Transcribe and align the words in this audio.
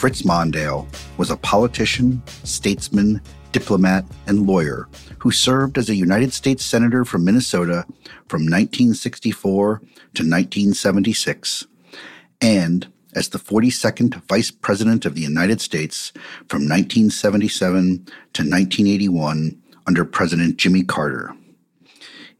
Fritz 0.00 0.22
Mondale 0.22 0.86
was 1.18 1.30
a 1.30 1.36
politician, 1.36 2.22
statesman, 2.42 3.20
diplomat, 3.52 4.06
and 4.26 4.46
lawyer 4.46 4.88
who 5.18 5.30
served 5.30 5.76
as 5.76 5.90
a 5.90 5.94
United 5.94 6.32
States 6.32 6.64
Senator 6.64 7.04
from 7.04 7.22
Minnesota 7.22 7.84
from 8.26 8.44
1964 8.44 9.76
to 9.76 10.22
1976 10.22 11.66
and 12.40 12.90
as 13.14 13.28
the 13.28 13.38
42nd 13.38 14.14
Vice 14.26 14.50
President 14.50 15.04
of 15.04 15.14
the 15.14 15.20
United 15.20 15.60
States 15.60 16.14
from 16.48 16.62
1977 16.62 17.98
to 18.32 18.42
1981 18.42 19.60
under 19.86 20.06
President 20.06 20.56
Jimmy 20.56 20.82
Carter. 20.82 21.34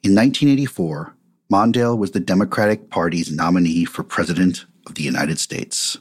In 0.02 0.14
1984, 0.14 1.14
Mondale 1.52 1.98
was 1.98 2.12
the 2.12 2.20
Democratic 2.20 2.88
Party's 2.88 3.30
nominee 3.30 3.84
for 3.84 4.02
President 4.02 4.64
of 4.86 4.94
the 4.94 5.02
United 5.02 5.38
States. 5.38 5.98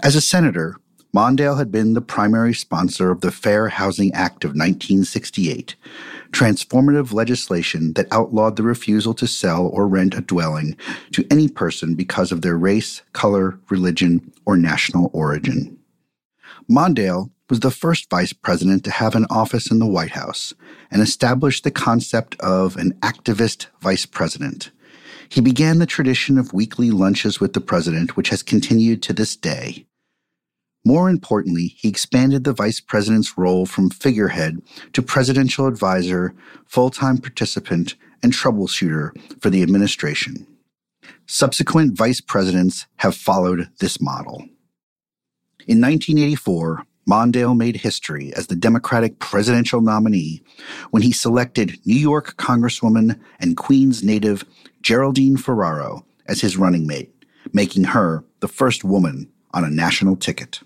As 0.00 0.16
a 0.16 0.20
senator, 0.20 0.76
Mondale 1.14 1.56
had 1.56 1.72
been 1.72 1.94
the 1.94 2.02
primary 2.02 2.52
sponsor 2.52 3.10
of 3.10 3.22
the 3.22 3.30
Fair 3.30 3.68
Housing 3.68 4.12
Act 4.12 4.44
of 4.44 4.50
1968, 4.50 5.74
transformative 6.32 7.14
legislation 7.14 7.94
that 7.94 8.12
outlawed 8.12 8.56
the 8.56 8.62
refusal 8.62 9.14
to 9.14 9.26
sell 9.26 9.68
or 9.68 9.88
rent 9.88 10.14
a 10.14 10.20
dwelling 10.20 10.76
to 11.12 11.26
any 11.30 11.48
person 11.48 11.94
because 11.94 12.30
of 12.30 12.42
their 12.42 12.58
race, 12.58 13.00
color, 13.14 13.58
religion, 13.70 14.30
or 14.44 14.58
national 14.58 15.10
origin. 15.14 15.78
Mondale 16.70 17.30
was 17.48 17.60
the 17.60 17.70
first 17.70 18.10
vice 18.10 18.34
president 18.34 18.84
to 18.84 18.90
have 18.90 19.14
an 19.14 19.24
office 19.30 19.70
in 19.70 19.78
the 19.78 19.86
White 19.86 20.10
House 20.10 20.52
and 20.90 21.00
established 21.00 21.64
the 21.64 21.70
concept 21.70 22.38
of 22.40 22.76
an 22.76 22.92
activist 23.00 23.68
vice 23.80 24.04
president. 24.04 24.70
He 25.30 25.40
began 25.40 25.78
the 25.78 25.86
tradition 25.86 26.36
of 26.36 26.52
weekly 26.52 26.90
lunches 26.90 27.40
with 27.40 27.54
the 27.54 27.62
president, 27.62 28.16
which 28.16 28.28
has 28.28 28.42
continued 28.42 29.02
to 29.04 29.14
this 29.14 29.36
day. 29.36 29.86
More 30.88 31.10
importantly, 31.10 31.74
he 31.76 31.86
expanded 31.86 32.44
the 32.44 32.54
vice 32.54 32.80
president's 32.80 33.36
role 33.36 33.66
from 33.66 33.90
figurehead 33.90 34.62
to 34.94 35.02
presidential 35.02 35.66
advisor, 35.66 36.34
full 36.64 36.88
time 36.88 37.18
participant, 37.18 37.94
and 38.22 38.32
troubleshooter 38.32 39.10
for 39.38 39.50
the 39.50 39.62
administration. 39.62 40.46
Subsequent 41.26 41.94
vice 41.94 42.22
presidents 42.22 42.86
have 42.96 43.14
followed 43.14 43.68
this 43.80 44.00
model. 44.00 44.48
In 45.66 45.78
1984, 45.82 46.84
Mondale 47.06 47.54
made 47.54 47.76
history 47.76 48.32
as 48.32 48.46
the 48.46 48.56
Democratic 48.56 49.18
presidential 49.18 49.82
nominee 49.82 50.40
when 50.90 51.02
he 51.02 51.12
selected 51.12 51.78
New 51.84 52.00
York 52.00 52.34
Congresswoman 52.38 53.20
and 53.38 53.58
Queens 53.58 54.02
native 54.02 54.42
Geraldine 54.80 55.36
Ferraro 55.36 56.06
as 56.24 56.40
his 56.40 56.56
running 56.56 56.86
mate, 56.86 57.12
making 57.52 57.84
her 57.84 58.24
the 58.40 58.48
first 58.48 58.84
woman 58.84 59.30
on 59.52 59.64
a 59.64 59.70
national 59.70 60.16
ticket. 60.16 60.60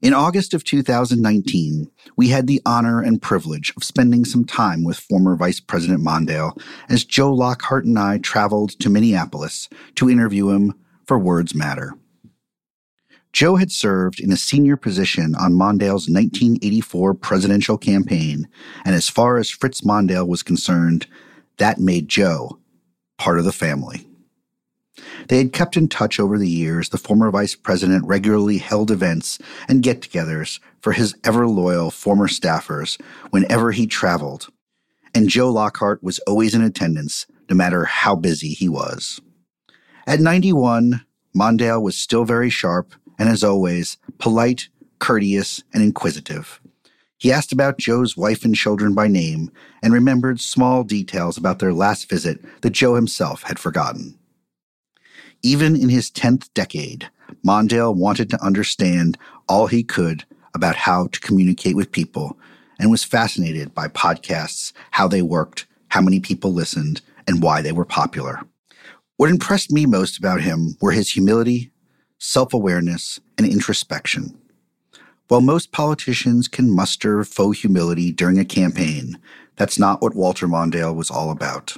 In 0.00 0.14
August 0.14 0.54
of 0.54 0.62
2019, 0.62 1.90
we 2.16 2.28
had 2.28 2.46
the 2.46 2.62
honor 2.64 3.00
and 3.00 3.20
privilege 3.20 3.72
of 3.76 3.82
spending 3.82 4.24
some 4.24 4.44
time 4.44 4.84
with 4.84 5.00
former 5.00 5.34
Vice 5.34 5.58
President 5.58 6.00
Mondale 6.00 6.56
as 6.88 7.04
Joe 7.04 7.32
Lockhart 7.32 7.84
and 7.84 7.98
I 7.98 8.18
traveled 8.18 8.78
to 8.78 8.90
Minneapolis 8.90 9.68
to 9.96 10.08
interview 10.08 10.50
him 10.50 10.74
for 11.04 11.18
Words 11.18 11.52
Matter. 11.52 11.94
Joe 13.32 13.56
had 13.56 13.72
served 13.72 14.20
in 14.20 14.30
a 14.30 14.36
senior 14.36 14.76
position 14.76 15.34
on 15.34 15.54
Mondale's 15.54 16.08
1984 16.08 17.14
presidential 17.14 17.76
campaign, 17.76 18.46
and 18.84 18.94
as 18.94 19.08
far 19.08 19.36
as 19.36 19.50
Fritz 19.50 19.80
Mondale 19.80 20.28
was 20.28 20.44
concerned, 20.44 21.08
that 21.56 21.80
made 21.80 22.08
Joe 22.08 22.58
part 23.18 23.40
of 23.40 23.44
the 23.44 23.52
family. 23.52 24.07
They 25.28 25.38
had 25.38 25.52
kept 25.52 25.76
in 25.76 25.88
touch 25.88 26.18
over 26.18 26.38
the 26.38 26.48
years. 26.48 26.88
The 26.88 26.98
former 26.98 27.30
vice 27.30 27.54
president 27.54 28.04
regularly 28.06 28.58
held 28.58 28.90
events 28.90 29.38
and 29.68 29.82
get 29.82 30.00
togethers 30.00 30.60
for 30.80 30.92
his 30.92 31.14
ever 31.24 31.46
loyal 31.46 31.90
former 31.90 32.28
staffers 32.28 33.00
whenever 33.30 33.72
he 33.72 33.86
traveled. 33.86 34.48
And 35.14 35.28
Joe 35.28 35.50
Lockhart 35.50 36.02
was 36.02 36.18
always 36.20 36.54
in 36.54 36.62
attendance, 36.62 37.26
no 37.48 37.56
matter 37.56 37.84
how 37.84 38.14
busy 38.14 38.48
he 38.50 38.68
was. 38.68 39.20
At 40.06 40.20
91, 40.20 41.04
Mondale 41.36 41.82
was 41.82 41.96
still 41.96 42.24
very 42.24 42.50
sharp 42.50 42.94
and, 43.18 43.28
as 43.28 43.44
always, 43.44 43.96
polite, 44.18 44.68
courteous, 44.98 45.62
and 45.72 45.82
inquisitive. 45.82 46.60
He 47.18 47.32
asked 47.32 47.52
about 47.52 47.78
Joe's 47.78 48.16
wife 48.16 48.44
and 48.44 48.54
children 48.54 48.94
by 48.94 49.08
name 49.08 49.50
and 49.82 49.92
remembered 49.92 50.40
small 50.40 50.84
details 50.84 51.36
about 51.36 51.58
their 51.58 51.72
last 51.72 52.08
visit 52.08 52.40
that 52.62 52.70
Joe 52.70 52.94
himself 52.94 53.42
had 53.42 53.58
forgotten. 53.58 54.17
Even 55.42 55.76
in 55.76 55.88
his 55.88 56.10
10th 56.10 56.48
decade, 56.54 57.08
Mondale 57.44 57.94
wanted 57.94 58.30
to 58.30 58.44
understand 58.44 59.16
all 59.48 59.66
he 59.66 59.82
could 59.82 60.24
about 60.54 60.74
how 60.74 61.06
to 61.08 61.20
communicate 61.20 61.76
with 61.76 61.92
people 61.92 62.38
and 62.78 62.90
was 62.90 63.04
fascinated 63.04 63.74
by 63.74 63.88
podcasts, 63.88 64.72
how 64.90 65.06
they 65.06 65.22
worked, 65.22 65.66
how 65.88 66.00
many 66.00 66.20
people 66.20 66.52
listened, 66.52 67.00
and 67.26 67.42
why 67.42 67.62
they 67.62 67.72
were 67.72 67.84
popular. 67.84 68.40
What 69.16 69.30
impressed 69.30 69.72
me 69.72 69.86
most 69.86 70.18
about 70.18 70.40
him 70.40 70.76
were 70.80 70.92
his 70.92 71.10
humility, 71.10 71.70
self 72.18 72.52
awareness, 72.54 73.20
and 73.36 73.46
introspection. 73.46 74.38
While 75.28 75.40
most 75.40 75.72
politicians 75.72 76.48
can 76.48 76.70
muster 76.70 77.22
faux 77.22 77.60
humility 77.60 78.12
during 78.12 78.38
a 78.38 78.44
campaign, 78.44 79.18
that's 79.56 79.78
not 79.78 80.00
what 80.00 80.14
Walter 80.14 80.48
Mondale 80.48 80.94
was 80.94 81.10
all 81.10 81.30
about. 81.30 81.76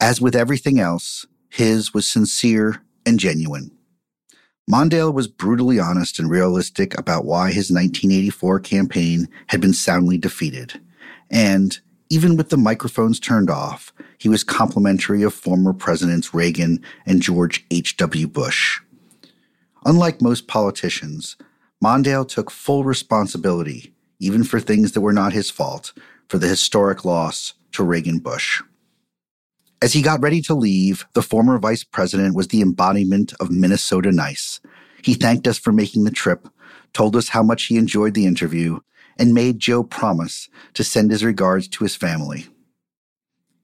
As 0.00 0.20
with 0.20 0.36
everything 0.36 0.78
else, 0.78 1.26
his 1.52 1.92
was 1.92 2.06
sincere 2.06 2.82
and 3.04 3.20
genuine. 3.20 3.70
Mondale 4.70 5.12
was 5.12 5.28
brutally 5.28 5.78
honest 5.78 6.18
and 6.18 6.30
realistic 6.30 6.98
about 6.98 7.26
why 7.26 7.48
his 7.48 7.70
1984 7.70 8.60
campaign 8.60 9.28
had 9.48 9.60
been 9.60 9.74
soundly 9.74 10.16
defeated. 10.16 10.80
And 11.30 11.78
even 12.08 12.38
with 12.38 12.48
the 12.48 12.56
microphones 12.56 13.20
turned 13.20 13.50
off, 13.50 13.92
he 14.16 14.30
was 14.30 14.42
complimentary 14.42 15.22
of 15.22 15.34
former 15.34 15.74
Presidents 15.74 16.32
Reagan 16.32 16.82
and 17.04 17.20
George 17.20 17.66
H.W. 17.70 18.28
Bush. 18.28 18.80
Unlike 19.84 20.22
most 20.22 20.48
politicians, 20.48 21.36
Mondale 21.84 22.26
took 22.26 22.50
full 22.50 22.82
responsibility, 22.82 23.92
even 24.18 24.42
for 24.42 24.58
things 24.58 24.92
that 24.92 25.02
were 25.02 25.12
not 25.12 25.34
his 25.34 25.50
fault, 25.50 25.92
for 26.28 26.38
the 26.38 26.48
historic 26.48 27.04
loss 27.04 27.52
to 27.72 27.82
Reagan 27.82 28.20
Bush. 28.20 28.62
As 29.82 29.92
he 29.94 30.00
got 30.00 30.22
ready 30.22 30.40
to 30.42 30.54
leave, 30.54 31.06
the 31.14 31.22
former 31.22 31.58
vice 31.58 31.82
president 31.82 32.36
was 32.36 32.46
the 32.48 32.62
embodiment 32.62 33.32
of 33.40 33.50
Minnesota 33.50 34.12
nice. 34.12 34.60
He 35.02 35.14
thanked 35.14 35.48
us 35.48 35.58
for 35.58 35.72
making 35.72 36.04
the 36.04 36.12
trip, 36.12 36.46
told 36.92 37.16
us 37.16 37.30
how 37.30 37.42
much 37.42 37.64
he 37.64 37.76
enjoyed 37.76 38.14
the 38.14 38.26
interview, 38.26 38.78
and 39.18 39.34
made 39.34 39.58
Joe 39.58 39.82
promise 39.82 40.48
to 40.74 40.84
send 40.84 41.10
his 41.10 41.24
regards 41.24 41.66
to 41.66 41.82
his 41.82 41.96
family. 41.96 42.46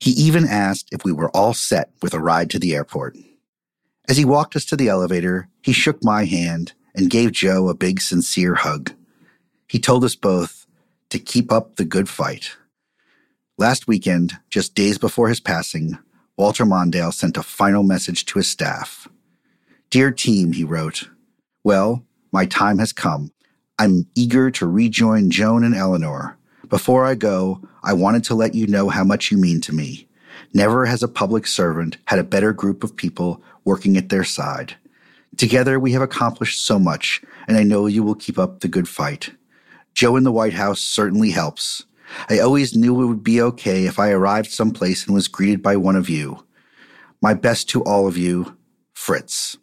He 0.00 0.10
even 0.10 0.44
asked 0.44 0.88
if 0.90 1.04
we 1.04 1.12
were 1.12 1.30
all 1.30 1.54
set 1.54 1.92
with 2.02 2.14
a 2.14 2.20
ride 2.20 2.50
to 2.50 2.58
the 2.58 2.74
airport. 2.74 3.16
As 4.08 4.16
he 4.16 4.24
walked 4.24 4.56
us 4.56 4.64
to 4.66 4.76
the 4.76 4.88
elevator, 4.88 5.48
he 5.62 5.72
shook 5.72 6.02
my 6.02 6.24
hand 6.24 6.72
and 6.96 7.10
gave 7.10 7.30
Joe 7.30 7.68
a 7.68 7.74
big, 7.74 8.00
sincere 8.00 8.56
hug. 8.56 8.92
He 9.68 9.78
told 9.78 10.04
us 10.04 10.16
both 10.16 10.66
to 11.10 11.20
keep 11.20 11.52
up 11.52 11.76
the 11.76 11.84
good 11.84 12.08
fight. 12.08 12.56
Last 13.56 13.86
weekend, 13.86 14.38
just 14.50 14.74
days 14.74 14.98
before 14.98 15.28
his 15.28 15.40
passing, 15.40 15.96
Walter 16.38 16.64
Mondale 16.64 17.12
sent 17.12 17.36
a 17.36 17.42
final 17.42 17.82
message 17.82 18.24
to 18.26 18.38
his 18.38 18.46
staff. 18.46 19.08
Dear 19.90 20.12
team, 20.12 20.52
he 20.52 20.62
wrote, 20.62 21.10
Well, 21.64 22.04
my 22.30 22.46
time 22.46 22.78
has 22.78 22.92
come. 22.92 23.32
I'm 23.76 24.06
eager 24.14 24.48
to 24.52 24.66
rejoin 24.68 25.32
Joan 25.32 25.64
and 25.64 25.74
Eleanor. 25.74 26.38
Before 26.68 27.04
I 27.04 27.16
go, 27.16 27.60
I 27.82 27.92
wanted 27.92 28.22
to 28.24 28.36
let 28.36 28.54
you 28.54 28.68
know 28.68 28.88
how 28.88 29.02
much 29.02 29.32
you 29.32 29.36
mean 29.36 29.60
to 29.62 29.74
me. 29.74 30.06
Never 30.54 30.86
has 30.86 31.02
a 31.02 31.08
public 31.08 31.44
servant 31.44 31.96
had 32.04 32.20
a 32.20 32.24
better 32.24 32.52
group 32.52 32.84
of 32.84 32.94
people 32.94 33.42
working 33.64 33.96
at 33.96 34.08
their 34.08 34.24
side. 34.24 34.76
Together, 35.36 35.80
we 35.80 35.90
have 35.90 36.02
accomplished 36.02 36.64
so 36.64 36.78
much, 36.78 37.20
and 37.48 37.56
I 37.56 37.64
know 37.64 37.86
you 37.86 38.04
will 38.04 38.14
keep 38.14 38.38
up 38.38 38.60
the 38.60 38.68
good 38.68 38.88
fight. 38.88 39.32
Joe 39.92 40.14
in 40.14 40.22
the 40.22 40.32
White 40.32 40.54
House 40.54 40.80
certainly 40.80 41.30
helps. 41.30 41.84
I 42.28 42.38
always 42.38 42.76
knew 42.76 43.02
it 43.02 43.06
would 43.06 43.24
be 43.24 43.40
okay 43.42 43.86
if 43.86 43.98
I 43.98 44.10
arrived 44.10 44.50
someplace 44.50 45.06
and 45.06 45.14
was 45.14 45.28
greeted 45.28 45.62
by 45.62 45.76
one 45.76 45.96
of 45.96 46.08
you. 46.08 46.44
My 47.20 47.34
best 47.34 47.68
to 47.70 47.82
all 47.82 48.06
of 48.06 48.16
you, 48.16 48.56
Fritz. 48.92 49.56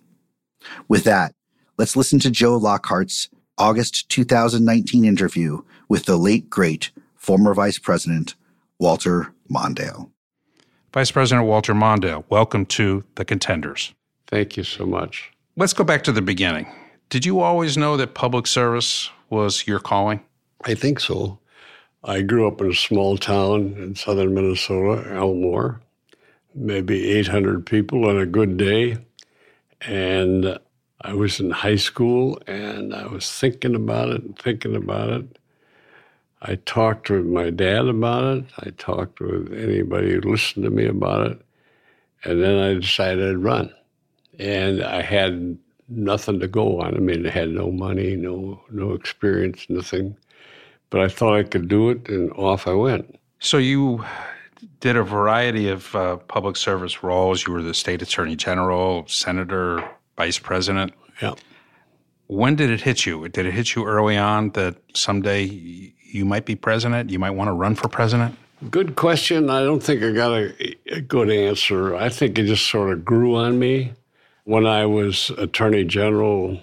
With 0.87 1.03
that, 1.03 1.33
let's 1.77 1.95
listen 1.95 2.19
to 2.19 2.31
Joe 2.31 2.57
Lockhart's 2.57 3.29
August 3.57 4.09
2019 4.09 5.05
interview 5.05 5.61
with 5.87 6.05
the 6.05 6.17
late, 6.17 6.49
great 6.49 6.91
former 7.15 7.53
Vice 7.53 7.79
President 7.79 8.35
Walter 8.79 9.33
Mondale. 9.49 10.09
Vice 10.93 11.11
President 11.11 11.47
Walter 11.47 11.73
Mondale, 11.73 12.23
welcome 12.29 12.65
to 12.65 13.03
The 13.15 13.25
Contenders. 13.25 13.93
Thank 14.27 14.57
you 14.57 14.63
so 14.63 14.85
much. 14.85 15.31
Let's 15.55 15.73
go 15.73 15.83
back 15.83 16.03
to 16.03 16.11
the 16.11 16.21
beginning. 16.21 16.67
Did 17.09 17.25
you 17.25 17.39
always 17.39 17.77
know 17.77 17.97
that 17.97 18.13
public 18.13 18.47
service 18.47 19.09
was 19.29 19.67
your 19.67 19.79
calling? 19.79 20.21
I 20.65 20.73
think 20.73 20.99
so. 20.99 21.39
I 22.07 22.21
grew 22.21 22.47
up 22.47 22.61
in 22.61 22.69
a 22.69 22.75
small 22.75 23.17
town 23.17 23.75
in 23.79 23.95
southern 23.95 24.35
Minnesota, 24.35 25.11
Elmore, 25.15 25.81
maybe 26.53 27.09
800 27.13 27.65
people 27.65 28.07
on 28.07 28.19
a 28.19 28.27
good 28.27 28.57
day. 28.57 28.97
And 29.81 30.59
I 31.01 31.13
was 31.13 31.39
in 31.39 31.49
high 31.49 31.77
school 31.77 32.39
and 32.45 32.93
I 32.93 33.07
was 33.07 33.31
thinking 33.31 33.73
about 33.73 34.09
it 34.09 34.21
and 34.21 34.37
thinking 34.37 34.75
about 34.75 35.09
it. 35.09 35.39
I 36.43 36.55
talked 36.55 37.09
with 37.09 37.25
my 37.25 37.49
dad 37.49 37.87
about 37.87 38.37
it. 38.37 38.45
I 38.59 38.69
talked 38.77 39.19
with 39.19 39.51
anybody 39.51 40.13
who 40.13 40.21
listened 40.21 40.63
to 40.65 40.69
me 40.69 40.85
about 40.85 41.31
it. 41.31 41.41
And 42.23 42.43
then 42.43 42.59
I 42.59 42.75
decided 42.75 43.27
I'd 43.27 43.37
run. 43.37 43.73
And 44.37 44.83
I 44.83 45.01
had 45.01 45.57
nothing 45.89 46.39
to 46.39 46.47
go 46.47 46.81
on. 46.81 46.95
I 46.95 46.99
mean, 46.99 47.25
I 47.25 47.31
had 47.31 47.49
no 47.49 47.71
money, 47.71 48.15
no 48.15 48.61
no 48.69 48.91
experience, 48.91 49.65
nothing. 49.69 50.15
But 50.89 51.01
I 51.01 51.07
thought 51.07 51.35
I 51.35 51.43
could 51.43 51.67
do 51.67 51.89
it, 51.89 52.07
and 52.07 52.31
off 52.33 52.67
I 52.67 52.73
went. 52.73 53.19
So 53.39 53.57
you 53.57 54.03
did 54.79 54.95
a 54.95 55.03
variety 55.03 55.69
of 55.69 55.95
uh, 55.95 56.17
public 56.17 56.55
service 56.55 57.03
roles. 57.03 57.45
You 57.45 57.53
were 57.53 57.61
the 57.61 57.73
state 57.73 58.01
attorney 58.01 58.35
general, 58.35 59.05
senator, 59.07 59.83
vice 60.17 60.39
president. 60.39 60.93
Yeah. 61.21 61.33
When 62.27 62.55
did 62.55 62.69
it 62.69 62.81
hit 62.81 63.05
you? 63.05 63.27
Did 63.29 63.45
it 63.45 63.53
hit 63.53 63.75
you 63.75 63.85
early 63.85 64.17
on 64.17 64.51
that 64.51 64.77
someday 64.93 65.43
you 65.43 66.25
might 66.25 66.45
be 66.45 66.55
president? 66.55 67.09
You 67.09 67.19
might 67.19 67.31
want 67.31 67.49
to 67.49 67.53
run 67.53 67.75
for 67.75 67.87
president? 67.87 68.37
Good 68.71 68.95
question. 68.95 69.49
I 69.49 69.61
don't 69.61 69.83
think 69.83 70.01
I 70.01 70.11
got 70.11 70.31
a, 70.31 70.75
a 70.87 71.01
good 71.01 71.29
answer. 71.29 71.95
I 71.95 72.09
think 72.09 72.39
it 72.39 72.45
just 72.45 72.67
sort 72.67 72.91
of 72.91 73.03
grew 73.03 73.35
on 73.35 73.59
me. 73.59 73.93
When 74.45 74.65
I 74.65 74.85
was 74.85 75.31
attorney 75.37 75.83
general, 75.83 76.59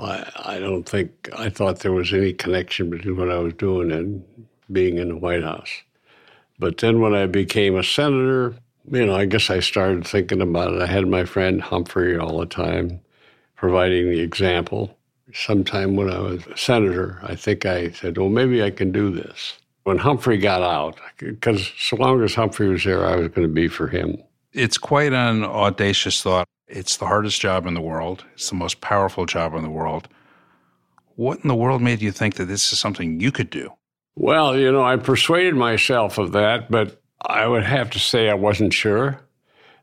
I, 0.00 0.30
I 0.44 0.58
don't 0.58 0.88
think 0.88 1.28
I 1.36 1.48
thought 1.48 1.80
there 1.80 1.92
was 1.92 2.12
any 2.12 2.32
connection 2.32 2.90
between 2.90 3.16
what 3.16 3.30
I 3.30 3.38
was 3.38 3.54
doing 3.54 3.92
and 3.92 4.24
being 4.70 4.98
in 4.98 5.08
the 5.08 5.16
White 5.16 5.42
House. 5.42 5.70
But 6.58 6.78
then 6.78 7.00
when 7.00 7.14
I 7.14 7.26
became 7.26 7.76
a 7.76 7.82
senator, 7.82 8.54
you 8.90 9.06
know, 9.06 9.14
I 9.14 9.24
guess 9.24 9.50
I 9.50 9.60
started 9.60 10.06
thinking 10.06 10.40
about 10.40 10.72
it. 10.72 10.82
I 10.82 10.86
had 10.86 11.06
my 11.06 11.24
friend 11.24 11.60
Humphrey 11.60 12.18
all 12.18 12.38
the 12.38 12.46
time 12.46 13.00
providing 13.56 14.10
the 14.10 14.20
example. 14.20 14.96
Sometime 15.32 15.96
when 15.96 16.10
I 16.10 16.18
was 16.18 16.46
a 16.46 16.56
senator, 16.56 17.18
I 17.22 17.34
think 17.34 17.66
I 17.66 17.90
said, 17.90 18.18
well, 18.18 18.28
maybe 18.28 18.62
I 18.62 18.70
can 18.70 18.92
do 18.92 19.10
this. 19.10 19.54
When 19.84 19.98
Humphrey 19.98 20.38
got 20.38 20.62
out, 20.62 20.98
because 21.18 21.70
so 21.78 21.96
long 21.96 22.22
as 22.22 22.34
Humphrey 22.34 22.68
was 22.68 22.84
there, 22.84 23.04
I 23.04 23.16
was 23.16 23.28
going 23.28 23.46
to 23.46 23.52
be 23.52 23.68
for 23.68 23.88
him. 23.88 24.22
It's 24.52 24.78
quite 24.78 25.12
an 25.12 25.44
audacious 25.44 26.22
thought. 26.22 26.46
It's 26.66 26.96
the 26.96 27.06
hardest 27.06 27.40
job 27.40 27.66
in 27.66 27.74
the 27.74 27.80
world, 27.80 28.24
it's 28.34 28.48
the 28.48 28.56
most 28.56 28.80
powerful 28.80 29.26
job 29.26 29.54
in 29.54 29.62
the 29.62 29.70
world. 29.70 30.08
What 31.16 31.40
in 31.40 31.48
the 31.48 31.54
world 31.54 31.82
made 31.82 32.02
you 32.02 32.10
think 32.10 32.34
that 32.36 32.46
this 32.46 32.72
is 32.72 32.78
something 32.78 33.20
you 33.20 33.30
could 33.30 33.50
do? 33.50 33.72
Well, 34.16 34.56
you 34.56 34.72
know, 34.72 34.82
I 34.82 34.96
persuaded 34.96 35.54
myself 35.54 36.18
of 36.18 36.32
that, 36.32 36.70
but 36.70 37.00
I 37.20 37.46
would 37.46 37.64
have 37.64 37.90
to 37.90 37.98
say 37.98 38.28
I 38.28 38.34
wasn't 38.34 38.72
sure. 38.72 39.20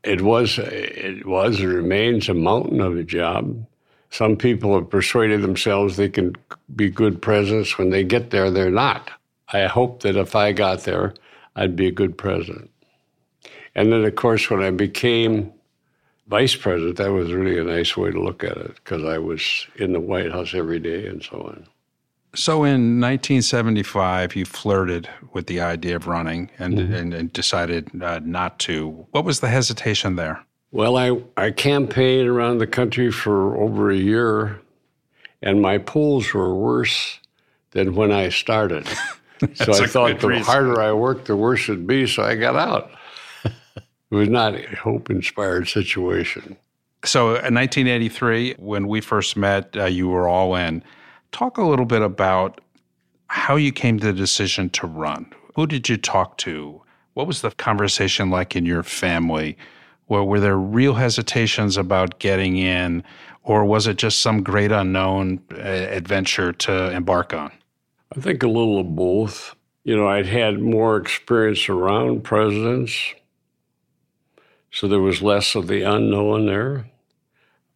It 0.02 0.20
was, 0.20 0.58
it 0.58 1.26
was, 1.26 1.60
it 1.60 1.66
remains 1.66 2.28
a 2.28 2.34
mountain 2.34 2.80
of 2.80 2.96
a 2.96 3.04
job. 3.04 3.64
Some 4.10 4.36
people 4.36 4.74
have 4.74 4.90
persuaded 4.90 5.42
themselves 5.42 5.96
they 5.96 6.08
can 6.08 6.34
be 6.74 6.90
good 6.90 7.22
presidents. 7.22 7.78
When 7.78 7.90
they 7.90 8.04
get 8.04 8.30
there, 8.30 8.50
they're 8.50 8.70
not. 8.70 9.10
I 9.52 9.66
hope 9.66 10.02
that 10.02 10.16
if 10.16 10.34
I 10.34 10.52
got 10.52 10.80
there, 10.80 11.14
I'd 11.56 11.76
be 11.76 11.86
a 11.86 11.92
good 11.92 12.18
president. 12.18 12.70
And 13.74 13.92
then, 13.92 14.04
of 14.04 14.14
course, 14.16 14.50
when 14.50 14.62
I 14.62 14.70
became 14.70 15.52
vice 16.26 16.54
president, 16.54 16.96
that 16.96 17.12
was 17.12 17.32
really 17.32 17.58
a 17.58 17.64
nice 17.64 17.96
way 17.96 18.10
to 18.10 18.20
look 18.20 18.44
at 18.44 18.56
it 18.56 18.74
because 18.76 19.04
I 19.04 19.18
was 19.18 19.66
in 19.76 19.92
the 19.92 20.00
White 20.00 20.32
House 20.32 20.54
every 20.54 20.78
day 20.78 21.06
and 21.06 21.22
so 21.22 21.42
on. 21.42 21.66
So 22.34 22.64
in 22.64 22.98
1975, 22.98 24.34
you 24.34 24.46
flirted 24.46 25.08
with 25.34 25.48
the 25.48 25.60
idea 25.60 25.96
of 25.96 26.06
running 26.06 26.50
and, 26.58 26.78
mm-hmm. 26.78 26.94
and, 26.94 27.14
and, 27.14 27.32
decided 27.32 27.90
uh, 28.02 28.20
not 28.24 28.58
to. 28.60 29.06
What 29.10 29.26
was 29.26 29.40
the 29.40 29.48
hesitation 29.48 30.16
there? 30.16 30.42
Well, 30.70 30.96
I, 30.96 31.20
I 31.36 31.50
campaigned 31.50 32.28
around 32.28 32.58
the 32.58 32.66
country 32.66 33.12
for 33.12 33.54
over 33.58 33.90
a 33.90 33.96
year, 33.96 34.62
and 35.42 35.60
my 35.60 35.76
polls 35.76 36.32
were 36.32 36.54
worse 36.54 37.20
than 37.72 37.94
when 37.94 38.10
I 38.10 38.30
started. 38.30 38.86
so 39.54 39.74
I 39.74 39.86
thought 39.86 40.20
the 40.20 40.28
reason. 40.28 40.44
harder 40.44 40.80
I 40.80 40.92
worked, 40.92 41.26
the 41.26 41.36
worse 41.36 41.68
it'd 41.68 41.86
be, 41.86 42.06
so 42.06 42.22
I 42.22 42.36
got 42.36 42.56
out. 42.56 42.90
It 44.12 44.16
was 44.16 44.28
not 44.28 44.54
a 44.54 44.76
hope 44.76 45.08
inspired 45.08 45.66
situation. 45.68 46.56
So 47.04 47.28
in 47.30 47.54
1983, 47.54 48.56
when 48.58 48.86
we 48.86 49.00
first 49.00 49.38
met, 49.38 49.74
uh, 49.74 49.86
you 49.86 50.08
were 50.08 50.28
all 50.28 50.54
in. 50.54 50.84
Talk 51.32 51.56
a 51.56 51.64
little 51.64 51.86
bit 51.86 52.02
about 52.02 52.60
how 53.28 53.56
you 53.56 53.72
came 53.72 53.98
to 53.98 54.06
the 54.06 54.12
decision 54.12 54.68
to 54.70 54.86
run. 54.86 55.32
Who 55.56 55.66
did 55.66 55.88
you 55.88 55.96
talk 55.96 56.36
to? 56.38 56.82
What 57.14 57.26
was 57.26 57.40
the 57.40 57.52
conversation 57.52 58.28
like 58.28 58.54
in 58.54 58.66
your 58.66 58.82
family? 58.82 59.56
Where 60.06 60.22
were 60.22 60.40
there 60.40 60.58
real 60.58 60.92
hesitations 60.92 61.78
about 61.78 62.18
getting 62.18 62.58
in, 62.58 63.02
or 63.44 63.64
was 63.64 63.86
it 63.86 63.96
just 63.96 64.20
some 64.20 64.42
great 64.42 64.70
unknown 64.70 65.40
uh, 65.52 65.56
adventure 65.56 66.52
to 66.52 66.90
embark 66.90 67.32
on? 67.32 67.50
I 68.14 68.20
think 68.20 68.42
a 68.42 68.48
little 68.48 68.78
of 68.78 68.94
both. 68.94 69.56
You 69.84 69.96
know, 69.96 70.06
I'd 70.06 70.26
had 70.26 70.60
more 70.60 70.98
experience 70.98 71.68
around 71.70 72.24
presidents, 72.24 73.14
so 74.72 74.88
there 74.88 75.00
was 75.00 75.22
less 75.22 75.54
of 75.54 75.68
the 75.68 75.82
unknown 75.82 76.46
there 76.46 76.86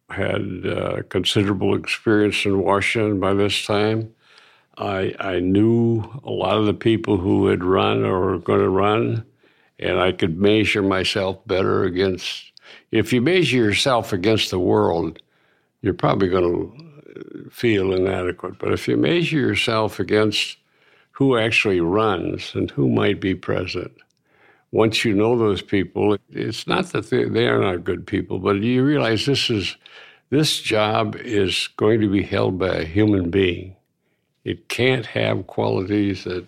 had 0.09 0.65
uh, 0.65 1.01
considerable 1.09 1.75
experience 1.75 2.45
in 2.45 2.63
Washington 2.63 3.19
by 3.19 3.33
this 3.33 3.65
time. 3.65 4.13
I, 4.77 5.13
I 5.19 5.39
knew 5.39 6.03
a 6.23 6.31
lot 6.31 6.57
of 6.57 6.65
the 6.65 6.73
people 6.73 7.17
who 7.17 7.47
had 7.47 7.63
run 7.63 8.03
or 8.03 8.19
were 8.21 8.39
going 8.39 8.61
to 8.61 8.69
run, 8.69 9.25
and 9.79 9.99
I 9.99 10.11
could 10.11 10.39
measure 10.39 10.81
myself 10.81 11.45
better 11.45 11.83
against. 11.83 12.51
If 12.91 13.11
you 13.11 13.21
measure 13.21 13.57
yourself 13.57 14.13
against 14.13 14.49
the 14.49 14.59
world, 14.59 15.21
you're 15.81 15.93
probably 15.93 16.29
going 16.29 16.43
to 16.43 17.49
feel 17.49 17.93
inadequate. 17.93 18.59
But 18.59 18.73
if 18.73 18.87
you 18.87 18.97
measure 18.97 19.39
yourself 19.39 19.99
against 19.99 20.57
who 21.11 21.37
actually 21.37 21.81
runs 21.81 22.51
and 22.53 22.69
who 22.71 22.89
might 22.89 23.19
be 23.19 23.35
president, 23.35 23.97
once 24.71 25.05
you 25.05 25.13
know 25.13 25.37
those 25.37 25.61
people, 25.61 26.17
it's 26.29 26.67
not 26.67 26.87
that 26.87 27.09
they, 27.09 27.25
they 27.25 27.47
are 27.47 27.59
not 27.59 27.83
good 27.83 28.05
people, 28.05 28.39
but 28.39 28.57
you 28.57 28.83
realize 28.83 29.25
this 29.25 29.49
is 29.49 29.77
this 30.29 30.59
job 30.59 31.15
is 31.15 31.69
going 31.77 32.01
to 32.01 32.09
be 32.09 32.21
held 32.21 32.59
by 32.59 32.75
a 32.75 32.85
human 32.85 33.29
being. 33.29 33.75
It 34.43 34.67
can't 34.67 35.05
have 35.05 35.47
qualities 35.47 36.25
that 36.25 36.47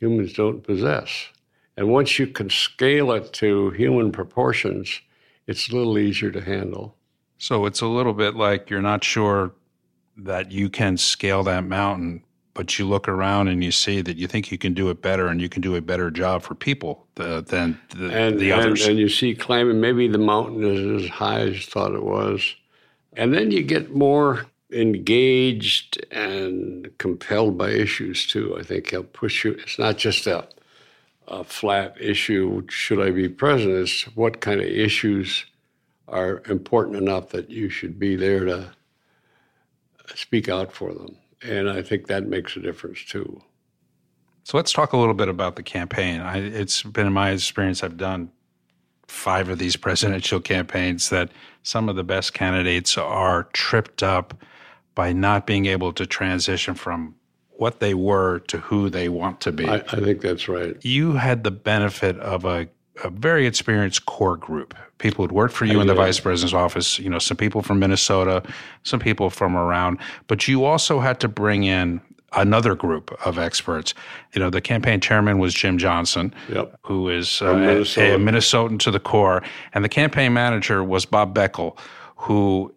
humans 0.00 0.32
don't 0.32 0.62
possess. 0.62 1.28
And 1.76 1.88
once 1.88 2.18
you 2.18 2.26
can 2.26 2.50
scale 2.50 3.12
it 3.12 3.32
to 3.34 3.70
human 3.70 4.10
proportions, 4.10 5.00
it's 5.46 5.68
a 5.68 5.76
little 5.76 5.96
easier 5.96 6.32
to 6.32 6.40
handle. 6.40 6.96
So 7.38 7.66
it's 7.66 7.80
a 7.80 7.86
little 7.86 8.14
bit 8.14 8.34
like 8.34 8.68
you're 8.68 8.82
not 8.82 9.04
sure 9.04 9.52
that 10.16 10.50
you 10.50 10.68
can 10.68 10.96
scale 10.96 11.44
that 11.44 11.64
mountain, 11.64 12.24
but 12.58 12.76
you 12.76 12.88
look 12.88 13.06
around 13.06 13.46
and 13.46 13.62
you 13.62 13.70
see 13.70 14.00
that 14.02 14.16
you 14.16 14.26
think 14.26 14.50
you 14.50 14.58
can 14.58 14.74
do 14.74 14.90
it 14.90 15.00
better 15.00 15.28
and 15.28 15.40
you 15.40 15.48
can 15.48 15.62
do 15.62 15.76
a 15.76 15.80
better 15.80 16.10
job 16.10 16.42
for 16.42 16.56
people 16.56 17.06
uh, 17.18 17.40
than 17.40 17.80
the, 17.96 18.10
and, 18.12 18.40
the 18.40 18.50
others. 18.50 18.82
And, 18.82 18.90
and 18.90 18.98
you 18.98 19.08
see 19.08 19.32
climbing, 19.36 19.80
maybe 19.80 20.08
the 20.08 20.18
mountain 20.18 20.64
is 20.64 21.04
as 21.04 21.08
high 21.08 21.38
as 21.38 21.54
you 21.54 21.62
thought 21.62 21.94
it 21.94 22.02
was 22.02 22.56
and 23.12 23.32
then 23.32 23.52
you 23.52 23.62
get 23.62 23.94
more 23.94 24.46
engaged 24.72 26.04
and 26.10 26.90
compelled 26.98 27.56
by 27.56 27.70
issues 27.70 28.26
too. 28.26 28.56
I 28.58 28.64
think 28.64 28.90
he'll 28.90 29.04
push 29.04 29.44
you. 29.44 29.52
It's 29.52 29.78
not 29.78 29.96
just 29.96 30.26
a, 30.26 30.48
a 31.28 31.44
flat 31.44 31.96
issue, 32.00 32.66
should 32.68 33.00
I 33.00 33.10
be 33.10 33.28
president? 33.28 33.80
It's 33.82 34.02
what 34.16 34.40
kind 34.40 34.60
of 34.60 34.66
issues 34.66 35.46
are 36.08 36.42
important 36.48 36.96
enough 36.96 37.28
that 37.28 37.50
you 37.50 37.70
should 37.70 38.00
be 38.00 38.16
there 38.16 38.44
to 38.46 38.72
speak 40.16 40.48
out 40.48 40.72
for 40.72 40.92
them. 40.92 41.16
And 41.42 41.70
I 41.70 41.82
think 41.82 42.06
that 42.08 42.26
makes 42.26 42.56
a 42.56 42.60
difference 42.60 43.04
too. 43.04 43.42
So 44.44 44.56
let's 44.56 44.72
talk 44.72 44.92
a 44.92 44.96
little 44.96 45.14
bit 45.14 45.28
about 45.28 45.56
the 45.56 45.62
campaign. 45.62 46.20
I, 46.20 46.38
it's 46.38 46.82
been 46.82 47.06
in 47.06 47.12
my 47.12 47.30
experience, 47.30 47.82
I've 47.82 47.98
done 47.98 48.30
five 49.06 49.48
of 49.48 49.58
these 49.58 49.76
presidential 49.76 50.40
campaigns 50.40 51.10
that 51.10 51.30
some 51.62 51.88
of 51.88 51.96
the 51.96 52.04
best 52.04 52.34
candidates 52.34 52.96
are 52.96 53.44
tripped 53.52 54.02
up 54.02 54.42
by 54.94 55.12
not 55.12 55.46
being 55.46 55.66
able 55.66 55.92
to 55.92 56.06
transition 56.06 56.74
from 56.74 57.14
what 57.50 57.80
they 57.80 57.94
were 57.94 58.38
to 58.40 58.58
who 58.58 58.88
they 58.88 59.08
want 59.08 59.40
to 59.40 59.52
be. 59.52 59.68
I, 59.68 59.76
I 59.76 60.00
think 60.00 60.20
that's 60.20 60.48
right. 60.48 60.76
You 60.84 61.12
had 61.12 61.44
the 61.44 61.50
benefit 61.50 62.18
of 62.18 62.44
a 62.44 62.68
a 63.04 63.10
very 63.10 63.46
experienced 63.46 64.06
core 64.06 64.36
group. 64.36 64.74
People 64.98 65.24
who'd 65.24 65.32
worked 65.32 65.54
for 65.54 65.64
you 65.64 65.80
in 65.80 65.86
the 65.86 65.94
vice 65.94 66.18
president's 66.18 66.54
office, 66.54 66.98
you 66.98 67.08
know, 67.08 67.18
some 67.20 67.36
people 67.36 67.62
from 67.62 67.78
Minnesota, 67.78 68.42
some 68.82 68.98
people 68.98 69.30
from 69.30 69.56
around, 69.56 69.98
but 70.26 70.48
you 70.48 70.64
also 70.64 70.98
had 70.98 71.20
to 71.20 71.28
bring 71.28 71.62
in 71.64 72.00
another 72.32 72.74
group 72.74 73.16
of 73.24 73.38
experts. 73.38 73.94
You 74.34 74.40
know, 74.40 74.50
the 74.50 74.60
campaign 74.60 75.00
chairman 75.00 75.38
was 75.38 75.54
Jim 75.54 75.78
Johnson, 75.78 76.34
Yep. 76.52 76.78
who 76.82 77.08
is 77.08 77.40
uh, 77.40 77.54
Minnesota. 77.54 78.14
a 78.14 78.18
Minnesotan 78.18 78.78
to 78.80 78.90
the 78.90 79.00
core, 79.00 79.42
and 79.72 79.84
the 79.84 79.88
campaign 79.88 80.32
manager 80.32 80.82
was 80.82 81.06
Bob 81.06 81.34
Beckel, 81.34 81.78
who, 82.16 82.74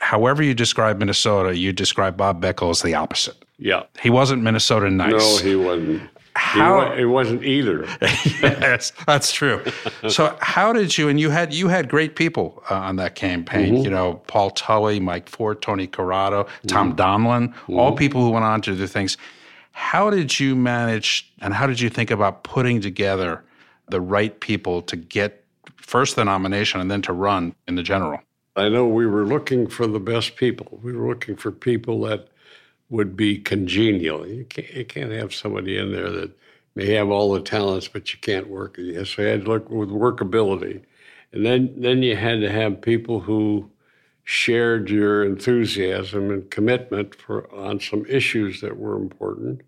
however 0.00 0.42
you 0.42 0.54
describe 0.54 0.98
Minnesota, 0.98 1.56
you 1.56 1.72
describe 1.72 2.16
Bob 2.16 2.40
Beckel 2.40 2.70
as 2.70 2.82
the 2.82 2.94
opposite. 2.94 3.36
Yeah. 3.58 3.82
He 4.00 4.08
wasn't 4.10 4.42
Minnesota 4.42 4.88
nice. 4.90 5.10
No, 5.12 5.36
he 5.38 5.56
wasn't. 5.56 6.10
How- 6.46 6.94
he 6.94 7.04
wasn't 7.04 7.44
either. 7.44 7.86
yes, 8.00 8.92
that's 9.06 9.32
true. 9.32 9.62
So, 10.08 10.36
how 10.40 10.72
did 10.72 10.96
you? 10.96 11.08
And 11.08 11.18
you 11.18 11.30
had 11.30 11.52
you 11.52 11.68
had 11.68 11.88
great 11.88 12.14
people 12.14 12.62
uh, 12.70 12.74
on 12.74 12.96
that 12.96 13.14
campaign. 13.14 13.74
Mm-hmm. 13.74 13.84
You 13.84 13.90
know, 13.90 14.22
Paul 14.26 14.50
Tully, 14.50 15.00
Mike 15.00 15.28
Ford, 15.28 15.60
Tony 15.60 15.86
Corrado, 15.86 16.44
mm-hmm. 16.44 16.68
Tom 16.68 16.96
Donilon, 16.96 17.54
all 17.68 17.90
mm-hmm. 17.90 17.98
people 17.98 18.22
who 18.22 18.30
went 18.30 18.44
on 18.44 18.60
to 18.62 18.76
do 18.76 18.86
things. 18.86 19.16
How 19.72 20.08
did 20.08 20.40
you 20.40 20.56
manage, 20.56 21.30
and 21.40 21.52
how 21.52 21.66
did 21.66 21.80
you 21.80 21.90
think 21.90 22.10
about 22.10 22.44
putting 22.44 22.80
together 22.80 23.44
the 23.88 24.00
right 24.00 24.38
people 24.40 24.82
to 24.82 24.96
get 24.96 25.44
first 25.76 26.16
the 26.16 26.24
nomination 26.24 26.80
and 26.80 26.90
then 26.90 27.02
to 27.02 27.12
run 27.12 27.54
in 27.68 27.74
the 27.74 27.82
general? 27.82 28.20
I 28.54 28.68
know 28.70 28.86
we 28.86 29.06
were 29.06 29.26
looking 29.26 29.66
for 29.66 29.86
the 29.86 30.00
best 30.00 30.36
people. 30.36 30.80
We 30.82 30.94
were 30.94 31.08
looking 31.08 31.36
for 31.36 31.52
people 31.52 32.00
that 32.02 32.28
would 32.88 33.16
be 33.16 33.38
congenial. 33.38 34.26
You 34.26 34.44
can't, 34.44 34.72
you 34.72 34.84
can't 34.84 35.12
have 35.12 35.34
somebody 35.34 35.76
in 35.76 35.92
there 35.92 36.10
that 36.10 36.30
may 36.74 36.92
have 36.92 37.08
all 37.08 37.32
the 37.32 37.40
talents, 37.40 37.88
but 37.88 38.12
you 38.12 38.18
can't 38.20 38.48
work. 38.48 38.76
So 38.76 38.82
you 38.82 39.28
had 39.28 39.44
to 39.44 39.50
look 39.50 39.70
with 39.70 39.88
workability. 39.88 40.82
And 41.32 41.44
then, 41.44 41.74
then 41.76 42.02
you 42.02 42.16
had 42.16 42.40
to 42.40 42.50
have 42.50 42.80
people 42.80 43.20
who 43.20 43.70
shared 44.24 44.90
your 44.90 45.24
enthusiasm 45.24 46.30
and 46.30 46.50
commitment 46.50 47.14
for 47.14 47.52
on 47.54 47.80
some 47.80 48.04
issues 48.06 48.60
that 48.60 48.76
were 48.76 48.96
important. 48.96 49.62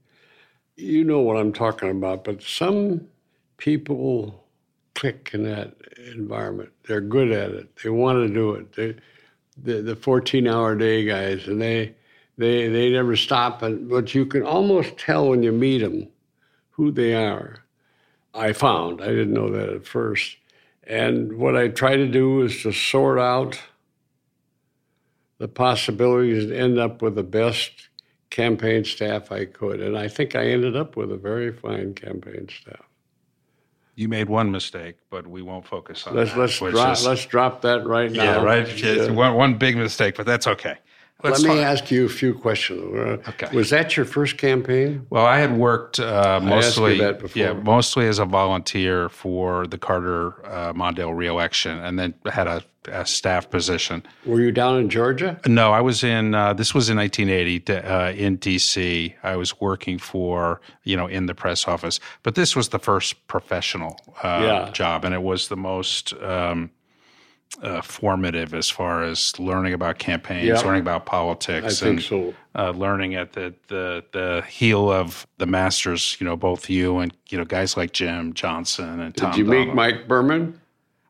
You 0.77 1.05
know 1.05 1.21
what 1.21 1.37
I'm 1.37 1.53
talking 1.53 1.91
about, 1.91 2.25
but 2.25 2.43
some 2.43 3.09
people 3.57 4.45
click 4.95 5.31
in 5.33 5.45
that 5.45 5.75
environment. 6.13 6.71
They're 6.87 7.01
good 7.01 7.31
at 7.31 7.51
it. 7.51 7.69
They 7.83 7.91
want 7.91 8.27
to 8.27 8.33
do 8.33 8.55
it. 8.55 8.73
They, 8.75 8.97
the 9.63 9.83
the 9.83 9.97
14 9.97 10.49
hour 10.49 10.75
day 10.75 11.05
guys, 11.05 11.47
and 11.47 11.61
they 11.61 11.95
they 12.39 12.69
they 12.69 12.91
never 12.91 13.17
stop. 13.17 13.61
And 13.63 13.89
but 13.91 14.15
you 14.15 14.25
can 14.25 14.43
almost 14.43 14.97
tell 14.97 15.29
when 15.29 15.43
you 15.43 15.53
meet 15.53 15.79
them 15.79 16.09
who 16.71 16.91
they 16.91 17.15
are. 17.15 17.65
I 18.35 18.53
found 18.53 19.03
I 19.03 19.09
didn't 19.09 19.33
know 19.35 19.51
that 19.51 19.69
at 19.69 19.87
first, 19.87 20.37
and 20.85 21.37
what 21.39 21.57
I 21.57 21.69
try 21.69 21.97
to 21.97 22.07
do 22.07 22.43
is 22.43 22.63
to 22.63 22.73
sort 22.73 23.19
out 23.19 23.61
the 25.39 25.49
possibilities 25.49 26.45
and 26.45 26.53
end 26.53 26.79
up 26.79 27.03
with 27.03 27.15
the 27.15 27.23
best 27.23 27.71
campaign 28.31 28.85
staff 28.85 29.31
I 29.33 29.45
could. 29.47 29.81
And 29.81 29.97
I 29.97 30.09
think 30.09 30.35
I 30.35 30.47
ended 30.47 30.77
up 30.77 30.97
with 30.97 31.11
a 31.13 31.17
very 31.17 31.53
fine 31.53 31.95
campaign 31.95 32.49
staff. 32.49 32.85
You 33.95 34.09
made 34.09 34.29
one 34.29 34.51
mistake, 34.53 34.97
but 35.11 35.27
we 35.27 35.43
won't 35.43 35.67
focus 35.67 36.07
on 36.07 36.15
Let's 36.15 36.33
that. 36.33 36.39
let's 36.39 36.59
drop 36.59 36.93
is- 36.93 37.07
let's 37.07 37.27
drop 37.27 37.63
that 37.63 37.85
right 37.87 38.11
now. 38.13 38.23
yeah, 38.23 38.43
right. 38.43 38.83
Yeah. 38.83 39.11
One, 39.11 39.35
one 39.35 39.55
big 39.59 39.77
mistake, 39.77 40.17
but 40.17 40.27
that's 40.27 40.47
okay. 40.47 40.77
Let's 41.25 41.43
Let 41.43 41.49
me 41.49 41.57
talk- 41.57 41.67
ask 41.67 41.91
you 41.91 42.07
a 42.07 42.09
few 42.09 42.33
questions. 42.33 42.81
Uh, 42.95 43.17
Okay. 43.31 43.49
Was 43.57 43.71
that 43.71 43.97
your 43.97 44.07
first 44.07 44.39
campaign? 44.39 45.05
Well, 45.11 45.27
I 45.27 45.39
had 45.41 45.57
worked 45.57 45.99
uh, 45.99 46.39
mostly, 46.41 46.99
that 46.99 47.19
before. 47.19 47.43
yeah, 47.43 47.53
mostly 47.55 48.07
as 48.07 48.21
a 48.21 48.25
volunteer 48.25 49.09
for 49.09 49.67
the 49.67 49.79
Carter 49.79 50.35
uh, 50.47 50.73
Mondale 50.75 51.17
reelection, 51.17 51.77
and 51.81 51.99
then 51.99 52.15
had 52.31 52.47
a, 52.47 52.63
a 52.87 53.05
staff 53.05 53.51
position. 53.51 54.05
Were 54.27 54.41
you 54.41 54.53
down 54.53 54.79
in 54.79 54.89
Georgia? 54.91 55.41
No, 55.45 55.73
I 55.73 55.81
was 55.81 56.05
in. 56.05 56.37
Uh, 56.37 56.53
this 56.53 56.73
was 56.73 56.89
in 56.89 56.97
1980 56.97 57.73
uh, 57.73 58.13
in 58.13 58.37
D.C. 58.37 59.17
I 59.25 59.35
was 59.35 59.61
working 59.61 59.99
for 59.99 60.61
you 60.85 60.97
know 60.97 61.09
in 61.09 61.27
the 61.27 61.35
press 61.35 61.67
office, 61.67 61.99
but 62.23 62.37
this 62.37 62.55
was 62.55 62.69
the 62.69 62.79
first 62.79 63.27
professional 63.27 63.99
uh, 64.23 64.41
Yeah. 64.45 64.71
job, 64.71 65.05
and 65.05 65.13
it 65.15 65.23
was 65.23 65.49
the 65.49 65.57
most. 65.57 66.13
Um, 66.23 66.71
uh, 67.63 67.81
formative 67.81 68.55
as 68.55 68.69
far 68.71 69.03
as 69.03 69.39
learning 69.39 69.73
about 69.75 69.99
campaigns, 69.99 70.47
Yeah. 70.47 70.61
learning 70.61 70.83
about 70.83 71.07
politics, 71.07 71.83
I 71.83 71.85
think 71.87 71.99
and 71.99 72.03
so. 72.03 72.35
uh, 72.55 72.71
learning 72.71 73.15
at 73.15 73.33
the, 73.33 73.55
the 73.69 74.05
the 74.13 74.45
heel 74.49 74.91
of 74.93 75.27
the 75.39 75.47
masters. 75.47 76.17
You 76.21 76.27
know, 76.27 76.37
both 76.37 76.69
you 76.71 76.99
and 76.99 77.13
you 77.31 77.39
know 77.39 77.45
guys 77.45 77.77
like 77.77 77.93
Jim 77.93 78.33
Johnson 78.35 79.01
and 79.01 79.17
Tom. 79.17 79.31
Did 79.33 79.39
you 79.39 79.45
meet 79.45 79.75
Mike 79.75 80.07
Berman? 80.09 80.61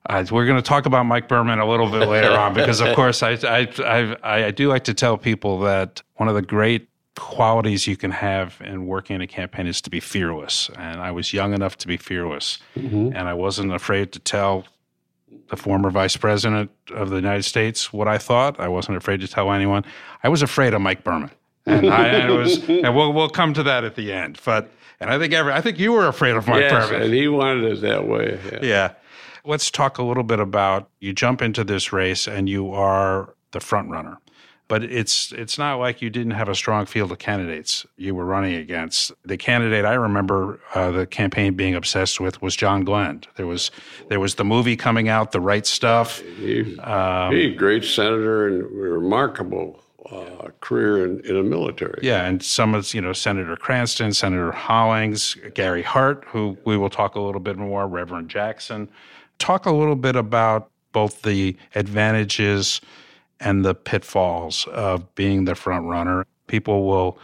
Uh, 0.09 0.25
we're 0.31 0.47
going 0.47 0.57
to 0.57 0.63
talk 0.67 0.87
about 0.87 1.05
Mike 1.05 1.29
Berman 1.29 1.59
a 1.59 1.67
little 1.69 1.91
bit 1.91 2.09
later 2.09 2.31
on 2.31 2.55
because, 2.61 2.81
of 2.81 2.95
course, 2.97 3.23
I, 3.23 3.33
I 3.45 3.69
I 4.25 4.45
I 4.47 4.51
do 4.51 4.69
like 4.69 4.85
to 4.85 4.95
tell 4.95 5.19
people 5.19 5.59
that 5.61 6.03
one 6.17 6.29
of 6.31 6.35
the 6.35 6.41
great 6.43 6.89
qualities 7.17 7.87
you 7.87 7.97
can 7.97 8.13
have 8.13 8.57
in 8.65 8.87
working 8.87 9.17
in 9.17 9.21
a 9.23 9.27
campaign 9.27 9.67
is 9.67 9.83
to 9.83 9.91
be 9.91 10.01
fearless. 10.01 10.71
And 10.79 11.01
I 11.01 11.11
was 11.11 11.33
young 11.35 11.53
enough 11.53 11.77
to 11.79 11.89
be 11.89 11.97
fearless, 11.99 12.59
and 12.75 13.19
I 13.19 13.35
wasn't 13.35 13.73
afraid 13.75 14.13
to 14.13 14.19
tell 14.21 14.65
the 15.49 15.57
former 15.57 15.91
vice 15.91 16.17
president 16.17 16.71
of 16.93 17.11
the 17.11 17.17
United 17.17 17.45
States 17.45 17.93
what 17.93 18.09
I 18.09 18.19
thought. 18.19 18.61
I 18.61 18.69
wasn't 18.69 18.97
afraid 18.97 19.21
to 19.21 19.29
tell 19.29 19.53
anyone. 19.53 19.85
I 20.23 20.29
was 20.29 20.43
afraid 20.43 20.75
of 20.75 20.81
Mike 20.81 21.05
Berman, 21.05 21.31
and 21.67 21.89
I, 21.91 22.07
and 22.07 22.33
it 22.33 22.37
was, 22.37 22.69
and 22.69 22.95
we'll 22.95 23.13
we'll 23.13 23.31
come 23.31 23.55
to 23.55 23.63
that 23.65 23.85
at 23.85 23.95
the 23.95 24.13
end. 24.13 24.39
But 24.45 24.71
and 25.01 25.11
I 25.11 25.19
think 25.19 25.33
every 25.33 25.53
I 25.53 25.61
think 25.61 25.79
you 25.79 25.93
were 25.93 26.07
afraid 26.07 26.37
of 26.37 26.47
Mike 26.47 26.61
yes, 26.61 26.89
Berman. 26.89 27.03
and 27.03 27.15
he 27.15 27.29
wanted 27.29 27.65
it 27.65 27.81
that 27.83 28.07
way. 28.07 28.39
Yeah. 28.53 28.59
Yeah. 28.63 28.93
Let's 29.45 29.71
talk 29.71 29.99
a 29.99 30.03
little 30.03 30.25
bit 30.25 30.41
about 30.41 30.91
you 31.01 31.13
jump 31.13 31.41
into 31.41 31.65
this 31.65 31.93
race 31.93 32.27
and 32.29 32.49
you 32.49 32.73
are 32.73 33.35
the 33.53 33.61
front 33.61 33.89
runner. 33.91 34.19
But 34.69 34.85
it's 34.85 35.33
it's 35.33 35.57
not 35.57 35.77
like 35.77 36.03
you 36.03 36.11
didn't 36.11 36.33
have 36.33 36.49
a 36.49 36.55
strong 36.55 36.85
field 36.85 37.11
of 37.11 37.19
candidates 37.19 37.87
you 37.97 38.15
were 38.15 38.27
running 38.27 38.55
against. 38.55 39.13
The 39.25 39.39
candidate 39.39 39.87
I 39.87 39.95
remember 39.95 40.61
uh, 40.75 40.91
the 40.91 41.07
campaign 41.07 41.55
being 41.55 41.75
obsessed 41.75 42.21
with 42.21 42.43
was 42.43 42.55
John 42.55 42.85
Glenn. 42.85 43.23
There 43.37 43.47
was 43.47 43.71
there 44.09 44.21
was 44.21 44.35
the 44.35 44.45
movie 44.45 44.77
coming 44.77 45.09
out, 45.09 45.33
The 45.33 45.41
Right 45.41 45.67
Stuff. 45.67 46.21
He, 46.21 46.79
Um, 46.81 47.33
he 47.33 47.47
a 47.47 47.55
great 47.55 47.85
senator 47.85 48.47
and 48.47 48.63
remarkable 48.71 49.83
uh, 50.11 50.49
career 50.61 51.05
in, 51.05 51.21
in 51.21 51.35
the 51.35 51.43
military. 51.43 52.01
Yeah, 52.03 52.27
and 52.27 52.43
some 52.43 52.75
of 52.75 52.93
you 52.93 53.01
know 53.01 53.13
Senator 53.13 53.57
Cranston, 53.57 54.13
Senator 54.13 54.53
Hollings, 54.53 55.37
Gary 55.55 55.83
Hart, 55.83 56.25
who 56.29 56.59
we 56.65 56.77
will 56.77 56.91
talk 56.91 57.15
a 57.15 57.21
little 57.21 57.41
bit 57.41 57.57
more, 57.57 57.87
Reverend 57.87 58.29
Jackson. 58.29 58.91
Talk 59.39 59.67
a 59.67 59.73
little 59.73 59.97
bit 59.97 60.17
about 60.17 60.71
both 60.93 61.23
the 61.23 61.57
advantages 61.75 62.81
and 63.41 63.65
the 63.65 63.75
pitfalls 63.75 64.67
of 64.73 65.15
being 65.15 65.45
the 65.45 65.55
front 65.55 65.87
runner. 65.87 66.27
People 66.47 66.87
will 66.87 67.19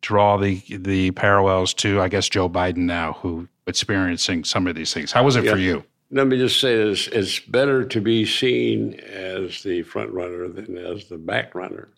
draw 0.00 0.36
the 0.36 0.62
the 0.68 1.10
parallels 1.12 1.74
to, 1.74 2.00
I 2.00 2.08
guess, 2.08 2.28
Joe 2.28 2.48
Biden 2.48 2.78
now, 2.78 3.14
who 3.14 3.48
experiencing 3.66 4.44
some 4.44 4.66
of 4.66 4.74
these 4.74 4.94
things. 4.94 5.12
How 5.12 5.24
was 5.24 5.36
it 5.36 5.48
for 5.48 5.58
you? 5.58 5.84
Let 6.10 6.26
me 6.26 6.38
just 6.38 6.60
say 6.60 6.76
this: 6.76 7.06
it's 7.08 7.40
better 7.40 7.84
to 7.84 8.00
be 8.00 8.24
seen 8.24 8.94
as 9.00 9.62
the 9.62 9.82
front 9.82 10.10
runner 10.12 10.48
than 10.48 10.78
as 10.78 11.08
the 11.08 11.18
back 11.18 11.54
runner. 11.54 11.88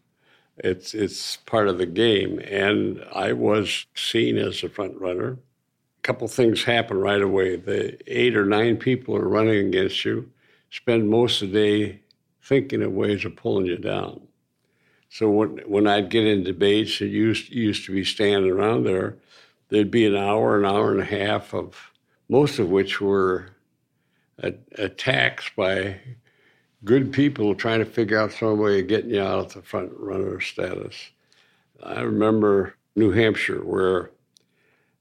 It's 0.58 0.94
it's 0.94 1.36
part 1.36 1.68
of 1.68 1.78
the 1.78 1.86
game, 1.86 2.40
and 2.40 3.04
I 3.14 3.32
was 3.32 3.86
seen 3.94 4.36
as 4.36 4.60
the 4.60 4.68
front 4.68 5.00
runner. 5.00 5.38
A 5.98 6.02
couple 6.02 6.26
things 6.28 6.64
happen 6.64 6.98
right 6.98 7.22
away. 7.22 7.56
The 7.56 7.98
eight 8.06 8.36
or 8.36 8.46
nine 8.46 8.76
people 8.76 9.16
are 9.16 9.28
running 9.28 9.68
against 9.68 10.04
you. 10.04 10.30
Spend 10.70 11.08
most 11.08 11.42
of 11.42 11.52
the 11.52 11.54
day 11.54 12.00
thinking 12.50 12.82
of 12.82 12.92
ways 12.92 13.24
of 13.24 13.36
pulling 13.36 13.66
you 13.66 13.76
down. 13.76 14.20
So 15.08 15.30
when 15.30 15.58
when 15.66 15.86
I'd 15.86 16.10
get 16.10 16.26
in 16.26 16.42
debates, 16.42 17.00
it 17.00 17.06
used 17.06 17.48
used 17.48 17.86
to 17.86 17.92
be 17.92 18.04
standing 18.04 18.50
around 18.50 18.82
there. 18.82 19.18
There'd 19.68 19.92
be 19.92 20.04
an 20.04 20.16
hour, 20.16 20.58
an 20.58 20.66
hour 20.66 20.90
and 20.90 21.00
a 21.00 21.04
half 21.04 21.54
of 21.54 21.92
most 22.28 22.58
of 22.58 22.68
which 22.68 23.00
were 23.00 23.50
a- 24.42 24.54
attacks 24.74 25.48
by 25.56 26.00
good 26.84 27.12
people 27.12 27.54
trying 27.54 27.78
to 27.78 27.84
figure 27.84 28.18
out 28.18 28.32
some 28.32 28.58
way 28.58 28.80
of 28.80 28.88
getting 28.88 29.10
you 29.10 29.22
out 29.22 29.38
of 29.38 29.54
the 29.54 29.62
front 29.62 29.92
runner 29.96 30.40
status. 30.40 30.96
I 31.80 32.00
remember 32.00 32.74
New 32.96 33.12
Hampshire 33.12 33.64
where 33.64 34.10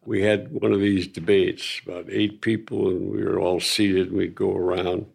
we 0.06 0.22
had 0.22 0.52
one 0.52 0.72
of 0.72 0.82
these 0.82 1.08
debates, 1.08 1.82
about 1.84 2.12
eight 2.12 2.42
people, 2.42 2.90
and 2.90 3.10
we 3.10 3.24
were 3.24 3.40
all 3.40 3.60
seated 3.60 4.10
and 4.10 4.18
we'd 4.18 4.36
go 4.36 4.56
around. 4.56 5.08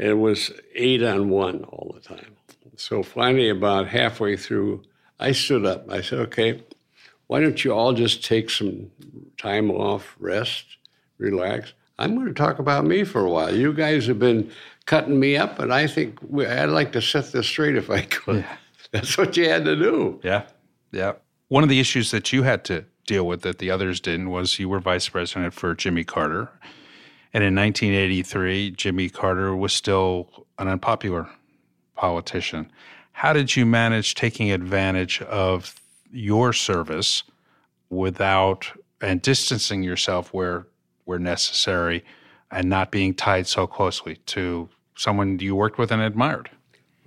It 0.00 0.14
was 0.14 0.50
eight 0.74 1.02
on 1.02 1.28
one 1.28 1.62
all 1.64 1.92
the 1.94 2.00
time. 2.00 2.34
So 2.76 3.02
finally, 3.02 3.50
about 3.50 3.86
halfway 3.86 4.34
through, 4.34 4.82
I 5.18 5.32
stood 5.32 5.66
up. 5.66 5.90
I 5.90 6.00
said, 6.00 6.20
okay, 6.20 6.62
why 7.26 7.40
don't 7.40 7.62
you 7.62 7.72
all 7.72 7.92
just 7.92 8.24
take 8.24 8.48
some 8.48 8.90
time 9.36 9.70
off, 9.70 10.16
rest, 10.18 10.64
relax? 11.18 11.74
I'm 11.98 12.14
going 12.14 12.28
to 12.28 12.32
talk 12.32 12.58
about 12.58 12.86
me 12.86 13.04
for 13.04 13.20
a 13.26 13.28
while. 13.28 13.54
You 13.54 13.74
guys 13.74 14.06
have 14.06 14.18
been 14.18 14.50
cutting 14.86 15.20
me 15.20 15.36
up, 15.36 15.58
and 15.58 15.70
I 15.70 15.86
think 15.86 16.18
we, 16.26 16.46
I'd 16.46 16.70
like 16.70 16.92
to 16.92 17.02
set 17.02 17.30
this 17.32 17.46
straight 17.46 17.76
if 17.76 17.90
I 17.90 18.00
could. 18.00 18.46
That's 18.92 19.18
what 19.18 19.36
you 19.36 19.50
had 19.50 19.66
to 19.66 19.76
do. 19.76 20.18
Yeah. 20.22 20.44
Yeah. 20.92 21.12
One 21.48 21.62
of 21.62 21.68
the 21.68 21.78
issues 21.78 22.10
that 22.12 22.32
you 22.32 22.44
had 22.44 22.64
to 22.64 22.86
deal 23.06 23.26
with 23.26 23.42
that 23.42 23.58
the 23.58 23.70
others 23.70 24.00
didn't 24.00 24.30
was 24.30 24.58
you 24.58 24.70
were 24.70 24.80
vice 24.80 25.10
president 25.10 25.52
for 25.52 25.74
Jimmy 25.74 26.04
Carter. 26.04 26.48
And 27.32 27.44
in 27.44 27.54
1983, 27.54 28.72
Jimmy 28.72 29.08
Carter 29.08 29.54
was 29.54 29.72
still 29.72 30.46
an 30.58 30.68
unpopular 30.68 31.28
politician. 31.94 32.70
How 33.12 33.32
did 33.32 33.54
you 33.54 33.64
manage 33.66 34.14
taking 34.14 34.50
advantage 34.50 35.22
of 35.22 35.74
your 36.10 36.52
service 36.52 37.22
without 37.88 38.72
and 39.00 39.22
distancing 39.22 39.82
yourself 39.82 40.32
where 40.32 40.66
where 41.04 41.18
necessary 41.18 42.04
and 42.50 42.68
not 42.68 42.90
being 42.90 43.14
tied 43.14 43.46
so 43.46 43.66
closely 43.66 44.16
to 44.26 44.68
someone 44.94 45.38
you 45.38 45.56
worked 45.56 45.78
with 45.78 45.90
and 45.90 46.02
admired? 46.02 46.50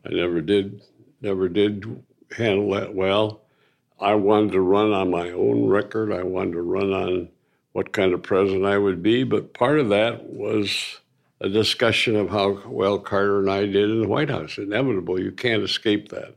I 0.05 0.09
never 0.09 0.41
did 0.41 0.81
never 1.21 1.49
did 1.49 2.03
handle 2.35 2.71
that 2.71 2.93
well. 2.93 3.41
I 3.99 4.15
wanted 4.15 4.51
to 4.53 4.61
run 4.61 4.91
on 4.91 5.11
my 5.11 5.31
own 5.31 5.67
record. 5.67 6.11
I 6.11 6.23
wanted 6.23 6.53
to 6.53 6.61
run 6.61 6.93
on 6.93 7.29
what 7.73 7.91
kind 7.91 8.13
of 8.13 8.23
president 8.23 8.65
I 8.65 8.77
would 8.77 9.03
be, 9.03 9.23
but 9.23 9.53
part 9.53 9.79
of 9.79 9.89
that 9.89 10.29
was 10.29 10.99
a 11.41 11.49
discussion 11.49 12.15
of 12.15 12.29
how 12.29 12.61
well 12.65 12.99
Carter 12.99 13.39
and 13.39 13.51
I 13.51 13.65
did 13.65 13.89
in 13.89 14.01
the 14.01 14.07
White 14.07 14.29
House. 14.29 14.57
Inevitable, 14.57 15.19
you 15.19 15.31
can't 15.31 15.63
escape 15.63 16.09
that. 16.09 16.35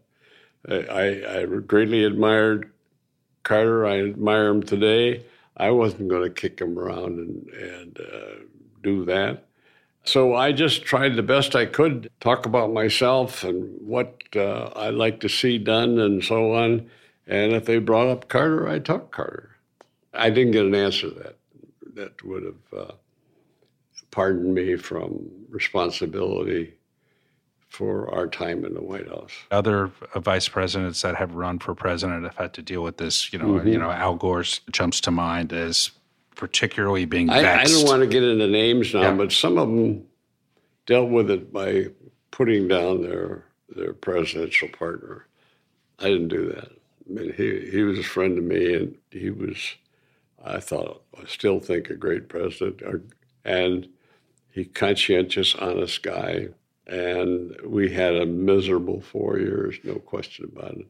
I, 0.69 1.41
I 1.41 1.47
greatly 1.61 2.03
admired 2.05 2.73
Carter. 3.45 3.87
I 3.87 4.01
admire 4.01 4.49
him 4.49 4.63
today. 4.63 5.25
I 5.57 5.71
wasn't 5.71 6.09
going 6.09 6.25
to 6.25 6.31
kick 6.31 6.61
him 6.61 6.79
around 6.79 7.19
and, 7.19 7.49
and 7.49 8.01
uh, 8.01 8.35
do 8.83 9.05
that. 9.05 9.45
So 10.05 10.35
I 10.35 10.53
just 10.53 10.85
tried 10.85 11.17
the 11.17 11.23
best 11.23 11.55
I 11.55 11.67
could 11.67 12.11
talk 12.21 12.47
about 12.47 12.73
myself 12.73 13.45
and 13.45 13.77
what 13.81 14.23
uh, 14.35 14.71
I'd 14.77 14.95
like 14.95 15.21
to 15.21 15.29
see 15.29 15.59
done 15.59 15.99
and 15.99 16.23
so 16.23 16.53
on. 16.55 16.91
And 17.27 17.53
if 17.53 17.65
they 17.65 17.79
brought 17.79 18.09
up 18.09 18.29
Carter, 18.29 18.69
I 18.69 18.79
talked 18.79 19.13
Carter. 19.13 19.56
I 20.17 20.31
didn't 20.31 20.53
get 20.53 20.67
an 20.67 20.75
answer 20.75 21.11
that. 21.11 21.39
That 21.95 22.23
would 22.25 22.45
have 22.45 22.79
uh, 22.79 22.93
pardoned 24.11 24.55
me 24.55 24.77
from 24.77 25.29
responsibility 25.49 26.75
for 27.69 28.13
our 28.15 28.27
time 28.27 28.65
in 28.65 28.75
the 28.75 28.83
White 28.83 29.09
House. 29.09 29.33
Other 29.51 29.91
uh, 30.15 30.21
vice 30.21 30.49
presidents 30.49 31.03
that 31.03 31.17
have 31.17 31.35
run 31.35 31.59
for 31.59 31.75
president 31.75 32.25
have 32.25 32.37
had 32.37 32.53
to 32.55 32.63
deal 32.63 32.83
with 32.83 32.99
this. 32.99 33.33
You 33.33 33.39
know, 33.39 33.47
mm-hmm. 33.47 33.69
you 33.69 33.79
know, 33.79 33.91
Al 33.91 34.15
Gore 34.15 34.45
jumps 34.73 35.01
to 35.03 35.11
mind 35.11 35.53
as 35.53 35.91
particularly 36.35 37.07
being 37.07 37.31
I, 37.31 37.61
I, 37.61 37.65
don't 37.65 37.87
want 37.87 38.03
to 38.03 38.07
get 38.07 38.23
into 38.23 38.47
names 38.47 38.95
now, 38.95 39.03
yeah. 39.03 39.15
but 39.15 39.33
some 39.33 39.59
of 39.59 39.69
them 39.69 40.07
dealt 40.85 41.11
with 41.11 41.31
it 41.31 41.53
by 41.53 41.87
putting 42.31 42.69
down 42.69 43.03
their 43.03 43.45
their 43.75 43.93
presidential 43.93 44.69
partner. 44.69 45.27
I 45.99 46.05
didn't 46.05 46.29
do 46.29 46.47
that. 46.53 46.71
I 46.71 47.13
mean, 47.13 47.33
he 47.33 47.69
he 47.71 47.83
was 47.83 47.99
a 47.99 48.05
friend 48.05 48.37
to 48.37 48.43
me, 48.43 48.75
and 48.75 48.95
he 49.11 49.31
was, 49.31 49.75
I 50.47 50.61
thought, 50.61 51.03
I 51.19 51.27
still 51.27 51.61
think 51.61 51.91
a 51.91 51.95
great 51.95 52.29
president, 52.29 52.83
and 53.45 53.89
he 54.51 54.65
conscientious, 54.65 55.55
honest 55.55 56.03
guy 56.03 56.49
and 56.87 57.57
we 57.65 57.91
had 57.91 58.15
a 58.15 58.27
miserable 58.27 59.01
four 59.01 59.39
years, 59.39 59.77
no 59.83 59.97
question 59.97 60.51
about 60.57 60.77
it. 60.77 60.87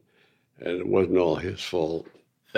And 0.59 0.79
it 0.79 0.87
wasn't 0.87 1.17
all 1.17 1.35
his 1.35 1.61
fault. 1.61 2.07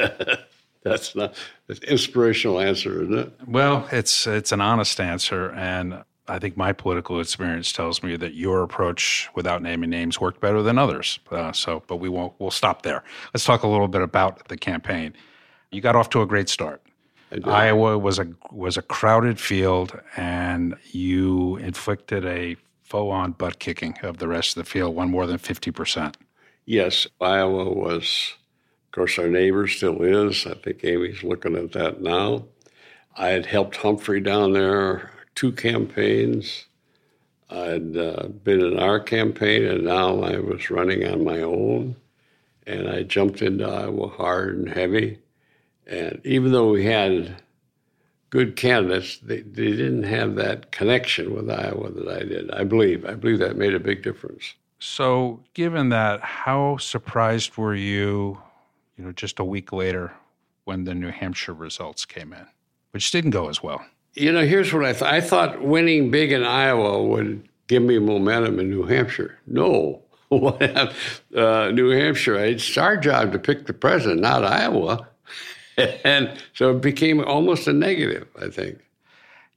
That's 0.84 1.16
not 1.16 1.36
an 1.68 1.78
inspirational 1.88 2.60
answer, 2.60 3.04
isn't 3.04 3.18
it? 3.18 3.34
Well, 3.48 3.88
it's 3.92 4.26
it's 4.26 4.54
an 4.54 4.62
honest 4.62 5.00
answer, 5.02 5.52
and 5.52 6.04
I 6.28 6.40
think 6.40 6.56
my 6.56 6.72
political 6.72 7.20
experience 7.20 7.74
tells 7.74 8.02
me 8.02 8.16
that 8.16 8.34
your 8.34 8.64
approach, 8.64 9.30
without 9.36 9.62
naming 9.62 9.90
names, 9.90 10.22
worked 10.22 10.40
better 10.40 10.62
than 10.62 10.78
others. 10.78 11.20
Uh, 11.30 11.52
so, 11.52 11.84
but 11.88 11.98
we 11.98 12.08
won't. 12.08 12.34
We'll 12.40 12.52
stop 12.52 12.84
there. 12.84 13.04
Let's 13.34 13.44
talk 13.44 13.64
a 13.64 13.68
little 13.68 13.90
bit 13.90 14.02
about 14.02 14.48
the 14.48 14.58
campaign. 14.58 15.14
You 15.72 15.82
got 15.82 15.98
off 15.98 16.10
to 16.12 16.22
a 16.22 16.26
great 16.26 16.48
start. 16.48 16.82
Iowa 17.44 17.98
was 17.98 18.20
a 18.20 18.28
was 18.52 18.78
a 18.78 18.82
crowded 18.82 19.40
field, 19.40 20.00
and 20.18 20.76
you 20.92 21.58
inflicted 21.58 22.26
a 22.26 22.56
full 22.84 23.12
on 23.12 23.34
butt 23.34 23.60
kicking 23.60 23.96
of 24.02 24.18
the 24.18 24.28
rest 24.28 24.58
of 24.58 24.64
the 24.64 24.70
field, 24.70 24.96
won 24.96 25.12
more 25.12 25.28
than 25.28 25.38
50%. 25.38 26.16
Yes, 26.66 27.08
Iowa 27.22 27.72
was, 27.72 28.34
of 28.88 28.92
course, 28.92 29.20
our 29.20 29.28
neighbor 29.28 29.68
still 29.68 30.02
is. 30.02 30.48
I 30.48 30.56
think 30.56 30.84
Amy's 30.84 31.24
looking 31.24 31.56
at 31.56 31.72
that 31.74 32.02
now. 32.02 32.46
I 33.16 33.28
had 33.28 33.46
helped 33.46 33.78
Humphrey 33.78 34.22
down 34.22 34.54
there 34.54 35.12
two 35.36 35.52
campaigns. 35.52 36.66
I'd 37.50 37.96
uh, 37.96 38.28
been 38.44 38.62
in 38.62 38.78
our 38.78 39.00
campaign, 39.00 39.66
and 39.66 39.86
now 39.86 40.22
I 40.22 40.38
was 40.40 40.70
running 40.70 41.08
on 41.08 41.24
my 41.24 41.42
own. 41.42 41.96
And 42.68 42.88
I 42.88 43.04
jumped 43.04 43.42
into 43.42 43.68
Iowa 43.68 44.10
hard 44.10 44.58
and 44.58 44.70
heavy. 44.70 45.20
And 45.90 46.22
even 46.24 46.52
though 46.52 46.70
we 46.70 46.86
had 46.86 47.42
good 48.30 48.56
candidates, 48.56 49.18
they, 49.18 49.42
they 49.42 49.72
didn't 49.72 50.04
have 50.04 50.36
that 50.36 50.72
connection 50.72 51.34
with 51.34 51.50
Iowa 51.50 51.92
that 51.92 52.08
I 52.08 52.20
did. 52.20 52.52
I 52.52 52.64
believe. 52.64 53.06
I 53.06 53.16
believe 53.16 53.40
that 53.40 53.58
made 53.58 53.74
a 53.74 53.80
big 53.80 54.04
difference. 54.04 54.54
So, 54.78 55.42
given 55.56 55.90
that, 55.90 56.22
how 56.22 56.78
surprised 56.78 57.58
were 57.58 57.76
you, 57.76 58.38
you 58.98 59.04
know, 59.04 59.12
just 59.12 59.40
a 59.40 59.44
week 59.44 59.74
later 59.74 60.14
when 60.64 60.86
the 60.86 60.96
New 60.96 61.10
Hampshire 61.10 61.54
results 61.54 62.06
came 62.06 62.32
in, 62.32 62.46
which 62.92 63.12
didn't 63.12 63.32
go 63.32 63.50
as 63.50 63.62
well? 63.62 63.84
You 64.14 64.32
know, 64.32 64.46
here's 64.46 64.72
what 64.72 64.86
I 64.86 64.94
thought. 64.94 65.14
I 65.14 65.22
thought 65.22 65.62
winning 65.62 66.12
big 66.12 66.32
in 66.32 66.44
Iowa 66.44 67.04
would 67.04 67.50
give 67.68 67.84
me 67.84 68.00
momentum 68.00 68.60
in 68.60 68.70
New 68.70 68.84
Hampshire. 68.84 69.40
No. 69.48 70.02
What 70.30 70.62
uh, 71.36 71.72
New 71.72 71.90
Hampshire, 71.90 72.36
it's 72.36 72.78
our 72.78 72.98
job 72.98 73.32
to 73.32 73.40
pick 73.40 73.66
the 73.66 73.74
president, 73.74 74.22
not 74.22 74.46
Iowa. 74.46 75.09
and 76.04 76.32
so 76.54 76.72
it 76.72 76.82
became 76.82 77.24
almost 77.24 77.68
a 77.68 77.74
negative, 77.74 78.28
I 78.40 78.50
think. 78.50 78.80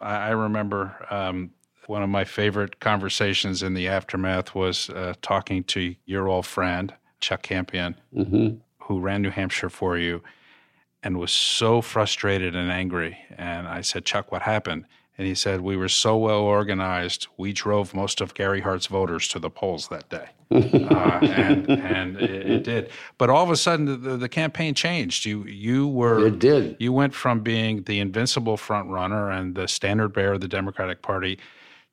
I 0.00 0.30
remember 0.30 1.06
um, 1.10 1.50
one 1.86 2.02
of 2.02 2.08
my 2.08 2.24
favorite 2.24 2.80
conversations 2.80 3.62
in 3.62 3.74
the 3.74 3.86
aftermath 3.88 4.54
was 4.54 4.90
uh, 4.90 5.14
talking 5.22 5.62
to 5.64 5.94
your 6.06 6.28
old 6.28 6.44
friend, 6.44 6.92
Chuck 7.20 7.42
Campion, 7.42 7.94
mm-hmm. 8.12 8.56
who 8.80 9.00
ran 9.00 9.22
New 9.22 9.30
Hampshire 9.30 9.70
for 9.70 9.96
you 9.96 10.22
and 11.02 11.18
was 11.18 11.32
so 11.32 11.80
frustrated 11.80 12.54
and 12.54 12.70
angry. 12.70 13.18
And 13.36 13.66
I 13.68 13.80
said, 13.80 14.04
Chuck, 14.04 14.30
what 14.30 14.42
happened? 14.42 14.86
And 15.18 15.26
he 15.26 15.34
said, 15.34 15.60
We 15.60 15.76
were 15.76 15.88
so 15.88 16.16
well 16.16 16.40
organized, 16.40 17.28
we 17.36 17.52
drove 17.52 17.94
most 17.94 18.20
of 18.20 18.34
Gary 18.34 18.60
Hart's 18.60 18.86
voters 18.86 19.28
to 19.28 19.38
the 19.38 19.50
polls 19.50 19.88
that 19.88 20.08
day. 20.08 20.28
uh, 20.50 21.18
and 21.22 21.70
and 21.70 22.16
it, 22.16 22.50
it, 22.50 22.64
did. 22.64 22.90
But 23.18 23.30
all 23.30 23.42
of 23.42 23.50
a 23.50 23.56
sudden, 23.56 24.02
the, 24.02 24.16
the, 24.16 24.28
campaign 24.28 24.74
changed. 24.74 25.24
You 25.24 25.44
you 25.44 25.88
were 25.88 26.26
it 26.26 26.38
did. 26.38 26.76
You 26.78 26.92
went 26.92 27.14
from 27.14 27.40
being 27.40 27.82
the 27.84 28.00
invincible 28.00 28.56
front 28.56 28.90
runner 28.90 29.30
and 29.30 29.54
the 29.54 29.66
standard 29.66 30.10
bearer 30.10 30.34
of 30.34 30.40
the 30.42 30.48
Democratic 30.48 31.00
Party 31.00 31.38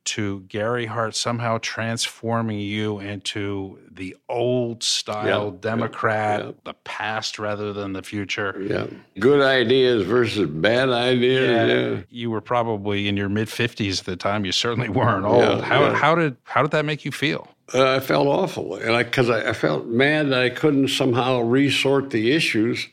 to 0.06 0.42
Gary 0.42 0.86
Hart 0.86 1.16
somehow 1.16 1.60
transforming 1.62 2.60
you 2.60 3.00
into 3.00 3.80
the 3.92 4.16
old 4.28 4.82
style 4.82 5.52
yeah, 5.52 5.60
Democrat, 5.60 6.46
yeah, 6.46 6.52
the 6.64 6.74
past 6.74 7.38
rather 7.38 7.74
than 7.74 7.94
the 7.94 8.02
future. 8.02 8.60
Yeah. 8.60 8.88
Good 9.20 9.42
ideas 9.42 10.06
versus 10.06 10.50
bad 10.50 10.90
ideas. 10.90 11.70
Yeah. 11.70 12.04
You 12.10 12.32
were 12.32 12.42
probably 12.42 13.08
in 13.08 13.18
your 13.18 13.30
mid 13.30 13.50
50s 13.50 14.00
at 14.00 14.06
the 14.06 14.16
time. 14.16 14.46
You 14.46 14.52
certainly 14.52 14.90
weren't 14.90 15.26
old. 15.26 15.64
how, 15.64 15.94
how, 15.94 16.16
did, 16.16 16.38
how 16.44 16.62
did 16.62 16.72
that 16.72 16.86
make 16.86 17.06
you 17.06 17.12
feel? 17.12 17.48
Uh, 17.74 17.98
I 17.98 18.00
felt 18.00 18.28
awful. 18.28 18.76
And 18.76 18.98
because 18.98 19.30
I, 19.30 19.42
I, 19.42 19.50
I 19.50 19.54
felt 19.54 19.86
mad 19.86 20.30
that 20.30 20.42
I 20.42 20.50
couldn't 20.50 20.88
somehow 20.88 21.42
resort 21.42 22.10
the 22.10 22.32
issues 22.32 22.88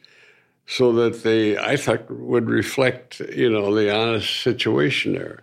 so 0.67 0.93
that 0.93 1.23
they, 1.23 1.57
I 1.57 1.77
thought, 1.77 2.11
would 2.11 2.51
reflect, 2.51 3.21
you 3.21 3.49
know, 3.49 3.75
the 3.75 3.95
honest 3.95 4.43
situation 4.43 5.15
there. 5.15 5.43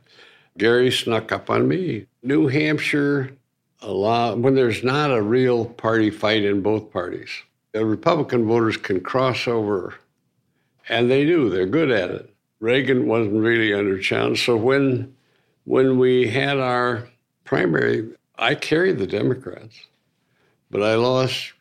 Gary 0.58 0.92
snuck 0.92 1.32
up 1.32 1.50
on 1.50 1.68
me. 1.68 2.06
New 2.22 2.48
Hampshire, 2.48 3.36
a 3.82 3.92
lot, 3.92 4.38
when 4.38 4.56
there's 4.56 4.84
not 4.84 5.12
a 5.12 5.22
real 5.22 5.66
party 5.66 6.10
fight 6.10 6.44
in 6.44 6.62
both 6.62 6.92
parties, 6.92 7.30
the 7.72 7.86
Republican 7.86 8.46
voters 8.46 8.78
can 8.78 9.02
cross 9.02 9.48
over, 9.48 9.96
and 10.90 11.10
they 11.10 11.26
do. 11.26 11.50
They're 11.50 11.66
good 11.66 11.92
at 11.92 12.12
it. 12.12 12.34
Reagan 12.60 13.08
wasn't 13.08 13.44
really 13.44 13.74
under 13.74 14.00
challenge. 14.00 14.46
So 14.46 14.56
when 14.56 15.14
when 15.66 15.98
we 15.98 16.28
had 16.28 16.60
our 16.60 17.08
primary, 17.46 18.10
I 18.38 18.56
carried 18.56 19.00
the 19.00 19.08
Democrats, 19.08 19.88
but 20.70 20.84
I 20.84 20.96
lost 20.96 21.54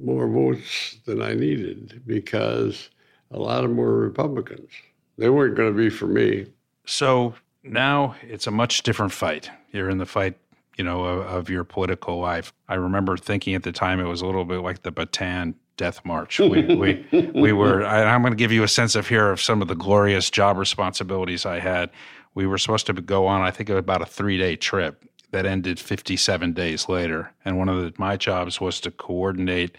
more 0.00 0.28
votes 0.28 0.96
than 1.04 1.22
I 1.22 1.34
needed 1.34 2.02
because 2.06 2.90
a 3.30 3.38
lot 3.38 3.64
of 3.64 3.70
them 3.70 3.76
were 3.76 3.98
Republicans. 3.98 4.70
They 5.16 5.28
weren't 5.28 5.56
going 5.56 5.72
to 5.72 5.76
be 5.76 5.90
for 5.90 6.06
me. 6.06 6.46
So 6.86 7.34
now 7.70 8.16
it's 8.22 8.46
a 8.46 8.50
much 8.50 8.82
different 8.82 9.12
fight. 9.12 9.50
You're 9.72 9.90
in 9.90 9.98
the 9.98 10.06
fight, 10.06 10.38
you 10.76 10.84
know, 10.84 11.04
of, 11.04 11.26
of, 11.26 11.50
your 11.50 11.64
political 11.64 12.18
life. 12.18 12.52
I 12.68 12.74
remember 12.74 13.16
thinking 13.16 13.54
at 13.54 13.62
the 13.62 13.72
time 13.72 14.00
it 14.00 14.04
was 14.04 14.22
a 14.22 14.26
little 14.26 14.44
bit 14.44 14.58
like 14.58 14.82
the 14.82 14.92
Bataan 14.92 15.54
Death 15.76 16.04
March. 16.04 16.38
We 16.38 16.62
we, 16.74 17.30
we 17.34 17.52
were. 17.52 17.84
I, 17.84 18.04
I'm 18.04 18.22
going 18.22 18.32
to 18.32 18.36
give 18.36 18.52
you 18.52 18.62
a 18.62 18.68
sense 18.68 18.94
of 18.94 19.08
here 19.08 19.30
of 19.30 19.40
some 19.40 19.62
of 19.62 19.68
the 19.68 19.74
glorious 19.74 20.30
job 20.30 20.56
responsibilities 20.56 21.46
I 21.46 21.60
had. 21.60 21.90
We 22.34 22.46
were 22.46 22.58
supposed 22.58 22.86
to 22.86 22.92
go 22.92 23.26
on, 23.26 23.42
I 23.42 23.50
think, 23.50 23.68
about 23.70 24.02
a 24.02 24.06
three 24.06 24.38
day 24.38 24.56
trip 24.56 25.04
that 25.30 25.44
ended 25.44 25.78
57 25.78 26.52
days 26.52 26.88
later. 26.88 27.32
And 27.44 27.58
one 27.58 27.68
of 27.68 27.82
the, 27.82 27.92
my 27.98 28.16
jobs 28.16 28.60
was 28.60 28.80
to 28.80 28.90
coordinate 28.90 29.76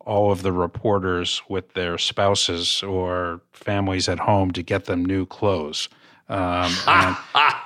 all 0.00 0.32
of 0.32 0.42
the 0.42 0.52
reporters 0.52 1.42
with 1.48 1.74
their 1.74 1.98
spouses 1.98 2.82
or 2.82 3.42
families 3.52 4.08
at 4.08 4.18
home 4.18 4.50
to 4.52 4.62
get 4.62 4.86
them 4.86 5.04
new 5.04 5.26
clothes 5.26 5.88
Um, 6.30 6.72
and, 6.86 7.16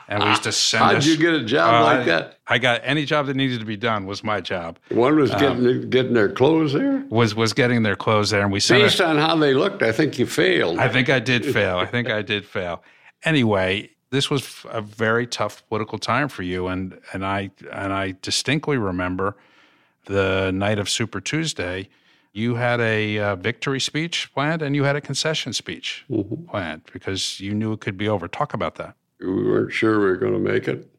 and, 0.09 0.23
we 0.23 0.31
used 0.31 0.45
to 0.45 0.53
send 0.53 0.85
How'd 0.85 0.97
us, 0.97 1.07
you 1.07 1.19
get 1.19 1.35
a 1.35 1.45
job 1.45 1.75
uh, 1.75 1.85
like 1.85 2.07
that? 2.07 2.39
I 2.47 2.57
got 2.57 2.81
any 2.83 3.05
job 3.05 3.27
that 3.27 3.37
needed 3.37 3.61
to 3.61 3.67
be 3.67 3.77
done 3.77 4.07
was 4.07 4.25
my 4.25 4.41
job. 4.41 4.79
One 4.89 5.17
was 5.17 5.31
getting 5.33 5.67
um, 5.67 5.91
getting 5.91 6.15
their 6.15 6.31
clothes 6.33 6.73
there. 6.73 7.05
Was 7.11 7.35
was 7.35 7.53
getting 7.53 7.83
their 7.83 7.95
clothes 7.95 8.31
there, 8.31 8.41
and 8.41 8.51
we 8.51 8.61
sent 8.61 8.83
based 8.83 9.03
on 9.03 9.19
how 9.19 9.37
they 9.37 9.53
looked. 9.53 9.83
I 9.83 9.93
think 9.93 10.19
you 10.19 10.25
failed. 10.25 10.79
I 10.79 10.89
think 10.89 11.11
I 11.11 11.21
did 11.21 11.45
fail. 11.53 11.77
I 11.77 11.85
think 11.85 12.09
I 12.09 12.23
did 12.23 12.47
fail. 12.47 12.83
Anyway, 13.23 13.91
this 14.09 14.31
was 14.31 14.65
a 14.71 14.81
very 14.81 15.27
tough 15.27 15.63
political 15.69 15.99
time 15.99 16.31
for 16.31 16.43
you, 16.43 16.67
and 16.69 16.99
and 17.13 17.23
I 17.23 17.51
and 17.71 17.93
I 17.93 18.15
distinctly 18.23 18.79
remember 18.79 19.37
the 20.07 20.53
night 20.53 20.79
of 20.79 20.89
Super 20.89 21.21
Tuesday 21.21 21.91
you 22.35 22.57
had 22.57 22.81
a 22.81 23.19
uh, 23.19 23.37
victory 23.37 23.81
speech 23.81 24.31
planned 24.35 24.61
and 24.61 24.75
you 24.75 24.83
had 24.83 24.97
a 24.97 25.01
concession 25.01 25.53
speech 25.53 26.05
mm-hmm. 26.11 26.45
planned 26.47 26.83
because 26.93 27.39
you 27.39 27.55
knew 27.55 27.73
it 27.73 27.81
could 27.81 27.97
be 27.97 28.09
over. 28.09 28.27
Talk 28.27 28.53
about 28.53 28.75
that. 28.75 28.97
We 29.21 29.29
weren't 29.29 29.73
sure 29.73 30.01
we 30.01 30.07
were 30.07 30.17
going 30.17 30.33
to 30.33 30.39
make 30.39 30.67
it. 30.67 30.91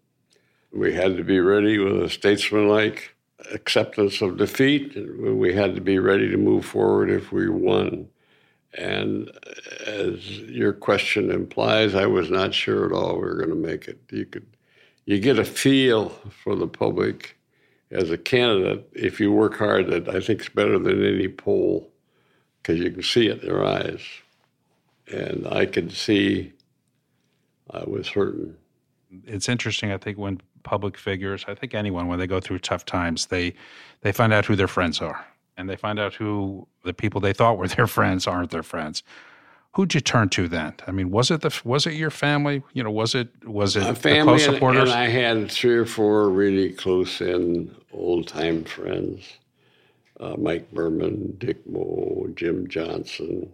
We 0.72 0.94
had 0.94 1.18
to 1.18 1.24
be 1.24 1.40
ready 1.42 1.78
with 1.78 2.02
a 2.02 2.10
statesmanlike 2.10 3.16
acceptance 3.54 4.22
of 4.22 4.38
defeat. 4.38 4.96
We 4.96 5.54
had 5.54 5.76
to 5.76 5.82
be 5.82 6.00
ready 6.00 6.30
to 6.32 6.38
move 6.38 6.66
forward 6.66 7.12
if 7.12 7.34
we 7.34 7.50
won. 7.50 8.08
And 8.74 9.30
as 9.86 10.40
your 10.40 10.72
question 10.72 11.32
implies, 11.32 11.96
I 11.96 12.06
was 12.06 12.30
not 12.30 12.54
sure 12.54 12.86
at 12.86 12.92
all 12.94 13.16
we 13.16 13.22
were 13.22 13.36
going 13.36 13.50
to 13.50 13.56
make 13.56 13.88
it. 13.90 14.00
You 14.10 14.26
could, 14.26 14.48
you 15.06 15.20
get 15.20 15.38
a 15.38 15.46
feel 15.46 16.10
for 16.44 16.56
the 16.56 16.68
public 16.68 17.35
as 17.96 18.12
a 18.12 18.18
candidate, 18.18 18.90
if 18.94 19.20
you 19.20 19.32
work 19.32 19.58
hard, 19.58 19.88
that 19.88 20.10
I 20.10 20.20
think 20.20 20.42
is 20.42 20.50
better 20.50 20.78
than 20.78 21.04
any 21.04 21.28
poll 21.28 21.90
because 22.62 22.80
you 22.80 22.92
can 22.92 23.04
see 23.04 23.28
it 23.28 23.42
in 23.42 23.48
their 23.48 23.64
eyes. 23.66 24.02
And 25.12 25.48
I 25.48 25.66
could 25.66 25.92
see 25.92 26.54
I 27.72 27.84
was 27.86 28.10
hurting. 28.10 28.56
It's 29.26 29.48
interesting. 29.48 29.92
I 29.92 29.98
think 29.98 30.18
when 30.18 30.42
public 30.64 30.98
figures, 30.98 31.46
I 31.48 31.56
think 31.56 31.74
anyone, 31.74 32.08
when 32.08 32.20
they 32.20 32.28
go 32.28 32.40
through 32.40 32.60
tough 32.60 32.86
times, 32.86 33.28
they 33.28 33.54
they 34.02 34.12
find 34.12 34.34
out 34.34 34.46
who 34.46 34.56
their 34.56 34.68
friends 34.68 35.02
are, 35.02 35.26
and 35.56 35.70
they 35.70 35.76
find 35.76 36.00
out 36.00 36.16
who 36.16 36.68
the 36.84 36.94
people 36.94 37.22
they 37.22 37.34
thought 37.34 37.58
were 37.58 37.68
their 37.68 37.88
friends 37.98 38.28
aren't 38.28 38.52
their 38.52 38.64
friends 38.64 39.04
who'd 39.76 39.94
you 39.94 40.00
turn 40.00 40.30
to 40.30 40.48
then? 40.48 40.74
I 40.88 40.92
mean, 40.92 41.12
was 41.12 41.30
it 41.30 41.42
the 41.42 41.62
was 41.64 41.86
it 41.86 41.94
your 41.94 42.10
family? 42.10 42.64
You 42.74 42.84
know, 42.84 42.92
was 42.92 43.14
it 43.14 43.30
was 43.46 43.76
it 43.76 43.98
family 43.98 44.20
the 44.20 44.24
close 44.24 44.46
supporters? 44.46 44.90
And, 44.90 44.92
and 44.92 45.00
I 45.00 45.08
had 45.08 45.52
three 45.52 45.76
or 45.76 45.86
four 45.86 46.30
really 46.30 46.72
close 46.72 47.22
in 47.22 47.76
old 47.92 48.28
time 48.28 48.64
friends: 48.64 49.38
uh, 50.20 50.36
Mike 50.38 50.72
Berman, 50.72 51.36
Dick 51.38 51.68
Moe, 51.68 52.28
Jim 52.36 52.68
Johnson, 52.68 53.52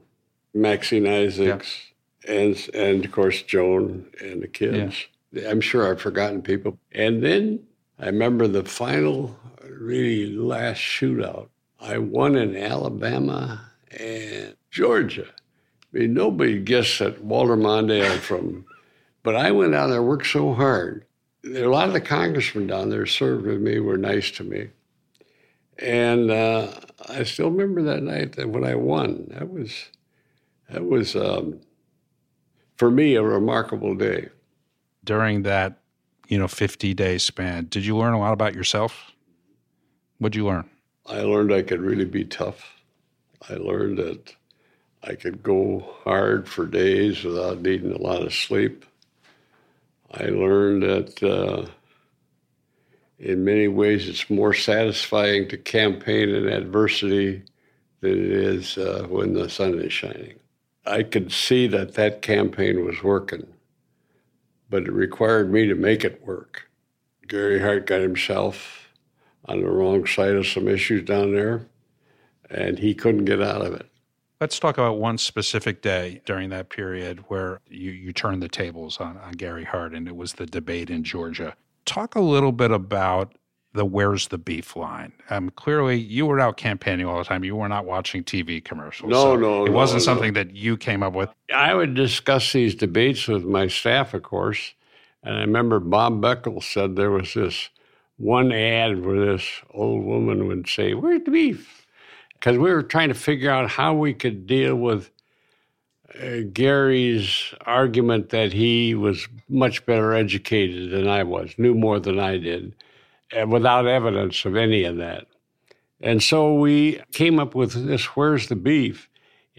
Maxine 0.53 1.07
Isaacs, 1.07 1.91
yeah. 2.25 2.33
and 2.33 2.69
and 2.73 3.05
of 3.05 3.11
course 3.11 3.41
Joan 3.41 4.05
and 4.21 4.41
the 4.41 4.47
kids. 4.47 5.07
Yeah. 5.31 5.49
I'm 5.49 5.61
sure 5.61 5.89
I've 5.89 6.01
forgotten 6.01 6.41
people. 6.41 6.77
And 6.91 7.23
then 7.23 7.63
I 7.97 8.07
remember 8.07 8.49
the 8.49 8.65
final, 8.65 9.39
really 9.63 10.25
last 10.35 10.79
shootout. 10.79 11.47
I 11.79 11.99
won 11.99 12.35
in 12.35 12.57
Alabama 12.57 13.71
and 13.97 14.57
Georgia 14.71 15.27
I 15.93 15.99
mean, 15.99 16.13
nobody 16.13 16.59
guessed 16.59 16.99
that 16.99 17.23
Walter 17.23 17.57
Mondale 17.57 18.17
from, 18.17 18.65
but 19.23 19.35
I 19.35 19.51
went 19.51 19.73
down 19.73 19.89
there, 19.89 20.01
worked 20.01 20.27
so 20.27 20.53
hard. 20.53 21.05
A 21.45 21.65
lot 21.65 21.87
of 21.87 21.93
the 21.93 22.01
congressmen 22.01 22.67
down 22.67 22.89
there 22.89 23.05
served 23.05 23.45
with 23.45 23.59
me, 23.59 23.79
were 23.79 23.97
nice 23.97 24.31
to 24.31 24.43
me. 24.43 24.69
And 25.79 26.29
uh, 26.29 26.71
I 27.09 27.23
still 27.23 27.49
remember 27.49 27.81
that 27.83 28.03
night 28.03 28.33
that 28.33 28.49
when 28.49 28.63
I 28.63 28.75
won. 28.75 29.27
That 29.31 29.49
was, 29.51 29.89
that 30.69 30.85
was 30.85 31.15
um, 31.15 31.59
for 32.77 32.89
me, 32.89 33.15
a 33.15 33.23
remarkable 33.23 33.95
day. 33.95 34.29
During 35.03 35.43
that, 35.43 35.79
you 36.27 36.37
know, 36.37 36.47
50 36.47 36.93
day 36.93 37.17
span, 37.17 37.65
did 37.65 37.85
you 37.85 37.97
learn 37.97 38.13
a 38.13 38.19
lot 38.19 38.33
about 38.33 38.55
yourself? 38.55 39.11
What'd 40.19 40.35
you 40.35 40.45
learn? 40.45 40.69
I 41.07 41.21
learned 41.21 41.51
I 41.51 41.63
could 41.63 41.81
really 41.81 42.05
be 42.05 42.23
tough. 42.23 42.81
I 43.49 43.53
learned 43.53 43.97
that 43.97 44.35
I 45.03 45.15
could 45.15 45.41
go 45.41 45.79
hard 46.03 46.47
for 46.47 46.65
days 46.65 47.23
without 47.23 47.61
needing 47.61 47.91
a 47.91 48.01
lot 48.01 48.21
of 48.21 48.33
sleep. 48.33 48.85
I 50.11 50.25
learned 50.25 50.83
that 50.83 51.23
uh, 51.23 51.65
in 53.17 53.43
many 53.43 53.67
ways 53.67 54.07
it's 54.07 54.29
more 54.29 54.53
satisfying 54.53 55.47
to 55.49 55.57
campaign 55.57 56.29
in 56.29 56.47
adversity 56.47 57.43
than 58.01 58.11
it 58.11 58.31
is 58.31 58.77
uh, 58.77 59.05
when 59.09 59.33
the 59.33 59.49
sun 59.49 59.79
is 59.79 59.93
shining. 59.93 60.35
I 60.85 61.03
could 61.03 61.31
see 61.31 61.67
that 61.67 61.93
that 61.93 62.21
campaign 62.21 62.85
was 62.85 63.03
working, 63.03 63.47
but 64.69 64.83
it 64.83 64.91
required 64.91 65.51
me 65.51 65.67
to 65.67 65.75
make 65.75 66.03
it 66.03 66.25
work. 66.25 66.69
Gary 67.27 67.59
Hart 67.59 67.85
got 67.85 68.01
himself 68.01 68.89
on 69.45 69.61
the 69.61 69.69
wrong 69.69 70.05
side 70.05 70.35
of 70.35 70.47
some 70.47 70.67
issues 70.67 71.05
down 71.05 71.33
there, 71.33 71.67
and 72.49 72.79
he 72.79 72.93
couldn't 72.93 73.25
get 73.25 73.41
out 73.41 73.61
of 73.61 73.73
it. 73.73 73.90
Let's 74.41 74.57
talk 74.57 74.79
about 74.79 74.97
one 74.97 75.19
specific 75.19 75.83
day 75.83 76.23
during 76.25 76.49
that 76.49 76.69
period 76.69 77.23
where 77.27 77.61
you, 77.69 77.91
you 77.91 78.11
turned 78.11 78.41
the 78.41 78.49
tables 78.49 78.97
on, 78.97 79.15
on 79.17 79.33
Gary 79.33 79.63
Hart, 79.63 79.93
and 79.93 80.07
it 80.07 80.15
was 80.15 80.33
the 80.33 80.47
debate 80.47 80.89
in 80.89 81.03
Georgia. 81.03 81.55
Talk 81.85 82.15
a 82.15 82.21
little 82.21 82.51
bit 82.51 82.71
about 82.71 83.35
the 83.73 83.85
where's 83.85 84.29
the 84.29 84.39
beef 84.39 84.75
line. 84.75 85.13
Um, 85.29 85.51
clearly, 85.51 85.99
you 85.99 86.25
were 86.25 86.39
out 86.39 86.57
campaigning 86.57 87.05
all 87.05 87.19
the 87.19 87.23
time. 87.23 87.43
You 87.43 87.55
were 87.55 87.69
not 87.69 87.85
watching 87.85 88.23
TV 88.23 88.65
commercials. 88.65 89.11
No, 89.11 89.21
so 89.21 89.35
no, 89.35 89.65
it 89.65 89.69
no, 89.69 89.75
wasn't 89.75 89.99
no. 89.99 90.05
something 90.05 90.33
that 90.33 90.55
you 90.55 90.75
came 90.75 91.03
up 91.03 91.13
with. 91.13 91.29
I 91.53 91.75
would 91.75 91.93
discuss 91.93 92.51
these 92.51 92.73
debates 92.73 93.27
with 93.27 93.43
my 93.43 93.67
staff, 93.67 94.15
of 94.15 94.23
course. 94.23 94.73
And 95.21 95.35
I 95.35 95.41
remember 95.41 95.79
Bob 95.79 96.19
Beckel 96.19 96.63
said 96.63 96.95
there 96.95 97.11
was 97.11 97.35
this 97.35 97.69
one 98.17 98.51
ad 98.51 99.05
where 99.05 99.23
this 99.23 99.47
old 99.69 100.03
woman 100.03 100.47
would 100.47 100.67
say, 100.67 100.95
"Where's 100.95 101.21
the 101.25 101.31
beef?" 101.31 101.80
Because 102.41 102.57
we 102.57 102.71
were 102.71 102.81
trying 102.81 103.09
to 103.09 103.13
figure 103.13 103.51
out 103.51 103.69
how 103.69 103.93
we 103.93 104.15
could 104.15 104.47
deal 104.47 104.75
with 104.75 105.11
uh, 106.19 106.39
Gary's 106.51 107.53
argument 107.67 108.29
that 108.29 108.51
he 108.51 108.95
was 108.95 109.27
much 109.47 109.85
better 109.85 110.13
educated 110.13 110.89
than 110.89 111.07
I 111.07 111.21
was, 111.21 111.53
knew 111.59 111.75
more 111.75 111.99
than 111.99 112.19
I 112.19 112.39
did, 112.39 112.75
and 113.31 113.51
without 113.51 113.85
evidence 113.85 114.43
of 114.43 114.55
any 114.55 114.85
of 114.85 114.97
that. 114.97 115.27
And 116.01 116.23
so 116.23 116.55
we 116.55 116.99
came 117.11 117.37
up 117.37 117.53
with 117.53 117.73
this 117.73 118.05
where's 118.15 118.47
the 118.47 118.55
beef? 118.55 119.07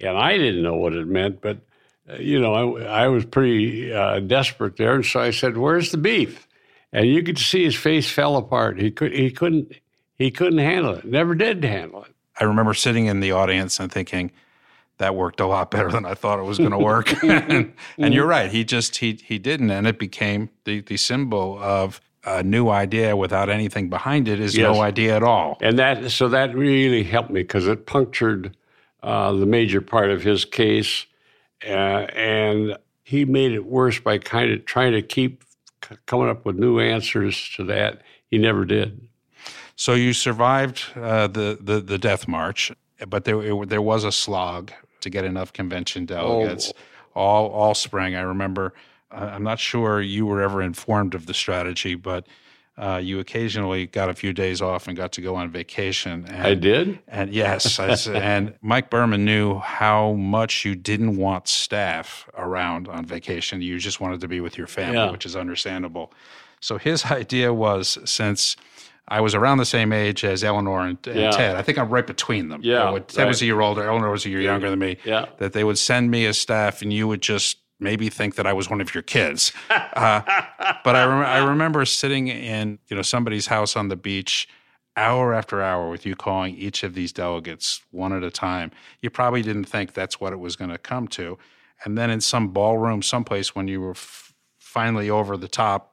And 0.02 0.18
I 0.18 0.36
didn't 0.36 0.64
know 0.64 0.74
what 0.74 0.92
it 0.92 1.06
meant, 1.06 1.40
but 1.40 1.58
uh, 2.10 2.16
you 2.16 2.40
know, 2.40 2.76
I, 2.78 3.04
I 3.04 3.08
was 3.08 3.24
pretty 3.24 3.94
uh, 3.94 4.18
desperate 4.18 4.76
there, 4.76 4.96
and 4.96 5.06
so 5.06 5.20
I 5.20 5.30
said, 5.30 5.56
"Where's 5.56 5.92
the 5.92 5.98
beef?" 5.98 6.48
And 6.92 7.06
you 7.06 7.22
could 7.22 7.38
see 7.38 7.62
his 7.62 7.76
face 7.76 8.10
fell 8.10 8.36
apart. 8.36 8.80
He 8.80 8.90
could, 8.90 9.12
he 9.12 9.30
couldn't, 9.30 9.72
he 10.16 10.32
couldn't 10.32 10.58
handle 10.58 10.94
it. 10.94 11.04
Never 11.04 11.36
did 11.36 11.62
handle 11.62 12.02
it. 12.02 12.11
I 12.38 12.44
remember 12.44 12.74
sitting 12.74 13.06
in 13.06 13.20
the 13.20 13.32
audience 13.32 13.78
and 13.78 13.90
thinking, 13.90 14.32
that 14.98 15.16
worked 15.16 15.40
a 15.40 15.46
lot 15.46 15.70
better 15.70 15.90
than 15.90 16.06
I 16.06 16.14
thought 16.14 16.38
it 16.38 16.44
was 16.44 16.58
going 16.58 16.70
to 16.70 16.78
work. 16.78 17.22
and, 17.24 17.72
and, 17.98 18.14
you're 18.14 18.26
right, 18.26 18.50
he 18.50 18.62
just 18.62 18.96
he 18.98 19.18
he 19.24 19.38
didn't, 19.38 19.70
and 19.70 19.86
it 19.86 19.98
became 19.98 20.50
the 20.64 20.80
the 20.80 20.96
symbol 20.96 21.58
of 21.60 22.00
a 22.24 22.42
new 22.42 22.68
idea 22.68 23.16
without 23.16 23.48
anything 23.48 23.90
behind 23.90 24.28
it 24.28 24.38
is 24.38 24.56
yes. 24.56 24.72
no 24.72 24.80
idea 24.80 25.16
at 25.16 25.22
all. 25.22 25.58
And 25.60 25.78
that 25.78 26.10
so 26.10 26.28
that 26.28 26.54
really 26.54 27.02
helped 27.02 27.30
me 27.30 27.42
because 27.42 27.66
it 27.66 27.86
punctured 27.86 28.56
uh, 29.02 29.32
the 29.32 29.46
major 29.46 29.80
part 29.80 30.10
of 30.10 30.22
his 30.22 30.44
case, 30.44 31.06
uh, 31.66 32.06
and 32.14 32.78
he 33.02 33.24
made 33.24 33.52
it 33.52 33.66
worse 33.66 33.98
by 33.98 34.18
kind 34.18 34.52
of 34.52 34.64
trying 34.64 34.92
to 34.92 35.02
keep 35.02 35.42
c- 35.84 35.96
coming 36.06 36.28
up 36.28 36.44
with 36.44 36.56
new 36.56 36.78
answers 36.78 37.50
to 37.56 37.64
that. 37.64 38.02
He 38.26 38.38
never 38.38 38.64
did. 38.64 39.08
So 39.82 39.94
you 39.94 40.12
survived 40.12 40.84
uh, 40.94 41.26
the, 41.26 41.58
the 41.60 41.80
the 41.80 41.98
death 41.98 42.28
march, 42.28 42.70
but 43.08 43.24
there 43.24 43.42
it, 43.42 43.68
there 43.68 43.82
was 43.82 44.04
a 44.04 44.12
slog 44.12 44.70
to 45.00 45.10
get 45.10 45.24
enough 45.24 45.52
convention 45.52 46.06
delegates 46.06 46.72
oh. 47.16 47.20
all 47.20 47.50
all 47.50 47.74
spring. 47.74 48.14
I 48.14 48.20
remember. 48.20 48.74
I'm 49.10 49.42
not 49.42 49.58
sure 49.58 50.00
you 50.00 50.24
were 50.24 50.40
ever 50.40 50.62
informed 50.62 51.16
of 51.16 51.26
the 51.26 51.34
strategy, 51.34 51.96
but 51.96 52.28
uh, 52.78 53.00
you 53.02 53.18
occasionally 53.18 53.88
got 53.88 54.08
a 54.08 54.14
few 54.14 54.32
days 54.32 54.62
off 54.62 54.86
and 54.86 54.96
got 54.96 55.10
to 55.12 55.20
go 55.20 55.34
on 55.34 55.50
vacation. 55.50 56.26
And, 56.28 56.46
I 56.46 56.54
did, 56.54 57.00
and 57.08 57.34
yes, 57.34 57.80
I, 57.80 57.88
and 58.14 58.54
Mike 58.62 58.88
Berman 58.88 59.24
knew 59.24 59.58
how 59.58 60.12
much 60.12 60.64
you 60.64 60.76
didn't 60.76 61.16
want 61.16 61.48
staff 61.48 62.28
around 62.38 62.86
on 62.86 63.04
vacation. 63.04 63.60
You 63.60 63.80
just 63.80 64.00
wanted 64.00 64.20
to 64.20 64.28
be 64.28 64.40
with 64.40 64.56
your 64.56 64.68
family, 64.68 64.98
yeah. 64.98 65.10
which 65.10 65.26
is 65.26 65.34
understandable. 65.34 66.12
So 66.60 66.78
his 66.78 67.04
idea 67.20 67.52
was 67.52 67.98
since 68.04 68.56
I 69.08 69.20
was 69.20 69.34
around 69.34 69.58
the 69.58 69.66
same 69.66 69.92
age 69.92 70.24
as 70.24 70.44
Eleanor 70.44 70.80
and, 70.86 70.98
and 71.06 71.18
yeah. 71.18 71.30
Ted. 71.30 71.56
I 71.56 71.62
think 71.62 71.78
I'm 71.78 71.90
right 71.90 72.06
between 72.06 72.48
them. 72.48 72.60
Yeah, 72.62 72.90
would, 72.90 73.08
Ted 73.08 73.24
right. 73.24 73.28
was 73.28 73.42
a 73.42 73.46
year 73.46 73.60
older. 73.60 73.82
Eleanor 73.82 74.10
was 74.10 74.24
a 74.24 74.30
year 74.30 74.40
younger 74.40 74.70
than 74.70 74.78
me. 74.78 74.96
Yeah, 75.04 75.26
that 75.38 75.52
they 75.52 75.64
would 75.64 75.78
send 75.78 76.10
me 76.10 76.24
as 76.26 76.38
staff, 76.38 76.82
and 76.82 76.92
you 76.92 77.08
would 77.08 77.20
just 77.20 77.58
maybe 77.80 78.08
think 78.08 78.36
that 78.36 78.46
I 78.46 78.52
was 78.52 78.70
one 78.70 78.80
of 78.80 78.94
your 78.94 79.02
kids. 79.02 79.52
Uh, 79.94 80.22
but 80.84 80.96
I, 80.96 81.04
rem- 81.04 81.26
I 81.26 81.38
remember 81.50 81.84
sitting 81.84 82.28
in 82.28 82.78
you 82.88 82.96
know 82.96 83.02
somebody's 83.02 83.46
house 83.46 83.76
on 83.76 83.88
the 83.88 83.96
beach 83.96 84.48
hour 84.96 85.34
after 85.34 85.62
hour 85.62 85.90
with 85.90 86.06
you 86.06 86.14
calling 86.16 86.56
each 86.56 86.82
of 86.82 86.94
these 86.94 87.12
delegates 87.12 87.82
one 87.90 88.12
at 88.12 88.22
a 88.22 88.30
time. 88.30 88.70
You 89.00 89.10
probably 89.10 89.42
didn't 89.42 89.64
think 89.64 89.92
that's 89.92 90.20
what 90.20 90.32
it 90.32 90.38
was 90.38 90.56
going 90.56 90.70
to 90.70 90.78
come 90.78 91.08
to. 91.08 91.38
And 91.84 91.96
then 91.98 92.10
in 92.10 92.20
some 92.20 92.48
ballroom, 92.48 93.02
someplace, 93.02 93.54
when 93.54 93.68
you 93.68 93.80
were 93.80 93.92
f- 93.92 94.34
finally 94.58 95.10
over 95.10 95.36
the 95.36 95.48
top. 95.48 95.91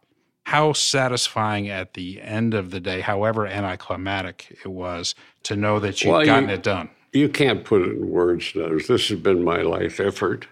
How 0.50 0.74
satisfying 0.74 1.70
at 1.70 1.94
the 1.94 2.20
end 2.20 2.56
of 2.56 2.72
the 2.72 2.80
day, 2.80 3.02
however 3.02 3.46
anticlimactic 3.46 4.58
it 4.66 4.68
was, 4.68 5.14
to 5.44 5.56
know 5.56 5.80
that 5.80 6.02
you'd 6.02 6.10
well, 6.10 6.26
gotten 6.26 6.50
you, 6.50 6.56
it 6.56 6.64
done? 6.64 6.90
You 7.14 7.30
can't 7.30 7.64
put 7.64 7.84
it 7.84 7.92
in 7.92 8.10
words, 8.10 8.54
This 8.56 9.10
has 9.10 9.20
been 9.20 9.44
my 9.44 9.62
life 9.62 10.00
effort. 10.00 10.48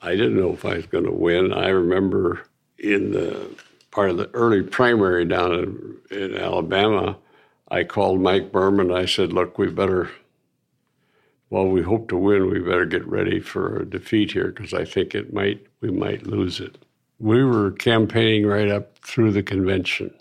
I 0.00 0.12
didn't 0.12 0.36
know 0.36 0.52
if 0.52 0.64
I 0.64 0.76
was 0.76 0.86
going 0.86 1.06
to 1.06 1.10
win. 1.10 1.52
I 1.52 1.66
remember 1.70 2.46
in 2.78 3.10
the 3.10 3.50
part 3.90 4.10
of 4.10 4.18
the 4.18 4.30
early 4.34 4.62
primary 4.62 5.24
down 5.24 5.52
in, 5.52 6.16
in 6.16 6.36
Alabama, 6.36 7.16
I 7.68 7.82
called 7.82 8.20
Mike 8.20 8.52
Berman. 8.52 8.92
I 8.92 9.06
said, 9.06 9.32
"Look, 9.32 9.58
we 9.58 9.66
better. 9.66 10.12
Well, 11.50 11.66
we 11.66 11.82
hope 11.82 12.08
to 12.10 12.16
win. 12.16 12.50
We 12.50 12.60
better 12.60 12.86
get 12.86 13.04
ready 13.04 13.40
for 13.40 13.80
a 13.80 13.84
defeat 13.84 14.30
here 14.30 14.52
because 14.52 14.72
I 14.72 14.84
think 14.84 15.12
it 15.12 15.32
might. 15.32 15.66
We 15.80 15.90
might 15.90 16.24
lose 16.24 16.60
it." 16.60 16.78
We 17.18 17.44
were 17.44 17.72
campaigning 17.72 18.46
right 18.46 18.68
up 18.68 18.98
through 18.98 19.32
the 19.32 19.42
convention. 19.42 20.14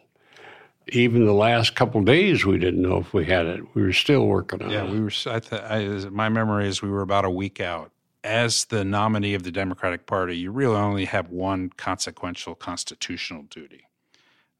Even 0.90 1.26
the 1.26 1.34
last 1.34 1.76
couple 1.76 2.02
days, 2.02 2.46
we 2.46 2.58
didn't 2.58 2.82
know 2.82 2.98
if 2.98 3.14
we 3.14 3.26
had 3.26 3.46
it. 3.46 3.64
We 3.74 3.82
were 3.82 3.94
still 3.94 4.28
working 4.28 4.62
on 4.62 4.70
yeah, 4.70 4.84
it. 4.84 4.88
Yeah, 4.88 4.92
we 4.92 5.00
were. 5.00 5.12
I 5.28 5.40
th- 5.40 5.62
I, 5.62 6.10
my 6.10 6.30
memory 6.30 6.68
is 6.68 6.82
we 6.82 6.90
were 6.90 7.02
about 7.02 7.26
a 7.26 7.30
week 7.30 7.60
out 7.60 7.94
as 8.24 8.66
the 8.66 8.86
nominee 8.86 9.34
of 9.34 9.44
the 9.44 9.52
Democratic 9.52 10.06
Party, 10.06 10.38
you 10.38 10.52
really 10.52 10.76
only 10.76 11.06
have 11.06 11.30
one 11.30 11.70
consequential 11.70 12.56
constitutional 12.56 13.44
duty, 13.44 13.88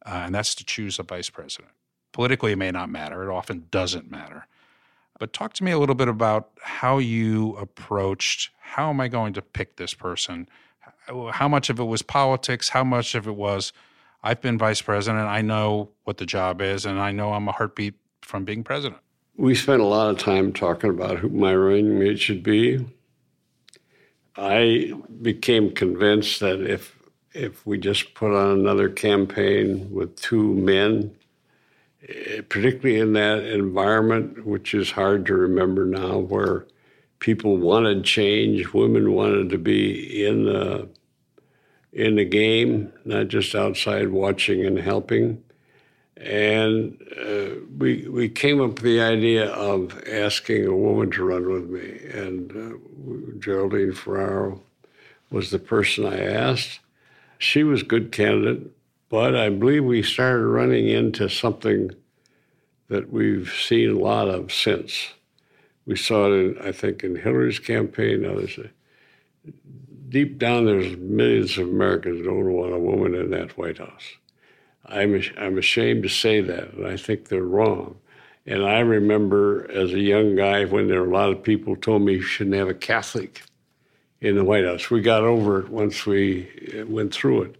uh, 0.04 0.22
and 0.26 0.34
that's 0.34 0.54
to 0.56 0.64
choose 0.64 0.98
a 0.98 1.02
vice 1.02 1.30
president. 1.30 1.72
Politically, 2.12 2.52
it 2.52 2.56
may 2.56 2.70
not 2.70 2.90
matter, 2.90 3.22
it 3.22 3.32
often 3.32 3.66
doesn't 3.70 4.10
matter. 4.10 4.46
But 5.18 5.32
talk 5.32 5.54
to 5.54 5.64
me 5.64 5.70
a 5.70 5.78
little 5.78 5.94
bit 5.94 6.08
about 6.08 6.50
how 6.60 6.98
you 6.98 7.56
approached 7.56 8.50
how 8.60 8.90
am 8.90 9.00
I 9.00 9.06
going 9.06 9.34
to 9.34 9.42
pick 9.42 9.76
this 9.76 9.94
person? 9.94 10.48
How 11.32 11.48
much 11.48 11.70
of 11.70 11.78
it 11.78 11.84
was 11.84 12.02
politics? 12.02 12.70
How 12.70 12.84
much 12.84 13.14
of 13.14 13.26
it 13.26 13.36
was 13.36 13.72
I've 14.22 14.40
been 14.40 14.56
vice 14.56 14.80
president, 14.80 15.26
I 15.26 15.42
know 15.42 15.90
what 16.04 16.16
the 16.16 16.24
job 16.24 16.62
is, 16.62 16.86
and 16.86 16.98
I 16.98 17.12
know 17.12 17.34
I'm 17.34 17.46
a 17.46 17.52
heartbeat 17.52 17.94
from 18.22 18.44
being 18.44 18.64
president? 18.64 19.00
We 19.36 19.54
spent 19.54 19.82
a 19.82 19.84
lot 19.84 20.08
of 20.08 20.18
time 20.18 20.52
talking 20.52 20.88
about 20.88 21.18
who 21.18 21.28
my 21.28 21.54
running 21.54 21.98
mate 21.98 22.18
should 22.18 22.42
be 22.42 22.86
I 24.36 24.92
became 25.22 25.74
convinced 25.74 26.40
that 26.40 26.60
if 26.60 26.98
if 27.32 27.66
we 27.66 27.78
just 27.78 28.14
put 28.14 28.32
on 28.32 28.60
another 28.60 28.88
campaign 28.88 29.90
with 29.92 30.14
two 30.20 30.54
men, 30.54 31.16
eh, 32.08 32.40
particularly 32.48 33.00
in 33.00 33.12
that 33.14 33.42
environment, 33.42 34.46
which 34.46 34.72
is 34.72 34.92
hard 34.92 35.26
to 35.26 35.34
remember 35.34 35.84
now, 35.84 36.18
where 36.18 36.66
people 37.24 37.56
wanted 37.56 38.04
change, 38.04 38.74
women 38.74 39.14
wanted 39.14 39.48
to 39.48 39.56
be 39.56 40.26
in 40.26 40.44
the 40.44 40.86
in 41.90 42.16
the 42.16 42.24
game, 42.24 42.92
not 43.06 43.28
just 43.28 43.54
outside 43.54 44.10
watching 44.10 44.66
and 44.66 44.78
helping. 44.78 45.42
And 46.18 47.00
uh, 47.18 47.60
we 47.78 48.06
we 48.08 48.28
came 48.28 48.60
up 48.60 48.74
with 48.74 48.82
the 48.82 49.00
idea 49.00 49.46
of 49.52 50.06
asking 50.06 50.66
a 50.66 50.76
woman 50.76 51.10
to 51.12 51.24
run 51.24 51.50
with 51.50 51.70
me, 51.70 51.98
and 52.12 52.52
uh, 52.52 53.38
Geraldine 53.38 53.94
Ferraro 53.94 54.60
was 55.30 55.50
the 55.50 55.58
person 55.58 56.04
I 56.04 56.20
asked. 56.20 56.80
She 57.38 57.64
was 57.64 57.80
a 57.80 57.86
good 57.86 58.12
candidate, 58.12 58.70
but 59.08 59.34
I 59.34 59.48
believe 59.48 59.84
we 59.84 60.02
started 60.02 60.44
running 60.44 60.88
into 60.88 61.30
something 61.30 61.90
that 62.88 63.10
we've 63.10 63.50
seen 63.50 63.92
a 63.92 63.98
lot 63.98 64.28
of 64.28 64.52
since. 64.52 65.14
We 65.86 65.96
saw 65.96 66.26
it, 66.26 66.32
in, 66.32 66.58
I 66.62 66.72
think, 66.72 67.04
in 67.04 67.16
Hillary's 67.16 67.58
campaign. 67.58 68.24
Others, 68.24 68.58
deep 70.08 70.38
down, 70.38 70.64
there's 70.64 70.96
millions 70.96 71.58
of 71.58 71.68
Americans 71.68 72.18
who 72.18 72.24
don't 72.24 72.52
want 72.52 72.72
a 72.72 72.78
woman 72.78 73.14
in 73.14 73.30
that 73.30 73.58
White 73.58 73.78
House. 73.78 74.16
I'm, 74.86 75.20
I'm 75.38 75.58
ashamed 75.58 76.02
to 76.02 76.08
say 76.08 76.40
that, 76.40 76.72
and 76.74 76.86
I 76.86 76.96
think 76.96 77.28
they're 77.28 77.42
wrong. 77.42 77.96
And 78.46 78.62
I 78.62 78.80
remember 78.80 79.70
as 79.70 79.92
a 79.92 80.00
young 80.00 80.36
guy 80.36 80.66
when 80.66 80.88
there 80.88 81.00
were 81.00 81.10
a 81.10 81.14
lot 81.14 81.30
of 81.30 81.42
people 81.42 81.76
told 81.76 82.02
me 82.02 82.14
you 82.14 82.22
shouldn't 82.22 82.56
have 82.56 82.68
a 82.68 82.74
Catholic 82.74 83.42
in 84.20 84.36
the 84.36 84.44
White 84.44 84.64
House. 84.64 84.90
We 84.90 85.00
got 85.00 85.22
over 85.22 85.60
it 85.60 85.70
once 85.70 86.04
we 86.04 86.48
uh, 86.78 86.86
went 86.86 87.14
through 87.14 87.42
it. 87.42 87.56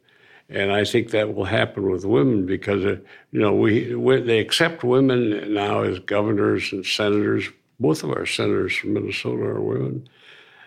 And 0.51 0.71
I 0.71 0.85
think 0.85 1.11
that 1.11 1.35
will 1.35 1.47
happen 1.47 1.91
with 1.91 2.05
women 2.05 2.45
because, 2.45 2.85
uh, 2.85 2.97
you 3.33 3.41
know, 3.41 3.55
we, 3.55 3.95
we, 3.95 4.21
they 4.21 4.39
accept 4.39 4.85
women 4.85 5.55
now 5.55 5.83
as 5.83 5.99
governors 6.01 6.71
and 6.73 6.85
senators. 6.85 7.49
Both 7.81 8.05
of 8.05 8.11
our 8.11 8.27
senators 8.27 8.75
from 8.77 8.95
Minnesota 8.95 9.43
are 9.43 9.61
women. 9.61 10.09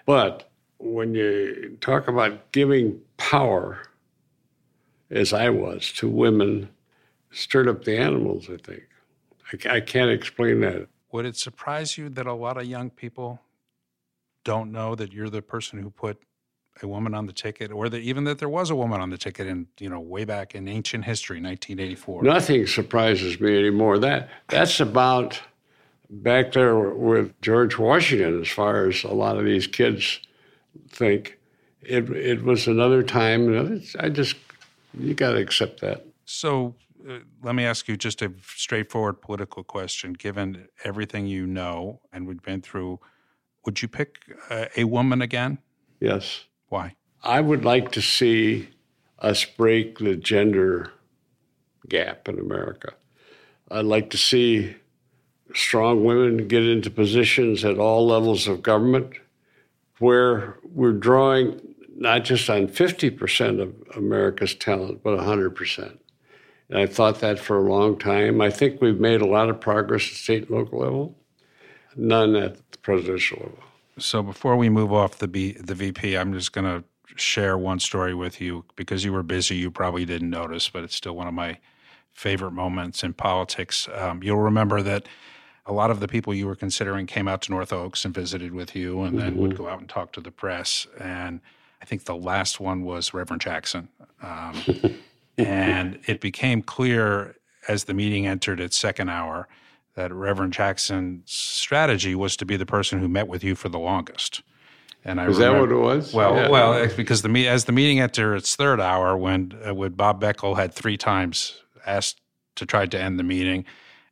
But 0.06 0.50
when 0.78 1.16
you 1.16 1.78
talk 1.82 2.08
about 2.08 2.52
giving 2.52 3.00
power 3.18 3.80
as 5.10 5.34
I 5.34 5.50
was 5.50 5.92
to 5.94 6.08
women 6.08 6.70
stirred 7.32 7.68
up 7.68 7.84
the 7.84 7.98
animals, 7.98 8.50
I 8.50 8.58
think. 8.58 8.84
I, 9.66 9.78
I 9.78 9.80
can't 9.82 10.12
explain 10.12 10.62
that. 10.62 10.88
Would 11.12 11.26
it 11.26 11.38
surprise 11.38 11.98
you 11.98 12.10
that 12.10 12.28
a 12.28 12.34
lot 12.34 12.58
of 12.58 12.66
young 12.66 12.90
people 12.90 13.42
don't 14.44 14.72
know 14.72 14.96
that 14.96 15.14
you're 15.14 15.30
the 15.30 15.42
person 15.42 15.82
who 15.82 15.90
put 15.90 16.22
a 16.84 16.88
woman 16.88 17.14
on 17.14 17.26
the 17.26 17.34
ticket, 17.34 17.72
or 17.72 17.90
that 17.90 18.00
even 18.00 18.24
that 18.26 18.38
there 18.38 18.50
was 18.50 18.70
a 18.70 18.76
woman 18.76 19.02
on 19.02 19.10
the 19.10 19.18
ticket 19.18 19.48
in 19.48 19.68
you 19.80 19.90
know 19.90 20.00
way 20.00 20.26
back 20.26 20.54
in 20.54 20.68
ancient 20.68 21.06
history, 21.06 21.38
1984. 21.38 22.24
Nothing 22.24 22.68
surprises 22.68 23.40
me 23.40 23.58
anymore. 23.58 23.98
That 23.98 24.30
that's 24.48 24.80
about 24.80 25.42
back 26.10 26.54
there 26.54 26.78
with 26.78 27.40
George 27.42 27.78
Washington, 27.78 28.42
as 28.42 28.50
far 28.50 28.88
as 28.88 29.04
a 29.04 29.14
lot 29.14 29.38
of 29.38 29.46
these 29.46 29.68
kids 29.68 30.20
think. 30.90 31.38
It 31.82 32.10
it 32.10 32.44
was 32.44 32.68
another 32.68 33.04
time. 33.04 33.82
I 34.00 34.10
just 34.10 34.36
you 34.98 35.14
got 35.14 35.32
to 35.32 35.38
accept 35.38 35.82
that. 35.82 36.06
So 36.26 36.76
uh, 37.08 37.20
let 37.44 37.56
me 37.56 37.64
ask 37.66 37.88
you 37.88 37.96
just 37.96 38.22
a 38.22 38.32
straightforward 38.42 39.22
political 39.22 39.64
question. 39.64 40.14
Given 40.14 40.68
everything 40.84 41.28
you 41.28 41.46
know 41.46 42.02
and 42.12 42.28
we've 42.28 42.42
been 42.42 42.62
through, 42.62 43.00
would 43.66 43.82
you 43.82 43.88
pick 43.88 44.20
uh, 44.50 44.66
a 44.76 44.84
woman 44.86 45.22
again? 45.22 45.60
Yes. 46.00 46.46
Why? 46.70 46.96
I 47.24 47.42
would 47.42 47.64
like 47.64 47.92
to 47.94 48.02
see 48.02 48.70
us 49.20 49.46
break 49.46 50.00
the 50.00 50.16
gender 50.16 50.92
gap 51.88 52.28
in 52.28 52.40
America. 52.40 52.94
I'd 53.72 53.86
like 53.86 54.10
to 54.12 54.18
see 54.18 54.76
strong 55.54 56.04
women 56.04 56.48
get 56.48 56.68
into 56.68 56.90
positions 56.90 57.64
at 57.64 57.78
all 57.78 58.08
levels 58.08 58.48
of 58.48 58.62
government 58.62 59.14
where 60.00 60.58
we're 60.64 60.94
drawing 60.94 61.60
not 61.96 62.24
just 62.24 62.50
on 62.50 62.68
50% 62.68 63.62
of 63.62 63.74
America's 63.96 64.54
talent, 64.54 65.02
but 65.04 65.18
100%. 65.18 65.98
And 66.70 66.80
I 66.80 66.86
thought 66.86 67.20
that 67.22 67.40
for 67.40 67.58
a 67.58 67.62
long 67.62 67.98
time. 67.98 68.42
I 68.42 68.52
think 68.52 68.82
we've 68.82 69.00
made 69.00 69.22
a 69.22 69.28
lot 69.28 69.50
of 69.50 69.60
progress 69.60 70.08
at 70.08 70.16
state 70.16 70.50
and 70.50 70.58
local 70.58 70.80
level, 70.80 71.18
none 71.96 72.36
at 72.36 72.56
the 72.72 72.78
presidential 72.80 73.38
level. 73.40 73.64
So 73.98 74.22
before 74.22 74.56
we 74.58 74.70
move 74.70 74.94
off 74.94 75.18
the 75.18 75.28
B, 75.28 75.54
the 75.54 75.74
VP, 75.74 76.16
I'm 76.16 76.34
just 76.34 76.52
going 76.54 76.66
to 76.66 76.84
share 77.16 77.58
one 77.58 77.80
story 77.80 78.14
with 78.14 78.40
you 78.40 78.66
because 78.76 79.04
you 79.04 79.12
were 79.12 79.24
busy. 79.24 79.56
You 79.56 79.72
probably 79.72 80.06
didn't 80.06 80.30
notice, 80.30 80.70
but 80.70 80.84
it's 80.84 80.96
still 80.96 81.16
one 81.16 81.28
of 81.28 81.34
my 81.34 81.58
favorite 82.14 82.52
moments 82.52 83.04
in 83.04 83.14
politics. 83.14 83.88
Um, 83.94 84.22
you'll 84.22 84.38
remember 84.38 84.82
that 84.84 85.08
a 85.68 85.74
lot 85.74 85.92
of 85.92 86.00
the 86.00 86.08
people 86.08 86.34
you 86.34 86.48
were 86.48 86.56
considering 86.56 87.06
came 87.06 87.28
out 87.28 87.42
to 87.44 87.52
North 87.52 87.74
Oaks 87.74 88.06
and 88.06 88.14
visited 88.14 88.54
with 88.54 88.76
you, 88.76 89.02
and 89.02 89.20
then 89.20 89.32
mm-hmm. 89.32 89.42
would 89.42 89.58
go 89.58 89.68
out 89.68 89.80
and 89.80 89.90
talk 89.90 90.14
to 90.14 90.22
the 90.22 90.32
press. 90.32 90.88
And 91.00 91.42
I 91.82 91.86
think 91.86 92.06
the 92.06 92.16
last 92.16 92.60
one 92.60 92.84
was 92.84 93.14
Reverend 93.14 93.42
Jackson. 93.42 93.90
Um, 94.24 94.56
and 95.38 96.00
it 96.08 96.22
became 96.22 96.62
clear 96.62 97.36
as 97.68 97.84
the 97.84 97.94
meeting 97.94 98.26
entered 98.26 98.62
its 98.62 98.78
second 98.78 99.10
hour 99.10 99.48
that 99.96 100.14
Reverend 100.14 100.54
Jackson's 100.54 101.32
strategy 101.32 102.16
was 102.16 102.38
to 102.38 102.46
be 102.46 102.56
the 102.56 102.66
person 102.66 103.00
who 103.00 103.10
met 103.10 103.28
with 103.28 103.44
you 103.44 103.56
for 103.56 103.68
the 103.68 103.80
longest. 103.80 104.42
And 105.04 105.20
I 105.20 105.28
is 105.28 105.38
remember, 105.38 105.60
that 105.60 105.62
what 105.62 105.72
it 105.72 105.96
was? 105.96 106.14
Well, 106.14 106.36
yeah. 106.36 106.50
well, 106.50 106.88
because 106.96 107.22
the 107.22 107.48
as 107.48 107.66
the 107.66 107.72
meeting 107.72 108.00
entered 108.00 108.36
its 108.36 108.56
third 108.56 108.80
hour, 108.80 109.18
when 109.18 109.58
uh, 109.66 109.74
when 109.74 109.94
Bob 109.94 110.22
Beckel 110.22 110.56
had 110.56 110.74
three 110.74 110.98
times 110.98 111.62
asked 111.86 112.20
to 112.56 112.66
try 112.66 112.86
to 112.86 113.00
end 113.00 113.20
the 113.20 113.24
meeting, 113.24 113.66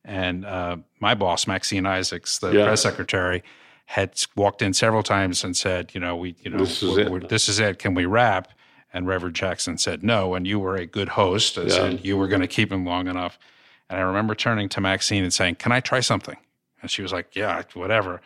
and 0.06 0.46
uh, 0.46 0.78
my 1.00 1.15
boss 1.15 1.48
Maxine 1.48 1.86
Isaacs, 1.86 2.38
the 2.38 2.52
yeah. 2.52 2.65
press 2.65 2.84
secretary, 2.84 3.44
had 3.88 4.13
walked 4.36 4.62
in 4.62 4.74
several 4.74 5.04
times 5.04 5.44
and 5.44 5.58
said, 5.58 5.94
you 5.94 6.00
know, 6.00 6.15
we, 6.15 6.36
you 6.41 6.52
know, 6.52 6.60
this 6.60 6.82
is, 6.82 6.98
it. 6.98 7.30
this 7.30 7.50
is 7.50 7.60
it. 7.60 7.80
Can 7.80 7.94
we 7.94 8.06
wrap? 8.06 8.50
And 8.94 9.08
Reverend 9.08 9.36
Jackson 9.36 9.78
said 9.78 10.04
no. 10.04 10.36
And 10.36 10.48
you 10.48 10.60
were 10.60 10.76
a 10.76 10.86
good 10.86 11.10
host, 11.10 11.58
and 11.58 11.70
yeah. 11.70 11.89
you 12.02 12.18
were 12.18 12.28
going 12.28 12.41
to 12.41 12.48
keep 12.48 12.72
him 12.72 12.86
long 12.86 13.08
enough. 13.08 13.38
And 13.89 14.00
I 14.00 14.04
remember 14.04 14.36
turning 14.36 14.70
to 14.70 14.82
Maxine 14.82 15.24
and 15.24 15.34
saying, 15.34 15.56
"Can 15.56 15.74
I 15.74 15.82
try 15.82 16.00
something?" 16.00 16.38
And 16.82 16.89
she 16.89 17.02
was 17.02 17.12
like, 17.12 17.36
"Yeah, 17.36 17.63
whatever." 17.74 18.22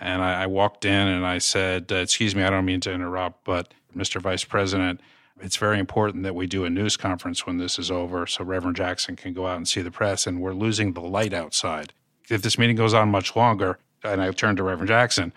And 0.00 0.20
I, 0.20 0.42
I 0.42 0.46
walked 0.46 0.84
in 0.84 1.08
and 1.08 1.24
I 1.24 1.38
said, 1.38 1.92
uh, 1.92 1.96
"Excuse 1.96 2.34
me, 2.34 2.42
I 2.42 2.50
don't 2.50 2.64
mean 2.64 2.80
to 2.80 2.92
interrupt, 2.92 3.44
but 3.44 3.72
Mr. 3.96 4.20
Vice 4.20 4.44
President." 4.44 5.00
It's 5.40 5.56
very 5.56 5.78
important 5.78 6.24
that 6.24 6.34
we 6.34 6.46
do 6.46 6.64
a 6.64 6.70
news 6.70 6.96
conference 6.96 7.46
when 7.46 7.58
this 7.58 7.78
is 7.78 7.90
over 7.90 8.26
so 8.26 8.44
Reverend 8.44 8.76
Jackson 8.76 9.16
can 9.16 9.32
go 9.32 9.46
out 9.46 9.56
and 9.56 9.68
see 9.68 9.82
the 9.82 9.90
press. 9.90 10.26
And 10.26 10.40
we're 10.40 10.54
losing 10.54 10.92
the 10.92 11.00
light 11.00 11.32
outside. 11.32 11.92
If 12.28 12.42
this 12.42 12.58
meeting 12.58 12.76
goes 12.76 12.94
on 12.94 13.10
much 13.10 13.34
longer, 13.36 13.78
and 14.04 14.20
I 14.20 14.30
turned 14.32 14.58
to 14.58 14.62
Reverend 14.62 14.88
Jackson 14.88 15.32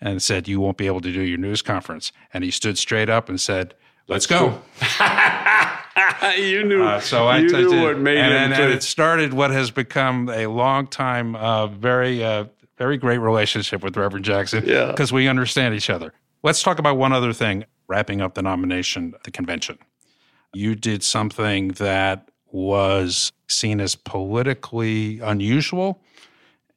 and 0.00 0.22
said, 0.22 0.48
You 0.48 0.60
won't 0.60 0.76
be 0.76 0.86
able 0.86 1.00
to 1.00 1.12
do 1.12 1.22
your 1.22 1.38
news 1.38 1.62
conference. 1.62 2.12
And 2.32 2.44
he 2.44 2.50
stood 2.50 2.78
straight 2.78 3.08
up 3.08 3.28
and 3.28 3.40
said, 3.40 3.74
Let's, 4.08 4.26
go. 4.26 4.60
you 6.36 6.64
knew. 6.64 6.82
Uh, 6.82 7.00
so 7.00 7.26
I, 7.28 7.38
you 7.38 7.56
I 7.56 7.60
knew 7.62 7.70
did, 7.70 7.82
what 7.82 7.98
made 7.98 8.18
and, 8.18 8.32
and, 8.32 8.52
and, 8.52 8.72
it 8.72 8.82
started 8.82 9.32
what 9.32 9.50
has 9.50 9.70
become 9.70 10.28
a 10.28 10.46
long 10.48 10.86
time, 10.88 11.36
uh, 11.36 11.68
very, 11.68 12.24
uh, 12.24 12.46
very 12.78 12.96
great 12.96 13.18
relationship 13.18 13.82
with 13.82 13.96
Reverend 13.96 14.24
Jackson. 14.24 14.64
Yeah, 14.66 14.86
because 14.86 15.12
we 15.12 15.28
understand 15.28 15.74
each 15.74 15.88
other. 15.88 16.12
Let's 16.42 16.62
talk 16.62 16.80
about 16.80 16.96
one 16.96 17.12
other 17.12 17.32
thing. 17.32 17.64
Wrapping 17.92 18.22
up 18.22 18.32
the 18.32 18.40
nomination, 18.40 19.12
the 19.24 19.30
convention. 19.30 19.78
You 20.54 20.74
did 20.74 21.02
something 21.02 21.72
that 21.72 22.30
was 22.50 23.32
seen 23.48 23.82
as 23.82 23.94
politically 23.96 25.20
unusual 25.20 26.00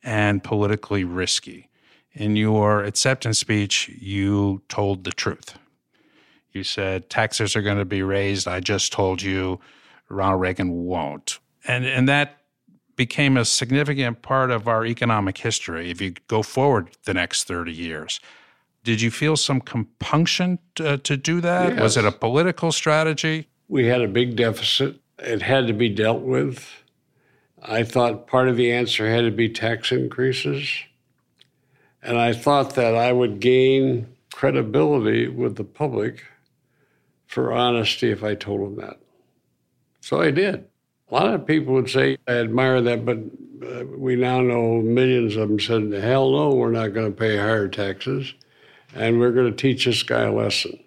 and 0.03 0.43
politically 0.43 1.05
risky. 1.05 1.69
In 2.11 2.35
your 2.35 2.83
acceptance 2.83 3.39
speech, 3.39 3.87
you 3.97 4.61
told 4.67 5.05
the 5.05 5.11
truth. 5.11 5.57
You 6.51 6.65
said 6.65 7.09
taxes 7.09 7.55
are 7.55 7.61
going 7.61 7.77
to 7.77 7.85
be 7.85 8.01
raised. 8.01 8.45
I 8.45 8.59
just 8.59 8.91
told 8.91 9.21
you 9.21 9.61
Ronald 10.09 10.41
Reagan 10.41 10.83
won't. 10.83 11.39
And, 11.65 11.85
and 11.85 12.09
that 12.09 12.41
became 12.97 13.37
a 13.37 13.45
significant 13.45 14.21
part 14.21 14.51
of 14.51 14.67
our 14.67 14.85
economic 14.85 15.37
history 15.37 15.89
if 15.89 16.01
you 16.01 16.15
go 16.27 16.43
forward 16.43 16.89
the 17.05 17.13
next 17.13 17.45
30 17.45 17.71
years. 17.71 18.19
Did 18.85 19.01
you 19.01 19.09
feel 19.09 19.35
some 19.35 19.61
compunction 19.61 20.59
to, 20.75 20.99
to 20.99 21.17
do 21.17 21.41
that? 21.41 21.73
Yes. 21.73 21.81
Was 21.81 21.97
it 21.97 22.05
a 22.05 22.11
political 22.11 22.71
strategy? 22.71 23.49
We 23.67 23.87
had 23.87 24.01
a 24.01 24.07
big 24.07 24.35
deficit. 24.35 25.01
It 25.17 25.41
had 25.41 25.65
to 25.67 25.73
be 25.73 25.89
dealt 25.89 26.21
with. 26.21 26.69
I 27.61 27.83
thought 27.83 28.27
part 28.27 28.47
of 28.47 28.57
the 28.57 28.71
answer 28.71 29.09
had 29.09 29.21
to 29.21 29.31
be 29.31 29.49
tax 29.49 29.91
increases. 29.91 30.69
And 32.03 32.19
I 32.19 32.33
thought 32.33 32.75
that 32.75 32.93
I 32.93 33.11
would 33.11 33.39
gain 33.39 34.07
credibility 34.31 35.27
with 35.27 35.55
the 35.55 35.63
public 35.63 36.23
for 37.25 37.51
honesty 37.51 38.11
if 38.11 38.23
I 38.23 38.35
told 38.35 38.61
them 38.61 38.85
that. 38.85 38.99
So 39.99 40.21
I 40.21 40.29
did. 40.29 40.67
A 41.09 41.13
lot 41.13 41.33
of 41.33 41.47
people 41.47 41.73
would 41.73 41.89
say, 41.89 42.17
I 42.27 42.33
admire 42.33 42.81
that, 42.81 43.03
but 43.03 43.17
uh, 43.65 43.85
we 43.97 44.15
now 44.15 44.41
know 44.41 44.81
millions 44.81 45.35
of 45.35 45.49
them 45.49 45.59
said, 45.59 45.91
hell 46.03 46.29
no, 46.29 46.53
we're 46.53 46.69
not 46.69 46.93
going 46.93 47.11
to 47.11 47.17
pay 47.17 47.37
higher 47.37 47.67
taxes, 47.67 48.35
and 48.95 49.19
we're 49.19 49.31
going 49.31 49.51
to 49.51 49.55
teach 49.55 49.85
this 49.85 50.01
guy 50.01 50.23
a 50.23 50.31
lesson. 50.31 50.79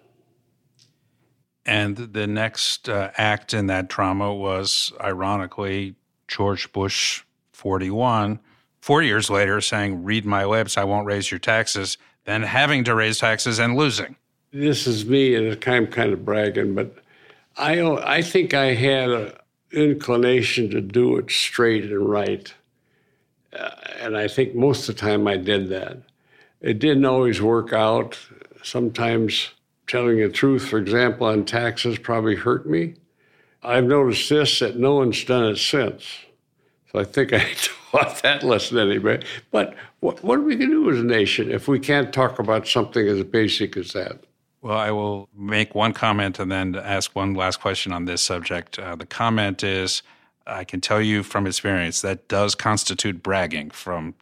And 1.65 1.95
the 1.97 2.25
next 2.25 2.89
uh, 2.89 3.11
act 3.15 3.53
in 3.53 3.67
that 3.67 3.87
drama 3.87 4.33
was, 4.33 4.91
ironically, 4.99 5.95
George 6.27 6.71
Bush 6.73 7.23
41, 7.53 8.39
four 8.81 9.03
years 9.03 9.29
later 9.29 9.61
saying, 9.61 10.03
Read 10.03 10.25
my 10.25 10.45
lips, 10.45 10.77
I 10.77 10.83
won't 10.83 11.05
raise 11.05 11.29
your 11.29 11.39
taxes, 11.39 11.97
then 12.25 12.41
having 12.41 12.83
to 12.85 12.95
raise 12.95 13.19
taxes 13.19 13.59
and 13.59 13.75
losing. 13.75 14.15
This 14.51 14.87
is 14.87 15.05
me, 15.05 15.35
and 15.35 15.63
I'm 15.67 15.87
kind 15.87 16.11
of 16.11 16.25
bragging, 16.25 16.73
but 16.73 16.95
I, 17.55 17.81
I 17.81 18.23
think 18.23 18.55
I 18.55 18.73
had 18.73 19.09
an 19.09 19.31
inclination 19.71 20.71
to 20.71 20.81
do 20.81 21.17
it 21.17 21.29
straight 21.29 21.83
and 21.83 22.09
right. 22.09 22.51
Uh, 23.53 23.69
and 23.99 24.17
I 24.17 24.27
think 24.27 24.55
most 24.55 24.89
of 24.89 24.95
the 24.95 25.01
time 25.01 25.27
I 25.27 25.37
did 25.37 25.69
that. 25.69 25.97
It 26.61 26.79
didn't 26.79 27.05
always 27.05 27.41
work 27.41 27.73
out. 27.73 28.17
Sometimes 28.63 29.51
telling 29.87 30.19
the 30.19 30.29
truth, 30.29 30.67
for 30.67 30.77
example, 30.77 31.27
on 31.27 31.45
taxes 31.45 31.97
probably 31.97 32.35
hurt 32.35 32.67
me. 32.67 32.95
I've 33.63 33.85
noticed 33.85 34.29
this 34.29 34.59
that 34.59 34.77
no 34.77 34.95
one's 34.95 35.23
done 35.23 35.45
it 35.45 35.57
since. 35.57 36.19
So 36.91 36.99
I 36.99 37.03
think 37.03 37.33
I 37.33 37.45
taught 37.91 38.21
that 38.23 38.43
lesson 38.43 38.77
anyway. 38.77 39.21
But 39.51 39.75
what, 39.99 40.23
what 40.23 40.39
are 40.39 40.43
we 40.43 40.55
going 40.55 40.69
to 40.69 40.83
do 40.83 40.91
as 40.91 40.99
a 40.99 41.03
nation 41.03 41.51
if 41.51 41.67
we 41.67 41.79
can't 41.79 42.13
talk 42.13 42.39
about 42.39 42.67
something 42.67 43.07
as 43.07 43.23
basic 43.23 43.75
as 43.77 43.93
that? 43.93 44.19
Well, 44.61 44.77
I 44.77 44.91
will 44.91 45.29
make 45.33 45.73
one 45.73 45.93
comment 45.93 46.37
and 46.37 46.51
then 46.51 46.75
ask 46.75 47.15
one 47.15 47.33
last 47.33 47.61
question 47.61 47.93
on 47.93 48.05
this 48.05 48.21
subject. 48.21 48.77
Uh, 48.77 48.95
the 48.95 49.05
comment 49.05 49.63
is 49.63 50.03
I 50.45 50.65
can 50.65 50.81
tell 50.81 51.01
you 51.01 51.23
from 51.23 51.47
experience 51.47 52.01
that 52.01 52.27
does 52.27 52.55
constitute 52.55 53.23
bragging 53.23 53.69
from 53.69 54.15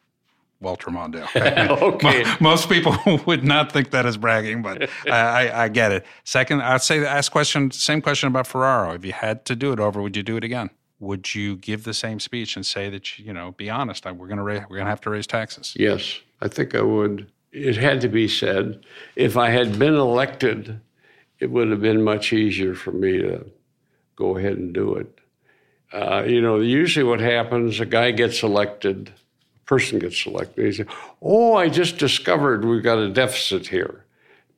Walter 0.60 0.90
Mondale. 0.90 1.28
okay. 1.82 2.26
Most 2.40 2.70
people 2.70 2.96
would 3.26 3.44
not 3.44 3.72
think 3.72 3.92
that 3.92 4.06
is 4.06 4.18
bragging, 4.18 4.62
but 4.62 4.90
I, 5.06 5.12
I, 5.12 5.64
I, 5.64 5.70
get 5.70 5.92
it. 5.92 6.06
Second, 6.24 6.62
I'd 6.62 6.82
say 6.82 7.06
ask 7.06 7.32
question, 7.32 7.70
same 7.72 8.02
question 8.02 8.28
about 8.28 8.48
Ferraro. 8.48 8.94
If 8.94 9.06
you 9.06 9.14
had 9.14 9.46
to 9.46 9.56
do 9.56 9.72
it 9.72 9.80
over, 9.80 10.02
would 10.02 10.18
you 10.18 10.24
do 10.24 10.38
it 10.38 10.44
again? 10.44 10.70
Would 11.00 11.36
you 11.36 11.58
give 11.58 11.84
the 11.84 11.94
same 11.94 12.20
speech 12.20 12.56
and 12.56 12.66
say 12.66 12.90
that 12.90 13.20
you 13.20 13.32
know, 13.32 13.52
be 13.52 13.70
honest, 13.70 14.06
we're 14.06 14.28
going 14.28 14.38
to 14.38 14.44
we're 14.44 14.60
going 14.60 14.86
to 14.86 14.90
have 14.90 15.02
to 15.02 15.12
raise 15.12 15.28
taxes? 15.28 15.76
Yes, 15.78 16.20
I 16.42 16.48
think 16.48 16.74
I 16.74 16.82
would. 16.82 17.32
It 17.52 17.78
had 17.78 18.02
to 18.02 18.08
be 18.08 18.28
said. 18.28 18.84
If 19.16 19.38
I 19.38 19.52
had 19.52 19.78
been 19.78 19.94
elected, 19.94 20.80
it 21.40 21.52
would 21.52 21.70
have 21.70 21.82
been 21.82 22.02
much 22.02 22.34
easier 22.34 22.74
for 22.74 22.92
me 22.92 23.20
to 23.20 23.46
go 24.16 24.38
ahead 24.38 24.54
and 24.54 24.74
do 24.74 24.96
it. 24.96 25.20
Uh, 25.94 26.24
you 26.24 26.42
know, 26.42 26.60
usually 26.60 27.04
what 27.04 27.20
happens, 27.20 27.80
a 27.80 27.86
guy 27.86 28.10
gets 28.10 28.42
elected 28.42 29.14
person 29.68 30.00
gets 30.00 30.26
elected. 30.26 30.66
He 30.66 30.72
says, 30.72 30.88
Oh, 31.22 31.54
I 31.54 31.70
just 31.70 32.00
discovered 32.00 32.66
we've 32.66 32.82
got 32.82 32.98
a 32.98 33.10
deficit 33.10 33.68
here. 33.68 34.04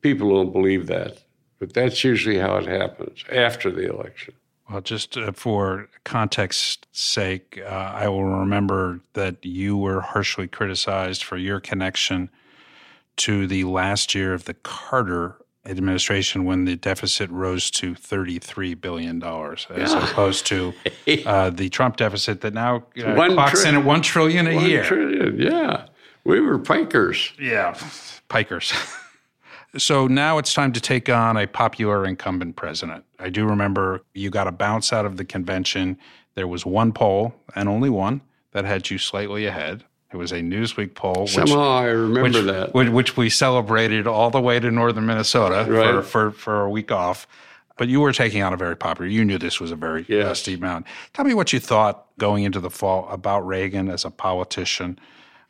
People 0.02 0.30
don't 0.30 0.54
believe 0.54 0.88
that, 0.88 1.22
but 1.60 1.74
that's 1.74 2.04
usually 2.06 2.38
how 2.38 2.56
it 2.56 2.68
happens 2.68 3.26
after 3.30 3.70
the 3.70 3.90
election. 3.90 4.34
Well, 4.70 4.82
just 4.82 5.18
uh, 5.18 5.32
for 5.34 5.90
context 6.04 6.88
sake, 6.92 7.60
uh, 7.66 7.70
I 7.70 8.08
will 8.08 8.24
remember 8.24 9.02
that 9.14 9.44
you 9.44 9.76
were 9.76 10.00
harshly 10.00 10.48
criticized 10.48 11.24
for 11.24 11.38
your 11.38 11.60
connection 11.60 12.30
to 13.18 13.48
the 13.48 13.64
last 13.66 14.16
year 14.16 14.34
of 14.34 14.46
the 14.46 14.54
Carter 14.54 15.36
administration 15.70 16.46
when 16.46 16.66
the 16.66 16.76
deficit 16.76 17.30
rose 17.30 17.70
to 17.72 17.94
$33 17.94 18.80
billion 18.80 19.24
as 19.24 19.66
yeah. 19.70 20.10
opposed 20.10 20.46
to 20.48 20.74
uh, 21.26 21.50
the 21.50 21.70
Trump 21.70 21.98
deficit 21.98 22.42
that 22.42 22.54
now 22.54 22.84
uh, 23.04 23.14
one 23.14 23.34
clocks 23.34 23.62
tri- 23.62 23.70
in 23.70 23.76
at 23.76 23.86
1 23.86 24.02
trillion 24.02 24.48
a 24.48 24.56
one 24.56 24.66
year. 24.66 24.84
Trillion, 24.84 25.40
yeah. 25.40 25.86
We 26.24 26.40
were 26.40 26.60
pikers. 26.60 27.32
Yeah, 27.40 27.74
pikers. 28.30 28.74
so 29.78 30.08
now 30.08 30.38
it's 30.38 30.54
time 30.54 30.74
to 30.74 30.82
take 30.82 31.10
on 31.10 31.38
a 31.38 31.48
popular 31.48 32.06
incumbent 32.06 32.56
president. 32.56 33.06
I 33.20 33.30
do 33.30 33.46
remember 33.46 34.04
you 34.14 34.30
got 34.30 34.48
a 34.48 34.52
bounce 34.52 34.92
out 34.92 35.06
of 35.06 35.18
the 35.18 35.26
convention. 35.26 35.98
There 36.36 36.48
was 36.48 36.66
one 36.66 36.92
poll 36.92 37.34
and 37.56 37.70
only 37.70 37.90
one 37.90 38.22
that 38.52 38.66
had 38.66 38.90
you 38.90 38.98
slightly 38.98 39.46
ahead. 39.46 39.84
It 40.12 40.18
was 40.18 40.32
a 40.32 40.40
Newsweek 40.40 40.96
poll. 40.96 41.24
Which, 41.24 41.32
Somehow 41.32 41.70
I 41.70 41.86
remember 41.86 42.40
which, 42.40 42.46
that. 42.46 42.74
Which, 42.74 42.90
which, 42.90 43.18
we 43.18 43.30
celebrated 43.30 44.08
all 44.08 44.32
the 44.32 44.42
way 44.42 44.60
to 44.60 44.72
northern 44.72 45.06
Minnesota 45.06 45.72
right. 45.72 45.94
for, 45.96 46.02
for, 46.02 46.32
for 46.32 46.62
a 46.62 46.70
week 46.70 46.92
off. 46.92 47.28
But 47.78 47.90
you 47.90 48.02
were 48.02 48.12
taking 48.12 48.42
on 48.42 48.52
a 48.52 48.58
very 48.58 48.76
popular. 48.76 49.10
You 49.10 49.24
knew 49.24 49.38
this 49.38 49.60
was 49.60 49.72
a 49.72 49.76
very 49.76 50.06
yes. 50.10 50.26
uh, 50.26 50.34
steep 50.34 50.60
mountain. 50.60 50.92
Tell 51.14 51.24
me 51.24 51.34
what 51.34 51.54
you 51.54 51.60
thought 51.60 52.08
going 52.18 52.44
into 52.44 52.60
the 52.60 52.70
fall 52.70 53.08
about 53.10 53.46
Reagan 53.48 53.88
as 53.88 54.04
a 54.04 54.12
politician 54.12 55.00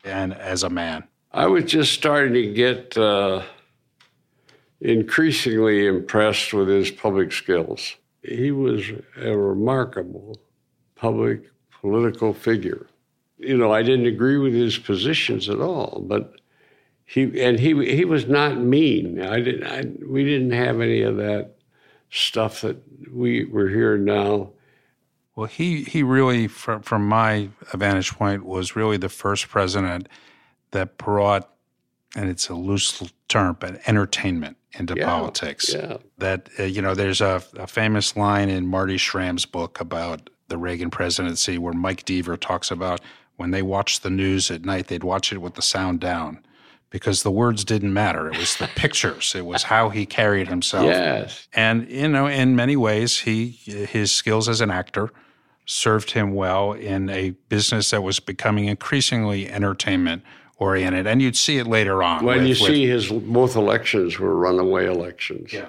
and 0.04 0.34
as 0.34 0.62
a 0.62 0.70
man. 0.70 1.04
I 1.32 1.46
was 1.46 1.64
just 1.64 1.92
starting 1.92 2.34
to 2.34 2.52
get 2.52 2.96
uh, 2.96 3.42
increasingly 4.80 5.86
impressed 5.86 6.52
with 6.52 6.68
his 6.68 6.90
public 6.90 7.32
skills. 7.32 7.96
He 8.22 8.50
was 8.50 8.84
a 9.16 9.36
remarkable 9.36 10.38
public 10.94 11.50
political 11.80 12.34
figure 12.34 12.86
you 13.40 13.56
know, 13.56 13.72
I 13.72 13.82
didn't 13.82 14.06
agree 14.06 14.36
with 14.36 14.52
his 14.52 14.78
positions 14.78 15.48
at 15.48 15.60
all, 15.60 16.04
but 16.06 16.40
he 17.06 17.42
and 17.42 17.58
he 17.58 17.70
he 17.94 18.04
was 18.04 18.26
not 18.26 18.58
mean. 18.58 19.20
I 19.20 19.40
didn't. 19.40 19.64
I, 19.64 19.84
we 20.06 20.24
didn't 20.24 20.52
have 20.52 20.80
any 20.80 21.02
of 21.02 21.16
that 21.16 21.56
stuff 22.10 22.60
that 22.60 22.76
we 23.12 23.44
were 23.46 23.68
here 23.68 23.96
now. 23.96 24.50
Well, 25.34 25.46
he 25.46 25.82
he 25.84 26.02
really, 26.02 26.46
from 26.46 26.82
from 26.82 27.08
my 27.08 27.48
vantage 27.74 28.12
point, 28.12 28.44
was 28.44 28.76
really 28.76 28.96
the 28.96 29.08
first 29.08 29.48
president 29.48 30.08
that 30.72 30.98
brought, 30.98 31.50
and 32.14 32.28
it's 32.28 32.48
a 32.48 32.54
loose 32.54 33.02
term, 33.28 33.56
but 33.58 33.80
entertainment 33.88 34.56
into 34.78 34.94
yeah, 34.96 35.06
politics. 35.06 35.72
Yeah. 35.72 35.96
That 36.18 36.48
uh, 36.58 36.64
you 36.64 36.82
know, 36.82 36.94
there's 36.94 37.20
a, 37.20 37.42
a 37.56 37.66
famous 37.66 38.16
line 38.16 38.48
in 38.48 38.66
Marty 38.66 38.98
Schram's 38.98 39.46
book 39.46 39.80
about 39.80 40.30
the 40.48 40.58
Reagan 40.58 40.90
presidency 40.90 41.58
where 41.58 41.72
Mike 41.72 42.04
Deaver 42.04 42.38
talks 42.38 42.70
about 42.70 43.00
when 43.40 43.52
they 43.52 43.62
watched 43.62 44.02
the 44.02 44.10
news 44.10 44.50
at 44.50 44.66
night, 44.66 44.88
they'd 44.88 45.02
watch 45.02 45.32
it 45.32 45.38
with 45.38 45.54
the 45.54 45.62
sound 45.62 45.98
down 45.98 46.40
because 46.90 47.22
the 47.22 47.30
words 47.30 47.64
didn't 47.64 47.94
matter. 47.94 48.28
It 48.30 48.36
was 48.36 48.56
the 48.58 48.68
pictures. 48.76 49.34
It 49.34 49.46
was 49.46 49.62
how 49.62 49.88
he 49.88 50.04
carried 50.04 50.46
himself. 50.46 50.84
Yes. 50.84 51.48
And 51.54 51.88
you 51.88 52.06
know, 52.06 52.26
in 52.26 52.54
many 52.54 52.76
ways, 52.76 53.20
he 53.20 53.48
his 53.48 54.12
skills 54.12 54.46
as 54.46 54.60
an 54.60 54.70
actor 54.70 55.10
served 55.64 56.10
him 56.10 56.34
well 56.34 56.74
in 56.74 57.08
a 57.08 57.30
business 57.48 57.88
that 57.90 58.02
was 58.02 58.20
becoming 58.20 58.66
increasingly 58.66 59.48
entertainment 59.48 60.22
oriented. 60.58 61.06
And 61.06 61.22
you'd 61.22 61.34
see 61.34 61.56
it 61.56 61.66
later 61.66 62.02
on. 62.02 62.26
When 62.26 62.40
with, 62.40 62.48
you 62.48 62.54
see 62.54 62.86
his 62.86 63.08
both 63.08 63.56
elections 63.56 64.18
were 64.18 64.36
runaway 64.36 64.84
elections. 64.84 65.50
Yeah. 65.50 65.68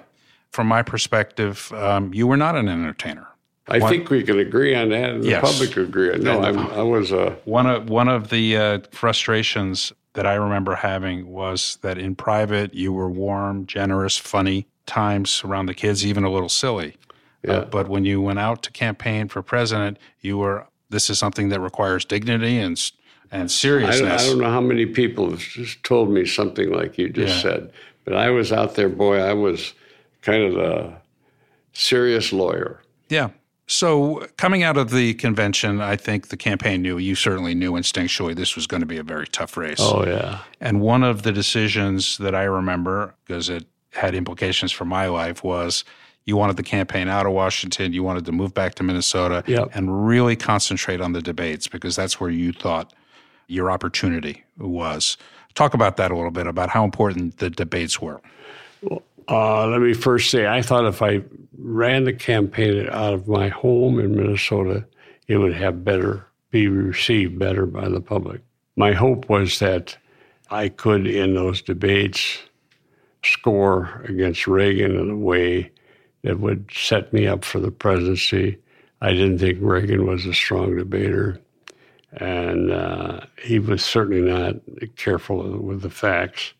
From 0.49 0.67
my 0.67 0.83
perspective, 0.83 1.71
um, 1.71 2.13
you 2.13 2.27
were 2.27 2.35
not 2.35 2.57
an 2.57 2.67
entertainer. 2.67 3.29
I 3.67 3.79
one, 3.79 3.89
think 3.91 4.09
we 4.09 4.23
can 4.23 4.39
agree 4.39 4.75
on 4.75 4.89
that, 4.89 5.11
and 5.11 5.23
yes. 5.23 5.41
the 5.41 5.65
public 5.65 5.77
agree. 5.77 6.17
No, 6.17 6.41
I'm, 6.41 6.57
i 6.71 6.81
was 6.81 7.11
a 7.11 7.37
one 7.45 7.67
of 7.67 7.89
one 7.89 8.07
of 8.07 8.29
the 8.29 8.57
uh, 8.57 8.79
frustrations 8.91 9.93
that 10.13 10.25
I 10.25 10.33
remember 10.33 10.75
having 10.75 11.27
was 11.27 11.77
that 11.81 11.97
in 11.97 12.15
private 12.15 12.73
you 12.73 12.91
were 12.91 13.09
warm, 13.09 13.65
generous, 13.65 14.17
funny 14.17 14.67
times 14.85 15.41
around 15.45 15.67
the 15.67 15.73
kids, 15.73 16.05
even 16.05 16.23
a 16.23 16.29
little 16.29 16.49
silly. 16.49 16.97
Yeah. 17.43 17.53
Uh, 17.53 17.65
but 17.65 17.87
when 17.87 18.03
you 18.03 18.21
went 18.21 18.39
out 18.39 18.61
to 18.63 18.71
campaign 18.71 19.27
for 19.27 19.41
president, 19.41 19.97
you 20.19 20.37
were 20.37 20.67
this 20.89 21.09
is 21.09 21.17
something 21.17 21.49
that 21.49 21.59
requires 21.59 22.03
dignity 22.03 22.57
and 22.59 22.91
and 23.31 23.43
I 23.43 23.47
seriousness. 23.47 23.99
don't, 23.99 24.11
I 24.11 24.25
don't 24.27 24.39
know 24.39 24.51
how 24.51 24.61
many 24.61 24.85
people 24.85 25.29
have 25.29 25.39
just 25.39 25.83
told 25.83 26.09
me 26.09 26.25
something 26.25 26.71
like 26.71 26.97
you 26.97 27.09
just 27.09 27.37
Yeah. 27.37 27.41
said, 27.41 27.71
but 28.03 28.13
I 28.13 28.29
was 28.29 28.51
out 28.51 28.75
there, 28.75 28.89
boy, 28.89 29.19
I 29.19 29.33
was 29.33 29.73
kind 30.21 30.43
of 30.43 30.57
a 30.57 31.01
serious 31.73 32.33
lawyer. 32.33 32.81
Yeah. 33.07 33.29
So 33.71 34.27
coming 34.35 34.63
out 34.63 34.75
of 34.75 34.89
the 34.89 35.13
convention, 35.13 35.79
I 35.79 35.95
think 35.95 36.27
the 36.27 36.35
campaign 36.35 36.81
knew, 36.81 36.97
you 36.97 37.15
certainly 37.15 37.55
knew 37.55 37.71
instinctually 37.71 38.35
this 38.35 38.53
was 38.53 38.67
going 38.67 38.81
to 38.81 38.85
be 38.85 38.97
a 38.97 39.03
very 39.03 39.25
tough 39.27 39.55
race. 39.55 39.77
Oh, 39.79 40.05
yeah. 40.05 40.39
And 40.59 40.81
one 40.81 41.03
of 41.03 41.23
the 41.23 41.31
decisions 41.31 42.17
that 42.17 42.35
I 42.35 42.43
remember, 42.43 43.15
because 43.25 43.47
it 43.47 43.65
had 43.93 44.13
implications 44.13 44.73
for 44.73 44.83
my 44.83 45.07
life, 45.07 45.41
was 45.41 45.85
you 46.25 46.35
wanted 46.35 46.57
the 46.57 46.63
campaign 46.63 47.07
out 47.07 47.25
of 47.25 47.31
Washington, 47.31 47.93
you 47.93 48.03
wanted 48.03 48.25
to 48.25 48.33
move 48.33 48.53
back 48.53 48.75
to 48.75 48.83
Minnesota 48.83 49.41
Yep. 49.47 49.69
and 49.73 50.05
really 50.05 50.35
concentrate 50.35 50.99
on 50.99 51.13
the 51.13 51.21
debates 51.21 51.69
because 51.69 51.95
that's 51.95 52.19
where 52.19 52.29
you 52.29 52.51
thought 52.51 52.91
your 53.47 53.71
opportunity 53.71 54.43
was. 54.57 55.15
Talk 55.55 55.73
about 55.73 55.95
that 55.95 56.11
a 56.11 56.15
little 56.15 56.31
bit, 56.31 56.45
about 56.45 56.71
how 56.71 56.83
important 56.83 57.37
the 57.37 57.49
debates 57.49 58.01
were. 58.01 58.19
Uh, 59.27 59.67
let 59.67 59.81
me 59.81 59.93
first 59.93 60.29
say, 60.29 60.47
I 60.47 60.61
thought 60.61 60.85
if 60.85 61.01
I 61.01 61.21
ran 61.57 62.03
the 62.03 62.13
campaign 62.13 62.87
out 62.89 63.13
of 63.13 63.27
my 63.27 63.49
home 63.49 63.99
in 63.99 64.15
Minnesota, 64.15 64.85
it 65.27 65.37
would 65.37 65.53
have 65.53 65.83
better, 65.83 66.25
be 66.49 66.67
received 66.67 67.39
better 67.39 67.65
by 67.65 67.87
the 67.87 68.01
public. 68.01 68.41
My 68.75 68.93
hope 68.93 69.29
was 69.29 69.59
that 69.59 69.97
I 70.49 70.69
could, 70.69 71.07
in 71.07 71.35
those 71.35 71.61
debates, 71.61 72.39
score 73.23 74.03
against 74.07 74.47
Reagan 74.47 74.97
in 74.97 75.09
a 75.09 75.17
way 75.17 75.71
that 76.23 76.39
would 76.39 76.69
set 76.73 77.13
me 77.13 77.27
up 77.27 77.45
for 77.45 77.59
the 77.59 77.71
presidency. 77.71 78.57
I 79.01 79.11
didn't 79.11 79.39
think 79.39 79.59
Reagan 79.61 80.05
was 80.05 80.25
a 80.25 80.33
strong 80.33 80.75
debater, 80.77 81.39
and 82.13 82.71
uh, 82.71 83.21
he 83.41 83.59
was 83.59 83.83
certainly 83.83 84.21
not 84.21 84.55
careful 84.95 85.57
with 85.59 85.81
the 85.81 85.89
facts. 85.89 86.53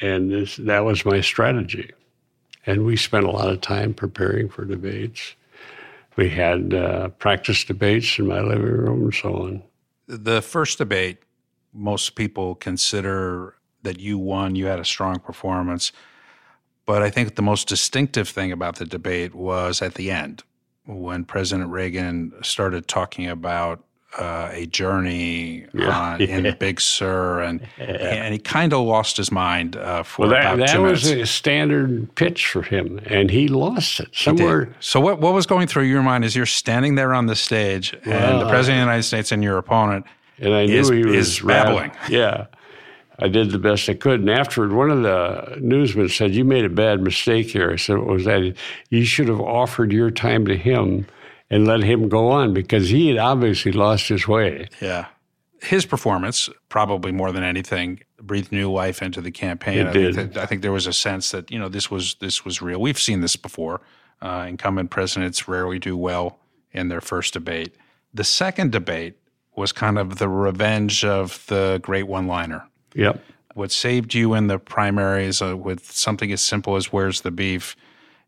And 0.00 0.30
this, 0.30 0.56
that 0.56 0.84
was 0.84 1.04
my 1.04 1.20
strategy. 1.20 1.90
And 2.64 2.84
we 2.84 2.96
spent 2.96 3.26
a 3.26 3.30
lot 3.30 3.48
of 3.48 3.60
time 3.60 3.92
preparing 3.92 4.48
for 4.48 4.64
debates. 4.64 5.34
We 6.16 6.30
had 6.30 6.72
uh, 6.72 7.08
practice 7.08 7.64
debates 7.64 8.18
in 8.18 8.28
my 8.28 8.40
living 8.40 8.64
room 8.64 9.02
and 9.04 9.14
so 9.14 9.34
on. 9.34 9.62
The 10.06 10.42
first 10.42 10.78
debate, 10.78 11.18
most 11.72 12.14
people 12.14 12.54
consider 12.54 13.56
that 13.82 13.98
you 13.98 14.18
won, 14.18 14.54
you 14.54 14.66
had 14.66 14.78
a 14.78 14.84
strong 14.84 15.18
performance. 15.18 15.92
But 16.86 17.02
I 17.02 17.10
think 17.10 17.34
the 17.34 17.42
most 17.42 17.68
distinctive 17.68 18.28
thing 18.28 18.52
about 18.52 18.76
the 18.76 18.84
debate 18.84 19.34
was 19.34 19.82
at 19.82 19.94
the 19.94 20.10
end 20.10 20.42
when 20.84 21.24
President 21.24 21.70
Reagan 21.70 22.32
started 22.42 22.88
talking 22.88 23.28
about 23.28 23.84
uh, 24.18 24.48
a 24.52 24.66
journey 24.66 25.66
Yeah. 25.72 25.88
on, 25.88 26.20
in 26.20 26.44
Yeah. 26.44 26.54
Big 26.54 26.80
Sur, 26.80 27.40
and 27.42 27.60
and 27.78 28.32
he 28.34 28.38
kind 28.38 28.72
of 28.72 28.80
lost 28.86 29.16
his 29.16 29.32
mind 29.32 29.76
uh, 29.76 30.02
for 30.02 30.22
Well, 30.22 30.30
that, 30.30 30.54
about 30.54 30.58
that 30.66 30.74
two 30.74 30.82
was 30.82 31.04
minutes. 31.08 31.30
a 31.30 31.32
standard 31.32 32.14
pitch 32.14 32.46
for 32.46 32.62
him, 32.62 33.00
and 33.06 33.30
he 33.30 33.48
lost 33.48 34.00
it 34.00 34.08
somewhere. 34.12 34.74
So 34.80 35.00
what 35.00 35.20
what 35.20 35.32
was 35.34 35.46
going 35.46 35.66
through 35.66 35.84
your 35.84 36.02
mind 36.02 36.24
as 36.24 36.36
you're 36.36 36.46
standing 36.46 36.94
there 36.94 37.14
on 37.14 37.26
the 37.26 37.36
stage 37.36 37.92
and 38.04 38.40
the 38.40 38.44
Well, 38.44 38.50
president 38.50 38.80
of 38.80 38.86
the 38.86 38.90
United 38.92 39.02
States 39.04 39.32
and 39.32 39.42
your 39.42 39.58
opponent 39.58 40.04
And 40.38 40.54
I 40.54 40.66
knew 40.66 40.78
is- 40.80 40.88
he 40.90 41.04
was 41.04 41.14
is 41.28 41.40
babbling. 41.40 41.92
Yeah. 42.08 42.46
I 43.18 43.28
did 43.28 43.50
the 43.50 43.58
best 43.58 43.88
I 43.88 43.94
could. 43.94 44.20
And 44.20 44.30
afterward, 44.30 44.72
one 44.72 44.90
of 44.90 45.02
the 45.02 45.56
newsmen 45.60 46.08
said, 46.08 46.34
You 46.34 46.44
made 46.44 46.64
a 46.64 46.68
bad 46.70 47.00
mistake 47.02 47.50
here. 47.50 47.70
I 47.70 47.76
said, 47.76 47.98
What 47.98 48.06
was 48.08 48.24
that? 48.24 48.54
You 48.90 49.04
should 49.04 49.28
have 49.28 49.40
offered 49.40 49.92
your 49.92 50.10
time 50.10 50.44
to 50.46 50.56
him 50.56 51.06
and 51.52 51.66
let 51.66 51.82
him 51.82 52.08
go 52.08 52.28
on 52.30 52.52
because 52.54 52.88
he 52.88 53.08
had 53.08 53.18
obviously 53.18 53.72
lost 53.72 54.08
his 54.08 54.26
way. 54.26 54.68
Yeah. 54.80 55.06
His 55.60 55.86
performance, 55.86 56.48
probably 56.68 57.12
more 57.12 57.30
than 57.30 57.44
anything, 57.44 58.00
breathed 58.20 58.50
new 58.50 58.70
life 58.72 59.00
into 59.00 59.20
the 59.20 59.30
campaign. 59.30 59.78
It 59.78 59.88
I, 59.88 59.92
think 59.92 60.32
that- 60.32 60.36
I 60.42 60.46
think 60.46 60.62
there 60.62 60.72
was 60.72 60.86
a 60.88 60.92
sense 60.92 61.30
that 61.30 61.50
you 61.52 61.58
know 61.58 61.68
this 61.68 61.90
was 61.90 62.14
this 62.16 62.44
was 62.44 62.60
real. 62.60 62.80
We've 62.80 62.98
seen 62.98 63.20
this 63.20 63.36
before. 63.36 63.80
Uh, 64.20 64.46
incumbent 64.48 64.90
presidents 64.90 65.48
rarely 65.48 65.78
do 65.78 65.96
well 65.96 66.38
in 66.72 66.88
their 66.88 67.00
first 67.00 67.32
debate. 67.34 67.74
The 68.14 68.24
second 68.24 68.70
debate 68.72 69.14
was 69.56 69.72
kind 69.72 69.98
of 69.98 70.18
the 70.18 70.28
revenge 70.28 71.04
of 71.04 71.44
the 71.48 71.80
great 71.82 72.04
one-liner. 72.06 72.66
Yep. 72.94 73.22
What 73.54 73.70
saved 73.72 74.14
you 74.14 74.32
in 74.34 74.46
the 74.46 74.58
primaries 74.58 75.42
uh, 75.42 75.56
with 75.56 75.90
something 75.90 76.32
as 76.32 76.40
simple 76.40 76.76
as 76.76 76.92
"Where's 76.92 77.20
the 77.22 77.30
beef?" 77.30 77.76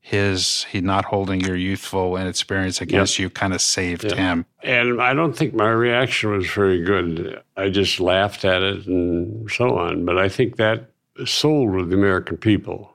His 0.06 0.64
he 0.64 0.82
not 0.82 1.06
holding 1.06 1.40
your 1.40 1.56
youthful 1.56 2.18
inexperience 2.18 2.82
against 2.82 3.18
you 3.18 3.30
kind 3.30 3.54
of 3.54 3.62
saved 3.62 4.12
him. 4.12 4.44
And 4.62 5.00
I 5.00 5.14
don't 5.14 5.34
think 5.34 5.54
my 5.54 5.70
reaction 5.70 6.30
was 6.30 6.46
very 6.50 6.82
good. 6.84 7.40
I 7.56 7.70
just 7.70 8.00
laughed 8.00 8.44
at 8.44 8.60
it 8.60 8.86
and 8.86 9.50
so 9.50 9.78
on. 9.78 10.04
But 10.04 10.18
I 10.18 10.28
think 10.28 10.56
that 10.56 10.90
sold 11.24 11.70
with 11.70 11.88
the 11.88 11.96
American 11.96 12.36
people 12.36 12.94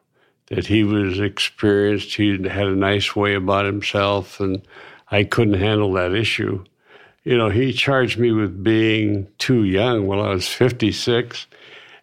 that 0.49 0.67
he 0.67 0.83
was 0.83 1.19
experienced, 1.19 2.13
he 2.15 2.29
had 2.47 2.67
a 2.67 2.75
nice 2.75 3.15
way 3.15 3.33
about 3.33 3.65
himself, 3.65 4.39
and 4.39 4.61
I 5.09 5.23
couldn't 5.23 5.55
handle 5.55 5.91
that 5.93 6.13
issue. 6.13 6.63
You 7.23 7.37
know, 7.39 7.49
he 7.49 7.73
charged 7.73 8.19
me 8.19 8.31
with 8.33 8.63
being 8.63 9.27
too 9.39 9.63
young 9.63 10.05
when 10.05 10.19
I 10.19 10.29
was 10.29 10.47
56, 10.47 11.47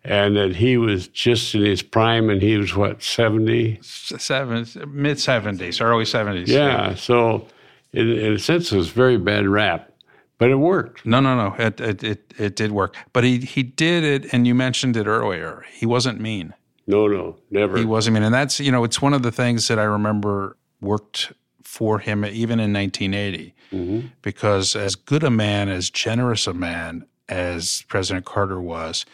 and 0.06 0.36
that 0.36 0.54
he 0.54 0.76
was 0.76 1.08
just 1.08 1.54
in 1.54 1.64
his 1.64 1.82
prime 1.82 2.30
and 2.30 2.40
he 2.40 2.56
was, 2.56 2.74
what, 2.76 3.02
70? 3.02 3.80
seven, 3.82 4.66
mid 4.86 5.18
seventies, 5.18 5.80
early 5.80 6.04
seventies. 6.04 6.48
Yeah, 6.48 6.94
so 6.94 7.48
in, 7.92 8.10
in 8.10 8.32
a 8.34 8.38
sense, 8.38 8.70
it 8.70 8.76
was 8.76 8.90
very 8.90 9.18
bad 9.18 9.48
rap, 9.48 9.90
but 10.38 10.50
it 10.50 10.56
worked. 10.56 11.04
No, 11.04 11.18
no, 11.20 11.36
no. 11.36 11.56
It, 11.58 11.80
it 11.80 12.04
it 12.04 12.34
it 12.38 12.56
did 12.56 12.70
work, 12.70 12.94
but 13.12 13.24
he 13.24 13.38
he 13.38 13.62
did 13.62 14.04
it, 14.04 14.32
and 14.32 14.46
you 14.46 14.54
mentioned 14.54 14.96
it 14.96 15.06
earlier. 15.06 15.64
He 15.72 15.86
wasn't 15.86 16.20
mean. 16.20 16.54
No, 16.86 17.08
no, 17.08 17.36
never. 17.50 17.76
He 17.76 17.84
wasn't 17.84 18.14
mean, 18.14 18.22
and 18.22 18.34
that's 18.34 18.60
you 18.60 18.70
know 18.70 18.84
it's 18.84 19.02
one 19.02 19.12
of 19.12 19.22
the 19.22 19.32
things 19.32 19.66
that 19.68 19.78
I 19.78 19.84
remember 19.84 20.56
worked 20.80 21.32
for 21.62 21.98
him 21.98 22.24
even 22.24 22.60
in 22.60 22.72
1980, 22.72 23.54
mm-hmm. 23.72 24.06
because 24.22 24.76
as 24.76 24.94
good 24.94 25.24
a 25.24 25.30
man, 25.30 25.68
as 25.68 25.90
generous 25.90 26.46
a 26.46 26.54
man 26.54 27.06
as 27.28 27.82
President 27.88 28.24
Carter 28.24 28.60
was, 28.60 29.04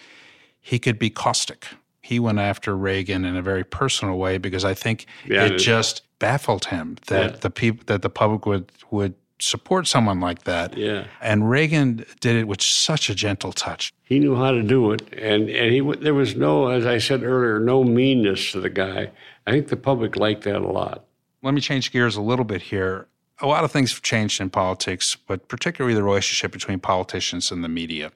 he 0.63 0.79
could 0.79 0.99
be 0.99 1.11
caustic. 1.11 1.67
He 2.01 2.19
went 2.19 2.39
after 2.39 2.77
Reagan 2.77 3.25
in 3.25 3.37
a 3.37 3.43
very 3.43 3.65
personal 3.65 4.17
way 4.17 4.39
because 4.39 4.65
I 4.65 4.75
think 4.75 5.07
Yeah, 5.27 5.45
it 5.45 5.53
it- 5.53 5.59
just 5.59 6.03
baffled 6.19 6.67
him 6.67 6.97
that 7.09 7.31
Yeah. 7.31 7.37
the 7.41 7.51
people 7.51 7.83
that 7.87 8.03
the 8.03 8.11
public 8.11 8.47
would 8.47 8.71
would 8.91 9.15
support 9.39 9.89
someone 9.89 10.21
like 10.21 10.45
that. 10.45 10.77
Yeah. 10.77 11.05
And 11.21 11.51
Reagan 11.51 12.05
did 12.21 12.37
it 12.37 12.47
with 12.47 12.63
such 12.63 13.11
a 13.11 13.15
gentle 13.15 13.53
touch. 13.53 13.93
He 14.05 14.21
knew 14.21 14.37
how 14.37 14.53
to 14.53 14.63
do 14.63 14.93
it, 14.93 15.03
and 15.19 15.51
and 15.51 15.73
he 15.75 15.81
there 16.01 16.15
was 16.15 16.37
no, 16.37 16.69
as 16.69 16.87
I 16.87 16.99
said 16.99 17.23
earlier, 17.25 17.59
no 17.59 17.83
meanness 17.83 18.53
to 18.53 18.61
the 18.61 18.71
guy. 18.71 19.11
I 19.47 19.51
think 19.51 19.69
the 19.69 19.77
public 19.77 20.17
liked 20.17 20.45
that 20.45 20.57
a 20.63 20.67
lot. 20.69 21.05
Let 21.43 21.55
me 21.55 21.61
change 21.61 21.91
gears 21.91 22.15
a 22.17 22.23
little 22.23 22.45
bit 22.45 22.63
here. 22.63 23.07
A 23.41 23.47
lot 23.49 23.65
of 23.65 23.73
things 23.73 23.91
have 23.93 24.03
changed 24.03 24.41
in 24.41 24.51
politics, 24.51 25.17
but 25.27 25.49
particularly 25.49 25.95
the 25.97 26.05
relationship 26.05 26.53
between 26.53 26.79
politicians 26.79 27.51
and 27.51 27.65
the 27.65 27.69
media. 27.69 28.13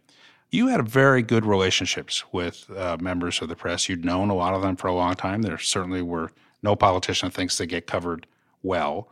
You 0.56 0.68
had 0.68 0.88
very 0.88 1.20
good 1.20 1.44
relationships 1.44 2.24
with 2.32 2.70
uh, 2.74 2.96
members 2.98 3.42
of 3.42 3.50
the 3.50 3.54
press. 3.54 3.90
You'd 3.90 4.06
known 4.06 4.30
a 4.30 4.34
lot 4.34 4.54
of 4.54 4.62
them 4.62 4.74
for 4.74 4.86
a 4.88 4.94
long 4.94 5.12
time. 5.12 5.42
There 5.42 5.58
certainly 5.58 6.00
were 6.00 6.32
no 6.62 6.74
politician 6.74 7.30
thinks 7.30 7.58
they 7.58 7.66
get 7.66 7.86
covered 7.86 8.26
well, 8.62 9.10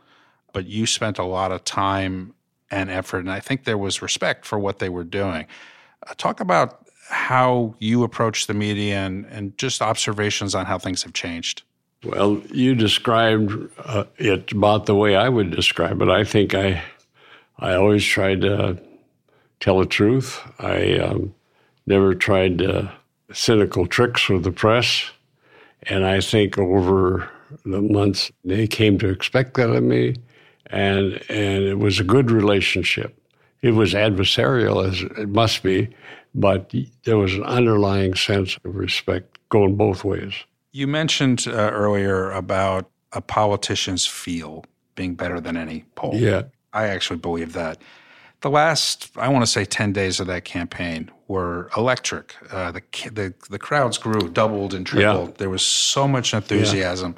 but 0.55 0.65
you 0.65 0.87
spent 0.87 1.19
a 1.19 1.23
lot 1.23 1.53
of 1.53 1.63
time 1.63 2.33
and 2.71 2.89
effort, 2.89 3.19
and 3.19 3.31
I 3.31 3.41
think 3.41 3.65
there 3.65 3.77
was 3.77 4.01
respect 4.01 4.47
for 4.47 4.59
what 4.59 4.79
they 4.79 4.89
were 4.89 5.05
doing. 5.05 5.47
Uh, 6.07 6.15
talk 6.17 6.41
about 6.41 6.87
how 7.11 7.75
you 7.79 8.05
approach 8.05 8.47
the 8.47 8.55
media 8.55 8.97
and, 9.05 9.27
and 9.27 9.57
just 9.59 9.83
observations 9.83 10.55
on 10.55 10.65
how 10.65 10.79
things 10.79 11.03
have 11.03 11.13
changed. 11.13 11.63
Well, 12.05 12.41
you 12.51 12.75
described 12.75 13.53
uh, 13.85 14.05
it 14.17 14.51
about 14.53 14.87
the 14.87 14.95
way 14.95 15.15
I 15.15 15.29
would 15.29 15.51
describe 15.51 16.01
it. 16.01 16.09
I 16.09 16.25
think 16.25 16.55
I, 16.55 16.83
I 17.59 17.75
always 17.75 18.03
tried 18.03 18.41
to 18.41 18.79
tell 19.61 19.79
the 19.79 19.87
truth. 19.87 20.41
I 20.59 20.99
um, 20.99 21.35
never 21.87 22.15
tried 22.15 22.63
uh, 22.63 22.91
cynical 23.33 23.87
tricks 23.87 24.29
with 24.29 24.45
the 24.45 24.53
press, 24.53 25.11
and 25.85 26.05
I 26.05 26.21
think 26.21 26.59
over 26.59 27.29
the 27.65 27.81
months 27.81 28.31
they 28.45 28.67
came 28.67 28.99
to 28.99 29.09
expect 29.09 29.55
that 29.55 29.71
of 29.71 29.83
me, 29.83 30.17
and 30.67 31.21
and 31.29 31.65
it 31.65 31.79
was 31.79 32.01
a 32.01 32.05
good 32.05 32.31
relationship. 32.31 33.19
It 33.63 33.73
was 33.73 33.95
adversarial 33.95 34.87
as 34.87 35.01
it 35.19 35.29
must 35.29 35.63
be, 35.63 35.89
but 36.35 36.75
there 37.05 37.17
was 37.17 37.35
an 37.35 37.45
underlying 37.45 38.15
sense 38.15 38.59
of 38.65 38.75
respect 38.75 39.39
going 39.49 39.77
both 39.77 40.05
ways. 40.05 40.35
You 40.73 40.87
mentioned 40.87 41.47
uh, 41.47 41.71
earlier 41.73 42.31
about 42.33 42.91
a 43.13 43.21
politician's 43.21 44.07
feel 44.07 44.65
being 44.97 45.15
better 45.15 45.41
than 45.41 45.57
any 45.57 45.85
poll. 45.95 46.15
Yeah. 46.15 46.43
I 46.73 46.89
actually 46.89 47.19
believe 47.19 47.53
that. 47.53 47.79
The 48.45 48.51
last, 48.51 49.11
I 49.17 49.29
want 49.29 49.43
to 49.43 49.51
say, 49.51 49.65
10 49.65 49.95
days 49.95 50.21
of 50.21 50.27
that 50.27 50.45
campaign 50.45 51.11
were 51.29 51.71
electric. 51.79 52.37
Uh, 52.53 52.73
the, 52.73 52.83
the, 53.11 53.33
the 53.49 53.59
crowds 53.59 53.97
grew, 53.97 54.29
doubled 54.29 54.75
and 54.75 54.87
tripled. 54.87 55.31
Yeah. 55.31 55.35
There 55.39 55.49
was 55.49 55.65
so 55.65 56.07
much 56.07 56.35
enthusiasm. 56.35 57.17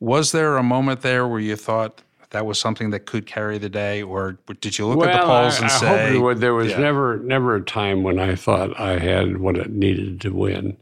Was 0.00 0.32
there 0.32 0.56
a 0.56 0.64
moment 0.64 1.02
there 1.02 1.28
where 1.28 1.38
you 1.38 1.54
thought 1.54 2.02
that 2.30 2.44
was 2.44 2.58
something 2.58 2.90
that 2.90 3.06
could 3.06 3.24
carry 3.24 3.58
the 3.58 3.68
day, 3.68 4.02
or 4.02 4.36
did 4.60 4.76
you 4.76 4.88
look 4.88 4.98
well, 4.98 5.10
at 5.10 5.20
the 5.20 5.26
polls 5.28 5.54
I, 5.54 5.56
and 5.58 5.66
I 5.66 5.68
say 5.68 6.18
hope 6.18 6.38
there 6.38 6.54
was 6.54 6.72
yeah. 6.72 6.78
never 6.78 7.18
never 7.18 7.54
a 7.54 7.62
time 7.62 8.02
when 8.02 8.18
I 8.18 8.34
thought 8.34 8.80
I 8.80 8.98
had 8.98 9.36
what 9.36 9.56
it 9.56 9.70
needed 9.70 10.20
to 10.22 10.30
win. 10.30 10.76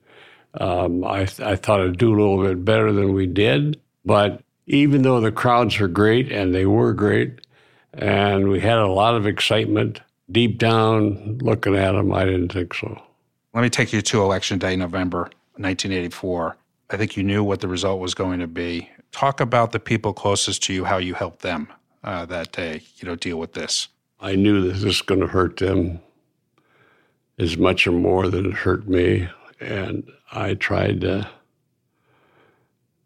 Um, 0.55 1.05
I, 1.05 1.28
I 1.42 1.57
thought 1.57 1.82
I'd 1.82 1.99
do 1.99 2.09
a 2.09 2.16
little 2.18 2.42
bit 2.42 2.64
better 2.64 2.92
than 2.92 3.12
we 3.12 3.26
did, 3.26 3.78
but 4.07 4.40
even 4.66 5.03
though 5.03 5.20
the 5.20 5.30
crowds 5.30 5.78
were 5.78 5.88
great 5.88 6.32
and 6.32 6.55
they 6.55 6.64
were 6.64 6.95
great, 6.95 7.43
and 7.99 8.49
we 8.49 8.61
had 8.61 8.78
a 8.78 8.86
lot 8.86 9.14
of 9.14 9.26
excitement, 9.26 10.01
deep 10.30 10.59
down 10.59 11.38
looking 11.38 11.76
at 11.76 11.92
them, 11.92 12.12
I 12.12 12.24
didn't 12.24 12.53
think 12.53 12.74
so. 12.74 13.01
Let 13.53 13.62
me 13.62 13.70
take 13.70 13.92
you 13.92 14.03
to 14.03 14.22
Election 14.22 14.59
Day, 14.59 14.76
November 14.76 15.22
1984. 15.57 16.57
I 16.90 16.97
think 16.97 17.16
you 17.16 17.22
knew 17.22 17.45
what 17.45 17.61
the 17.61 17.68
result 17.68 18.01
was 18.01 18.14
going 18.14 18.40
to 18.40 18.47
be. 18.47 18.90
Talk 19.12 19.40
about 19.40 19.72
the 19.72 19.78
people 19.78 20.12
closest 20.12 20.62
to 20.64 20.72
you, 20.72 20.84
how 20.84 20.99
you 20.99 21.14
helped 21.14 21.42
them 21.42 21.68
uh, 22.03 22.26
that 22.26 22.53
day, 22.53 22.82
you 22.97 23.07
know, 23.07 23.14
deal 23.14 23.38
with 23.38 23.53
this. 23.53 23.88
I 24.20 24.34
knew 24.34 24.62
that 24.62 24.74
this 24.74 24.84
was 24.84 25.03
going 25.03 25.20
to 25.20 25.26
hurt 25.26 25.59
them 25.59 26.01
as 27.38 27.57
much 27.57 27.86
or 27.86 27.92
more 27.92 28.28
than 28.28 28.47
it 28.47 28.55
hurt 28.55 28.88
me. 28.88 29.28
And 29.61 30.11
I 30.32 30.55
tried 30.55 31.01
to 31.03 31.28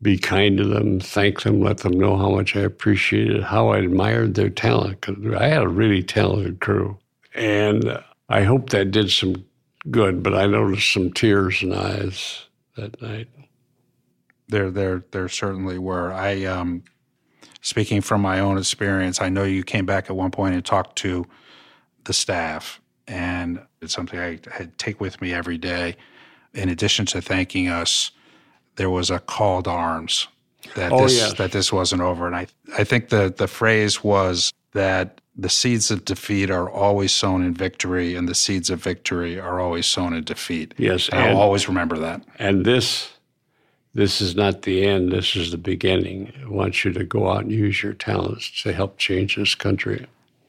be 0.00 0.16
kind 0.16 0.58
to 0.58 0.64
them, 0.64 1.00
thank 1.00 1.42
them, 1.42 1.60
let 1.60 1.78
them 1.78 1.98
know 1.98 2.16
how 2.16 2.30
much 2.30 2.54
I 2.54 2.60
appreciated, 2.60 3.42
how 3.42 3.68
I 3.68 3.78
admired 3.78 4.34
their 4.34 4.50
talent, 4.50 5.00
because 5.00 5.34
I 5.34 5.48
had 5.48 5.62
a 5.62 5.68
really 5.68 6.02
talented 6.02 6.60
crew. 6.60 6.98
And 7.34 8.02
I 8.28 8.42
hope 8.42 8.70
that 8.70 8.90
did 8.90 9.10
some 9.10 9.44
good, 9.90 10.22
but 10.22 10.34
I 10.34 10.46
noticed 10.46 10.92
some 10.92 11.12
tears 11.12 11.62
in 11.62 11.72
eyes 11.72 12.46
that 12.76 13.00
night. 13.02 13.28
There, 14.48 14.70
there, 14.70 15.04
there 15.10 15.28
certainly 15.28 15.78
were. 15.78 16.12
I, 16.12 16.44
um, 16.44 16.84
speaking 17.60 18.00
from 18.00 18.20
my 18.20 18.40
own 18.40 18.56
experience, 18.56 19.20
I 19.20 19.28
know 19.28 19.44
you 19.44 19.64
came 19.64 19.84
back 19.84 20.08
at 20.08 20.16
one 20.16 20.30
point 20.30 20.54
and 20.54 20.64
talked 20.64 20.96
to 20.98 21.26
the 22.04 22.12
staff, 22.12 22.80
and 23.06 23.60
it's 23.82 23.94
something 23.94 24.18
I 24.18 24.38
had 24.50 24.78
take 24.78 25.00
with 25.00 25.20
me 25.20 25.34
every 25.34 25.58
day. 25.58 25.96
In 26.54 26.68
addition 26.68 27.04
to 27.06 27.20
thanking 27.20 27.68
us, 27.68 28.12
there 28.78 28.88
was 28.90 29.10
a 29.10 29.18
call 29.18 29.62
to 29.62 29.70
arms 29.70 30.28
that 30.74 30.92
Oh, 30.92 31.02
this 31.02 31.16
yes. 31.16 31.34
that 31.34 31.52
this 31.52 31.72
wasn't 31.72 32.00
over, 32.02 32.26
and 32.26 32.34
I 32.34 32.46
I 32.76 32.84
think 32.84 33.10
the 33.10 33.32
the 33.36 33.46
phrase 33.48 34.02
was 34.02 34.52
that 34.72 35.20
the 35.36 35.48
seeds 35.48 35.90
of 35.90 36.04
defeat 36.04 36.50
are 36.50 36.68
always 36.68 37.12
sown 37.12 37.44
in 37.44 37.54
victory, 37.54 38.14
and 38.14 38.28
the 38.28 38.34
seeds 38.34 38.70
of 38.70 38.82
victory 38.82 39.38
are 39.38 39.60
always 39.60 39.86
sown 39.86 40.12
in 40.14 40.24
defeat. 40.24 40.74
Yes, 40.78 41.08
and 41.10 41.20
I'll 41.20 41.36
always 41.36 41.68
remember 41.68 41.96
that. 41.98 42.22
And 42.40 42.64
this, 42.64 43.12
this 43.94 44.20
is 44.20 44.34
not 44.34 44.62
the 44.62 44.84
end. 44.84 45.12
This 45.12 45.36
is 45.36 45.52
the 45.52 45.58
beginning. 45.58 46.32
I 46.44 46.48
want 46.48 46.84
you 46.84 46.92
to 46.92 47.04
go 47.04 47.30
out 47.30 47.42
and 47.42 47.52
use 47.52 47.82
your 47.84 47.92
talents 47.94 48.62
to 48.62 48.72
help 48.72 48.98
change 48.98 49.36
this 49.36 49.54
country. 49.54 50.06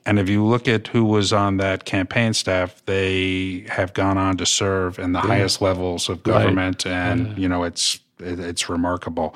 And 0.07 0.17
if 0.17 0.27
you 0.27 0.43
look 0.43 0.67
at 0.67 0.87
who 0.87 1.05
was 1.05 1.31
on 1.31 1.57
that 1.57 1.85
campaign 1.85 2.33
staff, 2.33 2.81
they 2.87 3.65
have 3.69 3.93
gone 3.93 4.17
on 4.17 4.37
to 4.37 4.45
serve 4.45 4.97
in 4.97 5.11
the 5.13 5.21
highest 5.21 5.61
levels 5.61 6.09
of 6.09 6.23
government, 6.23 6.87
and 6.87 7.37
you 7.37 7.47
know 7.47 7.63
it's 7.63 7.95
it, 7.95 8.01
it's 8.19 8.69
remarkable. 8.69 9.35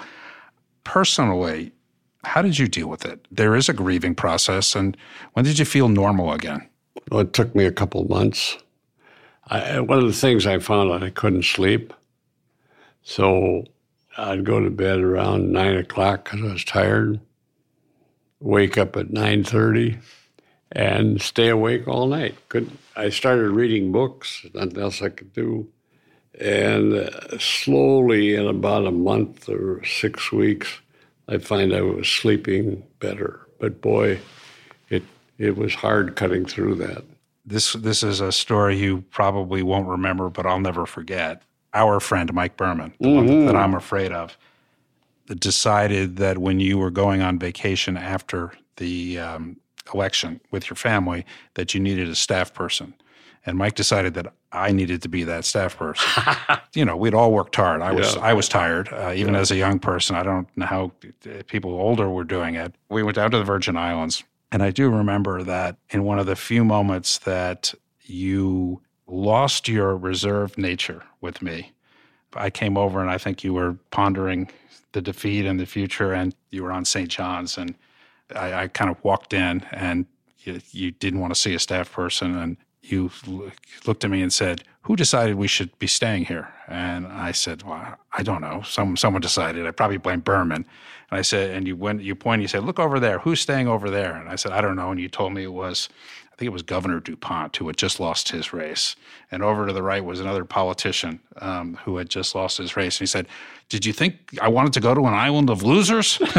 Personally, 0.83 1.71
how 2.23 2.41
did 2.41 2.57
you 2.57 2.67
deal 2.67 2.87
with 2.87 3.05
it? 3.05 3.27
There 3.31 3.55
is 3.55 3.69
a 3.69 3.73
grieving 3.73 4.15
process, 4.15 4.75
and 4.75 4.95
when 5.33 5.45
did 5.45 5.59
you 5.59 5.65
feel 5.65 5.89
normal 5.89 6.31
again? 6.31 6.67
Well, 7.09 7.21
it 7.21 7.33
took 7.33 7.53
me 7.55 7.65
a 7.65 7.71
couple 7.71 8.03
months. 8.05 8.57
I, 9.47 9.79
one 9.81 9.99
of 9.99 10.05
the 10.05 10.13
things 10.13 10.47
I 10.47 10.59
found 10.59 10.91
out 10.91 11.03
I 11.03 11.09
couldn't 11.09 11.43
sleep, 11.43 11.93
so 13.01 13.65
I'd 14.17 14.45
go 14.45 14.61
to 14.61 14.69
bed 14.69 14.99
around 14.99 15.51
nine 15.51 15.75
o'clock 15.75 16.25
because 16.25 16.41
I 16.41 16.53
was 16.53 16.63
tired. 16.63 17.19
Wake 18.39 18.77
up 18.77 18.95
at 18.95 19.11
nine 19.11 19.43
thirty, 19.43 19.99
and 20.71 21.21
stay 21.21 21.49
awake 21.49 21.87
all 21.87 22.07
night. 22.07 22.35
Couldn't. 22.49 22.79
I 22.95 23.09
started 23.09 23.49
reading 23.49 23.91
books. 23.91 24.45
Nothing 24.53 24.81
else 24.81 25.01
I 25.01 25.09
could 25.09 25.33
do. 25.33 25.67
And 26.39 27.09
slowly, 27.39 28.35
in 28.35 28.47
about 28.47 28.87
a 28.87 28.91
month 28.91 29.47
or 29.47 29.83
six 29.85 30.31
weeks, 30.31 30.79
I 31.27 31.37
find 31.37 31.73
I 31.73 31.81
was 31.81 32.07
sleeping 32.07 32.83
better. 32.99 33.41
But 33.59 33.81
boy, 33.81 34.19
it 34.89 35.03
it 35.37 35.57
was 35.57 35.75
hard 35.75 36.15
cutting 36.15 36.45
through 36.45 36.75
that. 36.75 37.03
This 37.45 37.73
this 37.73 38.03
is 38.03 38.19
a 38.19 38.31
story 38.31 38.77
you 38.77 39.03
probably 39.11 39.61
won't 39.61 39.87
remember, 39.87 40.29
but 40.29 40.45
I'll 40.45 40.59
never 40.59 40.85
forget. 40.85 41.43
Our 41.73 41.99
friend 41.99 42.33
Mike 42.33 42.57
Berman, 42.57 42.93
the 42.99 43.09
one 43.09 43.45
that 43.45 43.55
I'm 43.55 43.73
afraid 43.73 44.11
of, 44.11 44.37
decided 45.39 46.17
that 46.17 46.37
when 46.37 46.59
you 46.59 46.77
were 46.77 46.91
going 46.91 47.21
on 47.21 47.39
vacation 47.39 47.97
after 47.97 48.53
the 48.77 49.19
um, 49.19 49.57
election 49.93 50.39
with 50.51 50.69
your 50.69 50.75
family, 50.75 51.25
that 51.55 51.73
you 51.73 51.79
needed 51.79 52.09
a 52.09 52.15
staff 52.15 52.53
person. 52.53 52.93
And 53.45 53.57
Mike 53.57 53.75
decided 53.75 54.13
that 54.13 54.33
I 54.53 54.71
needed 54.71 55.01
to 55.01 55.09
be 55.09 55.23
that 55.25 55.43
staff 55.43 55.77
person. 55.77 56.35
you 56.73 56.85
know, 56.85 56.95
we'd 56.95 57.13
all 57.13 57.33
worked 57.33 57.55
hard. 57.55 57.81
I 57.81 57.91
was 57.91 58.15
Yeah. 58.15 58.21
I 58.21 58.33
was 58.33 58.47
tired, 58.47 58.89
uh, 58.91 59.13
even 59.15 59.35
as 59.35 59.51
a 59.51 59.55
young 59.55 59.79
person. 59.79 60.15
I 60.15 60.23
don't 60.23 60.47
know 60.55 60.65
how 60.65 60.91
people 61.47 61.71
older 61.71 62.09
were 62.09 62.23
doing 62.23 62.55
it. 62.55 62.73
We 62.89 63.03
went 63.03 63.15
down 63.15 63.31
to 63.31 63.37
the 63.37 63.43
Virgin 63.43 63.75
Islands, 63.75 64.23
and 64.51 64.63
I 64.63 64.71
do 64.71 64.89
remember 64.89 65.43
that 65.43 65.77
in 65.89 66.03
one 66.03 66.19
of 66.19 66.25
the 66.25 66.35
few 66.35 66.63
moments 66.63 67.17
that 67.19 67.73
you 68.03 68.81
lost 69.07 69.67
your 69.67 69.97
reserved 69.97 70.57
nature 70.57 71.03
with 71.21 71.41
me. 71.41 71.71
I 72.35 72.49
came 72.49 72.77
over, 72.77 73.01
and 73.01 73.09
I 73.09 73.17
think 73.17 73.43
you 73.43 73.53
were 73.53 73.77
pondering 73.91 74.49
the 74.93 75.01
defeat 75.01 75.45
and 75.45 75.59
the 75.59 75.65
future, 75.65 76.13
and 76.13 76.33
you 76.49 76.63
were 76.63 76.71
on 76.71 76.85
St. 76.85 77.09
John's, 77.09 77.57
and 77.57 77.75
I, 78.35 78.53
I 78.53 78.67
kind 78.67 78.89
of 78.89 79.03
walked 79.03 79.33
in, 79.33 79.65
and 79.71 80.05
you, 80.39 80.61
you 80.71 80.91
didn't 80.91 81.19
want 81.19 81.33
to 81.33 81.39
see 81.39 81.53
a 81.53 81.59
staff 81.59 81.91
person, 81.91 82.37
and 82.37 82.57
you 82.83 83.09
looked 83.85 84.03
at 84.03 84.11
me 84.11 84.21
and 84.21 84.31
said, 84.31 84.63
"Who 84.83 84.95
decided 84.95 85.35
we 85.35 85.47
should 85.47 85.77
be 85.79 85.87
staying 85.87 86.25
here?" 86.25 86.53
And 86.67 87.07
I 87.07 87.31
said, 87.31 87.63
"Well, 87.63 87.97
I 88.11 88.23
don't 88.23 88.41
know. 88.41 88.61
Some 88.63 88.97
someone 88.97 89.21
decided. 89.21 89.65
I 89.65 89.71
probably 89.71 89.97
blame 89.97 90.19
Berman." 90.19 90.65
And 91.09 91.19
I 91.19 91.21
said, 91.21 91.51
and 91.51 91.67
you 91.67 91.75
went, 91.75 92.01
you 92.01 92.15
pointed, 92.15 92.41
you 92.43 92.47
said, 92.47 92.63
"Look 92.63 92.79
over 92.79 92.99
there. 92.99 93.19
Who's 93.19 93.39
staying 93.39 93.67
over 93.67 93.89
there?" 93.89 94.15
And 94.15 94.29
I 94.29 94.35
said, 94.35 94.51
"I 94.51 94.61
don't 94.61 94.75
know." 94.75 94.91
And 94.91 94.99
you 94.99 95.07
told 95.07 95.33
me 95.33 95.43
it 95.43 95.53
was, 95.53 95.89
I 96.31 96.35
think 96.35 96.47
it 96.47 96.53
was 96.53 96.63
Governor 96.63 96.99
Dupont 96.99 97.55
who 97.55 97.67
had 97.67 97.77
just 97.77 97.99
lost 97.99 98.29
his 98.29 98.51
race, 98.51 98.95
and 99.31 99.41
over 99.41 99.65
to 99.65 99.73
the 99.73 99.83
right 99.83 100.03
was 100.03 100.19
another 100.19 100.45
politician 100.45 101.21
um, 101.39 101.79
who 101.85 101.97
had 101.97 102.09
just 102.09 102.35
lost 102.35 102.57
his 102.57 102.75
race. 102.75 102.97
And 102.97 103.07
he 103.07 103.11
said, 103.11 103.27
"Did 103.69 103.85
you 103.85 103.93
think 103.93 104.37
I 104.41 104.49
wanted 104.49 104.73
to 104.73 104.81
go 104.81 104.93
to 104.93 105.05
an 105.05 105.13
island 105.13 105.49
of 105.49 105.63
losers?" 105.63 106.19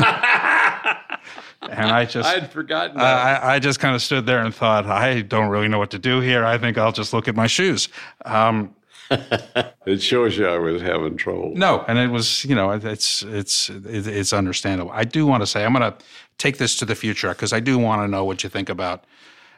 and 1.62 1.90
I 1.90 2.04
just 2.04 2.28
I'd 2.36 2.50
forgotten 2.50 2.96
that. 2.98 3.42
I, 3.42 3.54
I 3.54 3.58
just 3.58 3.80
kind 3.80 3.94
of 3.94 4.02
stood 4.02 4.26
there 4.26 4.38
and 4.38 4.54
thought, 4.54 4.86
I 4.86 5.22
don't 5.22 5.48
really 5.48 5.68
know 5.68 5.78
what 5.78 5.90
to 5.92 5.98
do 5.98 6.20
here. 6.20 6.44
I 6.44 6.58
think 6.58 6.78
I'll 6.78 6.92
just 6.92 7.12
look 7.12 7.28
at 7.28 7.34
my 7.34 7.46
shoes. 7.46 7.88
Um, 8.24 8.74
it 9.10 10.02
shows 10.02 10.38
you 10.38 10.46
I 10.46 10.58
was 10.58 10.80
having 10.80 11.16
trouble. 11.16 11.52
no, 11.54 11.84
and 11.86 11.98
it 11.98 12.08
was, 12.08 12.44
you 12.44 12.54
know, 12.54 12.70
it's 12.70 13.22
it's 13.22 13.70
it's 13.70 14.06
it's 14.06 14.32
understandable. 14.32 14.90
I 14.92 15.04
do 15.04 15.26
want 15.26 15.42
to 15.42 15.46
say 15.46 15.64
I'm 15.64 15.74
going 15.74 15.92
to 15.92 15.98
take 16.38 16.58
this 16.58 16.76
to 16.76 16.84
the 16.84 16.94
future 16.94 17.28
because 17.30 17.52
I 17.52 17.60
do 17.60 17.78
want 17.78 18.02
to 18.02 18.08
know 18.08 18.24
what 18.24 18.42
you 18.42 18.48
think 18.48 18.68
about 18.68 19.04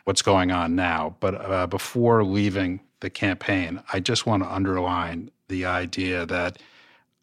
what's 0.04 0.22
going 0.22 0.50
on 0.50 0.74
now. 0.74 1.16
But 1.20 1.34
uh, 1.34 1.66
before 1.66 2.24
leaving 2.24 2.80
the 3.00 3.10
campaign, 3.10 3.82
I 3.92 4.00
just 4.00 4.26
want 4.26 4.42
to 4.42 4.52
underline 4.52 5.30
the 5.48 5.64
idea 5.64 6.26
that 6.26 6.58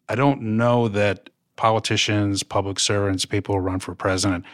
I 0.08 0.14
don't 0.14 0.40
know 0.42 0.88
that 0.88 1.30
politicians, 1.56 2.42
public 2.42 2.78
servants, 2.78 3.24
people 3.24 3.54
who 3.54 3.60
run 3.60 3.80
for 3.80 3.94
president 3.94 4.44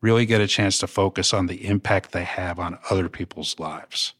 really 0.00 0.26
get 0.26 0.40
a 0.40 0.46
chance 0.46 0.78
to 0.78 0.86
focus 0.86 1.34
on 1.34 1.46
the 1.46 1.66
impact 1.66 2.12
they 2.12 2.24
have 2.24 2.58
on 2.58 2.78
other 2.90 3.08
people's 3.08 3.58
lives 3.58 4.14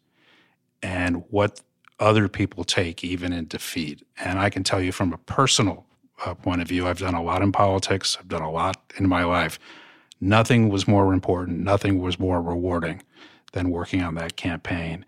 and 0.82 1.24
what 1.30 1.60
other 1.98 2.28
people 2.28 2.64
take 2.64 3.04
even 3.04 3.32
in 3.32 3.46
defeat. 3.46 4.04
And 4.18 4.38
I 4.38 4.50
can 4.50 4.64
tell 4.64 4.80
you 4.80 4.92
from 4.92 5.12
a 5.12 5.18
personal 5.18 5.86
uh, 6.24 6.34
point 6.34 6.60
of 6.60 6.68
view, 6.68 6.86
I've 6.86 6.98
done 6.98 7.14
a 7.14 7.22
lot 7.22 7.42
in 7.42 7.52
politics, 7.52 8.16
I've 8.18 8.28
done 8.28 8.42
a 8.42 8.50
lot 8.50 8.76
in 8.98 9.08
my 9.08 9.24
life. 9.24 9.58
Nothing 10.20 10.68
was 10.68 10.86
more 10.86 11.12
important, 11.12 11.60
nothing 11.60 12.00
was 12.00 12.18
more 12.18 12.42
rewarding 12.42 13.02
than 13.52 13.70
working 13.70 14.02
on 14.02 14.14
that 14.16 14.36
campaign. 14.36 15.04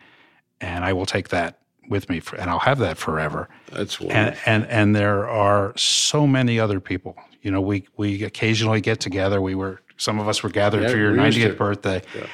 And 0.60 0.84
I 0.84 0.92
will 0.92 1.06
take 1.06 1.28
that 1.28 1.58
with 1.89 2.09
me 2.09 2.20
for, 2.20 2.37
and 2.37 2.49
I'll 2.51 2.59
have 2.61 2.78
that 2.78 2.97
forever. 2.99 3.49
That's 3.72 3.99
And, 4.01 4.09
wonderful. 4.12 4.53
and 4.53 4.66
and 4.66 4.97
there 4.97 5.28
are 5.28 5.72
so 5.76 6.26
many 6.26 6.59
other 6.61 6.80
people. 6.80 7.16
You 7.43 7.51
know, 7.51 7.61
we 7.61 7.87
we 7.97 8.22
occasionally 8.24 8.80
get 8.80 9.01
together. 9.01 9.41
We 9.41 9.55
were 9.55 9.80
some 9.97 10.18
of 10.20 10.28
us 10.28 10.43
were 10.43 10.51
gathered 10.51 10.83
Yeah, 10.83 10.91
for 10.91 10.97
your 10.97 11.12
we 11.12 11.18
90th 11.18 11.57
birthday, 11.57 12.03
Yeah. 12.16 12.26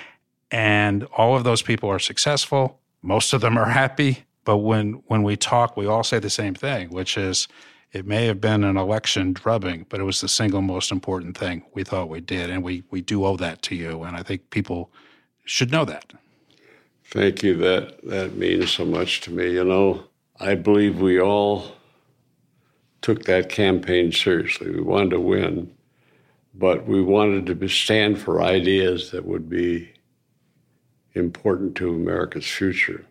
and 0.51 1.05
all 1.17 1.37
of 1.37 1.45
those 1.45 1.63
people 1.63 1.89
are 1.91 1.99
successful. 1.99 2.79
Most 3.03 3.33
of 3.33 3.41
them 3.41 3.57
are 3.59 3.67
happy. 3.71 4.25
But 4.45 4.59
when 4.59 5.03
when 5.07 5.23
we 5.23 5.37
talk, 5.37 5.77
we 5.77 5.87
all 5.87 6.03
say 6.05 6.19
the 6.19 6.31
same 6.31 6.55
thing, 6.55 6.89
which 6.91 7.17
is 7.19 7.49
it 7.93 8.07
may 8.07 8.27
have 8.27 8.41
been 8.41 8.65
an 8.65 8.77
election 8.77 9.33
drubbing, 9.33 9.87
but 9.89 9.99
it 10.01 10.05
was 10.05 10.21
the 10.21 10.29
single 10.29 10.61
most 10.63 10.91
important 10.93 11.37
thing 11.39 11.65
we 11.75 11.85
thought 11.85 12.09
we 12.09 12.21
did, 12.21 12.51
and 12.51 12.63
we 12.63 12.83
we 12.91 13.01
do 13.01 13.25
owe 13.25 13.37
that 13.37 13.63
to 13.63 13.75
you. 13.75 14.03
And 14.05 14.17
I 14.17 14.23
think 14.23 14.51
people 14.51 14.91
should 15.45 15.71
know 15.71 15.85
that. 15.87 16.13
Thank 17.11 17.43
you. 17.43 17.57
That 17.57 18.03
that 18.05 18.35
means 18.37 18.71
so 18.71 18.85
much 18.85 19.23
to 19.23 19.31
me. 19.31 19.53
You 19.53 19.65
know, 19.65 20.05
I 20.39 20.55
believe 20.55 21.01
we 21.01 21.19
all 21.19 21.73
took 23.01 23.25
that 23.25 23.49
campaign 23.49 24.13
seriously. 24.13 24.71
We 24.71 24.83
wanted 24.83 25.11
to 25.11 25.21
win, 25.21 25.75
but 26.55 26.87
we 26.87 27.01
wanted 27.01 27.47
to 27.47 27.69
stand 27.69 28.19
for 28.19 28.43
ideas 28.43 29.11
that 29.13 29.25
would 29.25 29.49
be 29.49 29.91
important 31.15 31.77
to 31.77 31.95
America's 31.95 32.47
future. 32.47 33.07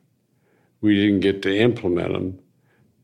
We 0.81 0.95
didn't 0.95 1.21
get 1.21 1.41
to 1.41 1.57
implement 1.57 2.13
them, 2.13 2.39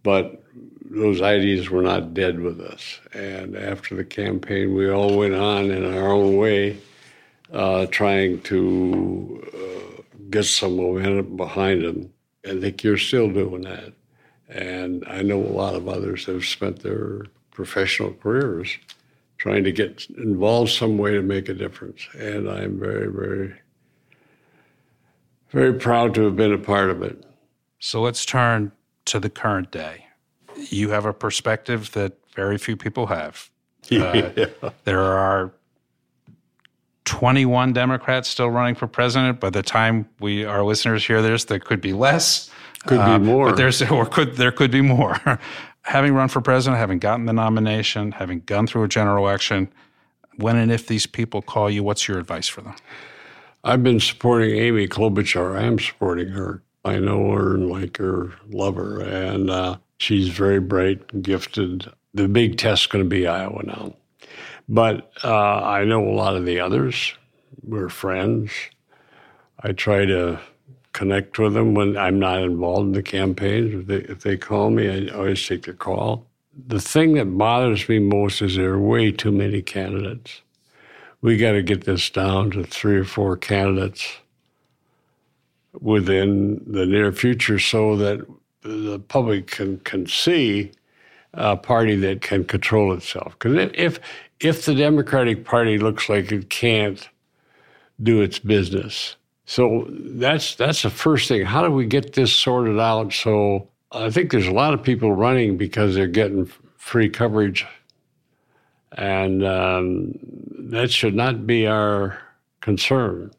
but 0.03 0.43
those 0.85 1.23
ideas 1.23 1.71
were 1.71 1.81
not 1.81 2.13
dead 2.13 2.39
with 2.39 2.61
us. 2.61 2.99
And 3.13 3.55
after 3.57 3.95
the 3.95 4.03
campaign, 4.05 4.75
we 4.75 4.91
all 4.91 5.17
went 5.17 5.33
on 5.33 5.71
in 5.71 5.91
our 5.91 6.11
own 6.11 6.37
way, 6.37 6.77
uh, 7.51 7.87
trying 7.87 8.41
to 8.41 9.43
uh, 9.55 9.82
get 10.33 10.45
some 10.45 10.75
momentum 10.75 11.37
behind 11.37 11.83
them. 11.83 12.11
I 12.45 12.59
think 12.59 12.83
you're 12.83 12.97
still 12.97 13.29
doing 13.29 13.61
that. 13.61 13.93
And 14.49 15.05
I 15.07 15.21
know 15.21 15.37
a 15.37 15.55
lot 15.63 15.75
of 15.75 15.87
others 15.87 16.25
have 16.25 16.43
spent 16.43 16.81
their 16.81 17.25
professional 17.51 18.13
careers 18.13 18.77
trying 19.37 19.63
to 19.63 19.71
get 19.71 20.07
involved 20.17 20.71
some 20.71 20.97
way 20.97 21.11
to 21.11 21.21
make 21.21 21.49
a 21.49 21.53
difference. 21.53 22.07
And 22.17 22.49
I'm 22.49 22.79
very, 22.79 23.11
very, 23.11 23.53
very 25.49 25.73
proud 25.73 26.13
to 26.15 26.23
have 26.23 26.35
been 26.35 26.53
a 26.53 26.57
part 26.57 26.89
of 26.89 27.01
it. 27.03 27.23
So 27.79 28.01
let's 28.01 28.25
turn 28.25 28.71
to 29.05 29.19
the 29.19 29.29
current 29.29 29.71
day. 29.71 30.07
You 30.69 30.89
have 30.89 31.05
a 31.05 31.13
perspective 31.13 31.91
that 31.91 32.13
very 32.35 32.57
few 32.57 32.75
people 32.75 33.07
have. 33.07 33.49
Yeah. 33.89 34.31
Uh, 34.61 34.69
there 34.85 35.01
are 35.01 35.51
21 37.05 37.73
Democrats 37.73 38.29
still 38.29 38.49
running 38.49 38.75
for 38.75 38.87
president. 38.87 39.39
By 39.39 39.49
the 39.49 39.63
time 39.63 40.07
we 40.19 40.45
our 40.45 40.63
listeners 40.63 41.05
hear 41.05 41.21
this, 41.21 41.45
there 41.45 41.59
could 41.59 41.81
be 41.81 41.93
less. 41.93 42.49
Could 42.85 42.99
be 42.99 43.11
Um, 43.11 43.25
more. 43.25 43.47
But 43.47 43.57
there's 43.57 43.81
or 43.91 44.05
could 44.05 44.35
there 44.35 44.51
could 44.51 44.71
be 44.71 44.81
more. 44.81 45.17
having 45.83 46.13
run 46.13 46.29
for 46.29 46.41
president, 46.41 46.79
having 46.79 46.99
gotten 46.99 47.25
the 47.25 47.33
nomination, 47.33 48.13
having 48.13 48.41
gone 48.45 48.67
through 48.67 48.83
a 48.83 48.87
general 48.87 49.27
election, 49.27 49.67
when 50.37 50.55
and 50.55 50.71
if 50.71 50.87
these 50.87 51.05
people 51.05 51.41
call 51.41 51.69
you, 51.69 51.83
what's 51.83 52.07
your 52.07 52.19
advice 52.19 52.47
for 52.47 52.61
them? 52.61 52.75
I've 53.63 53.83
been 53.83 53.99
supporting 53.99 54.55
Amy 54.57 54.87
Klobuchar. 54.87 55.57
I 55.57 55.63
am 55.63 55.79
supporting 55.79 56.29
her. 56.29 56.61
I 56.85 56.99
know 56.99 57.31
her 57.31 57.53
and 57.55 57.69
like 57.69 57.97
her, 57.97 58.33
love 58.49 58.75
her, 58.75 59.01
and 59.01 59.49
uh, 59.49 59.77
she's 59.99 60.27
very 60.29 60.59
bright 60.59 61.01
and 61.13 61.23
gifted. 61.23 61.87
The 62.13 62.27
big 62.27 62.57
test's 62.57 62.87
going 62.87 63.03
to 63.05 63.09
be 63.09 63.25
Iowa 63.25 63.63
now. 63.63 63.93
But 64.69 65.11
uh, 65.23 65.61
I 65.63 65.83
know 65.85 66.07
a 66.07 66.13
lot 66.13 66.35
of 66.35 66.45
the 66.45 66.59
others. 66.59 67.13
We're 67.63 67.89
friends. 67.89 68.51
I 69.61 69.71
try 69.71 70.05
to 70.05 70.39
connect 70.93 71.39
with 71.39 71.53
them 71.53 71.73
when 71.73 71.97
I'm 71.97 72.19
not 72.19 72.41
involved 72.41 72.87
in 72.87 72.91
the 72.93 73.03
campaigns. 73.03 73.73
If 73.73 73.87
they, 73.87 74.11
if 74.11 74.19
they 74.21 74.37
call 74.37 74.69
me, 74.69 74.89
I 75.09 75.13
always 75.13 75.45
take 75.45 75.63
the 75.63 75.73
call. 75.73 76.27
The 76.67 76.79
thing 76.79 77.13
that 77.13 77.37
bothers 77.37 77.89
me 77.89 77.99
most 77.99 78.41
is 78.41 78.55
there 78.55 78.73
are 78.73 78.79
way 78.79 79.11
too 79.11 79.31
many 79.31 79.61
candidates. 79.61 80.41
We 81.21 81.37
got 81.37 81.53
to 81.53 81.63
get 81.63 81.85
this 81.85 82.09
down 82.09 82.51
to 82.51 82.63
three 82.63 82.97
or 82.97 83.05
four 83.05 83.37
candidates 83.37 84.17
within 85.79 86.61
the 86.67 86.85
near 86.85 87.11
future 87.11 87.57
so 87.59 87.95
that 87.97 88.25
the 88.61 88.99
public 88.99 89.47
can, 89.47 89.79
can 89.79 90.05
see 90.05 90.71
a 91.33 91.57
party 91.57 91.95
that 91.95 92.21
can 92.21 92.43
control 92.43 92.93
itself. 92.93 93.35
Because 93.39 93.71
if, 93.73 93.99
if 94.43 94.65
the 94.65 94.75
Democratic 94.75 95.45
Party 95.45 95.77
looks 95.77 96.09
like 96.09 96.31
it 96.31 96.49
can't 96.49 97.07
do 98.01 98.21
its 98.21 98.39
business, 98.39 99.15
so 99.45 99.87
that's 99.89 100.55
that's 100.55 100.83
the 100.83 100.89
first 100.89 101.27
thing. 101.27 101.45
How 101.45 101.63
do 101.63 101.71
we 101.71 101.85
get 101.85 102.13
this 102.13 102.33
sorted 102.33 102.79
out? 102.79 103.13
So 103.13 103.67
I 103.91 104.09
think 104.09 104.31
there's 104.31 104.47
a 104.47 104.51
lot 104.51 104.73
of 104.73 104.83
people 104.83 105.13
running 105.13 105.57
because 105.57 105.95
they're 105.95 106.07
getting 106.07 106.49
free 106.77 107.09
coverage, 107.09 107.65
and 108.91 109.45
um, 109.45 110.19
that 110.69 110.91
should 110.91 111.15
not 111.15 111.47
be 111.47 111.67
our 111.67 112.17
concern. 112.61 113.31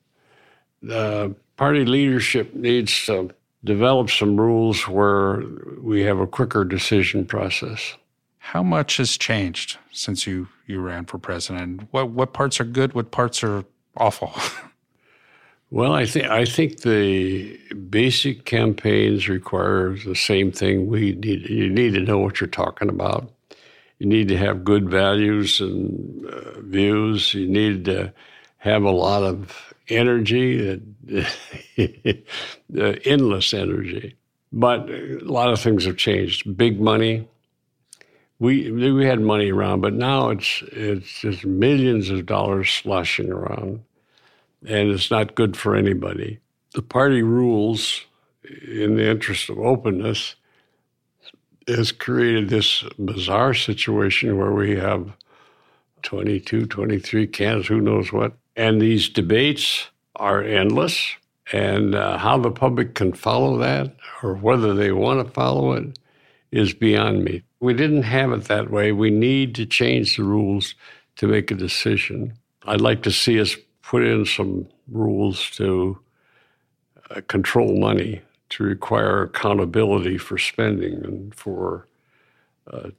The 0.82 1.34
party 1.56 1.84
leadership 1.84 2.54
needs 2.54 3.06
to 3.06 3.30
develop 3.64 4.10
some 4.10 4.38
rules 4.38 4.86
where 4.86 5.42
we 5.80 6.02
have 6.02 6.18
a 6.18 6.26
quicker 6.26 6.64
decision 6.64 7.24
process. 7.24 7.96
How 8.38 8.62
much 8.62 8.98
has 8.98 9.16
changed 9.16 9.78
since 9.90 10.26
you, 10.26 10.48
you 10.66 10.80
ran 10.80 11.04
for 11.06 11.18
president? 11.18 11.88
What 11.90 12.10
what 12.10 12.32
parts 12.32 12.60
are 12.60 12.64
good? 12.64 12.94
What 12.94 13.10
parts 13.10 13.44
are 13.44 13.64
awful? 13.96 14.34
Well, 15.70 15.92
I 15.92 16.06
think 16.06 16.26
I 16.26 16.44
think 16.44 16.82
the 16.82 17.58
basic 17.90 18.44
campaigns 18.44 19.28
require 19.28 19.96
the 19.96 20.14
same 20.14 20.52
thing. 20.52 20.86
We 20.86 21.14
need 21.14 21.48
you 21.50 21.68
need 21.68 21.94
to 21.94 22.00
know 22.00 22.18
what 22.18 22.40
you're 22.40 22.46
talking 22.46 22.88
about. 22.88 23.32
You 23.98 24.06
need 24.06 24.28
to 24.28 24.36
have 24.36 24.62
good 24.62 24.88
values 24.88 25.60
and 25.60 26.26
uh, 26.26 26.60
views. 26.60 27.34
You 27.34 27.48
need 27.48 27.86
to 27.86 28.12
have 28.58 28.84
a 28.84 28.90
lot 28.92 29.24
of 29.24 29.74
energy, 29.88 30.80
uh, 31.18 31.24
endless 33.04 33.52
energy. 33.52 34.16
But 34.52 34.88
a 34.88 35.18
lot 35.22 35.50
of 35.50 35.60
things 35.60 35.86
have 35.86 35.96
changed. 35.96 36.56
Big 36.56 36.80
money. 36.80 37.28
We 38.38 38.70
we 38.70 39.06
had 39.06 39.20
money 39.20 39.50
around, 39.52 39.80
but 39.80 39.94
now 39.94 40.30
it's 40.30 40.62
it's 40.72 41.20
just 41.20 41.44
millions 41.44 42.10
of 42.10 42.26
dollars 42.26 42.70
sloshing 42.70 43.30
around 43.30 43.80
and 44.66 44.90
it's 44.90 45.10
not 45.10 45.34
good 45.34 45.56
for 45.56 45.76
anybody. 45.76 46.40
The 46.74 46.82
party 46.82 47.22
rules, 47.22 48.02
in 48.66 48.96
the 48.96 49.08
interest 49.08 49.50
of 49.50 49.58
openness, 49.58 50.34
has 51.68 51.92
created 51.92 52.48
this 52.48 52.84
bizarre 52.98 53.54
situation 53.54 54.36
where 54.36 54.52
we 54.52 54.76
have 54.76 55.12
22, 56.02 56.66
23 56.66 57.26
candidates, 57.26 57.68
who 57.68 57.80
knows 57.80 58.12
what. 58.12 58.34
And 58.56 58.80
these 58.80 59.08
debates 59.08 59.88
are 60.16 60.42
endless. 60.42 61.14
And 61.52 61.94
uh, 61.94 62.16
how 62.18 62.38
the 62.38 62.50
public 62.50 62.94
can 62.94 63.12
follow 63.12 63.58
that 63.58 63.94
or 64.22 64.34
whether 64.34 64.74
they 64.74 64.92
want 64.92 65.26
to 65.26 65.32
follow 65.32 65.72
it 65.72 65.98
is 66.50 66.72
beyond 66.72 67.24
me. 67.24 67.42
We 67.64 67.72
didn't 67.72 68.02
have 68.02 68.30
it 68.32 68.44
that 68.44 68.70
way. 68.70 68.92
We 68.92 69.08
need 69.08 69.54
to 69.54 69.64
change 69.64 70.18
the 70.18 70.22
rules 70.22 70.74
to 71.16 71.26
make 71.26 71.50
a 71.50 71.54
decision. 71.54 72.34
I'd 72.66 72.82
like 72.82 73.02
to 73.04 73.10
see 73.10 73.40
us 73.40 73.56
put 73.80 74.04
in 74.04 74.26
some 74.26 74.66
rules 74.86 75.48
to 75.52 75.98
uh, 77.10 77.22
control 77.26 77.78
money, 77.80 78.20
to 78.50 78.64
require 78.64 79.22
accountability 79.22 80.18
for 80.18 80.36
spending 80.36 81.02
and 81.06 81.34
for 81.34 81.86
uh, 82.70 82.90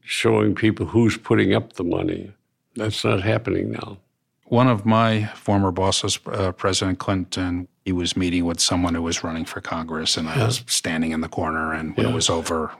showing 0.00 0.54
people 0.54 0.86
who's 0.86 1.18
putting 1.18 1.52
up 1.52 1.74
the 1.74 1.84
money. 1.84 2.32
That's 2.76 3.04
not 3.04 3.20
happening 3.20 3.72
now. 3.72 3.98
One 4.46 4.68
of 4.68 4.86
my 4.86 5.26
former 5.34 5.70
bosses, 5.70 6.18
uh, 6.32 6.52
President 6.52 6.98
Clinton, 6.98 7.68
he 7.84 7.92
was 7.92 8.16
meeting 8.16 8.46
with 8.46 8.58
someone 8.58 8.94
who 8.94 9.02
was 9.02 9.22
running 9.22 9.44
for 9.44 9.60
Congress, 9.60 10.16
and 10.16 10.30
I 10.30 10.46
was 10.46 10.64
standing 10.66 11.10
in 11.10 11.20
the 11.20 11.28
corner. 11.28 11.74
And 11.74 11.94
when 11.94 12.06
Yeah. 12.06 12.12
it 12.12 12.14
was 12.14 12.30
over, 12.30 12.72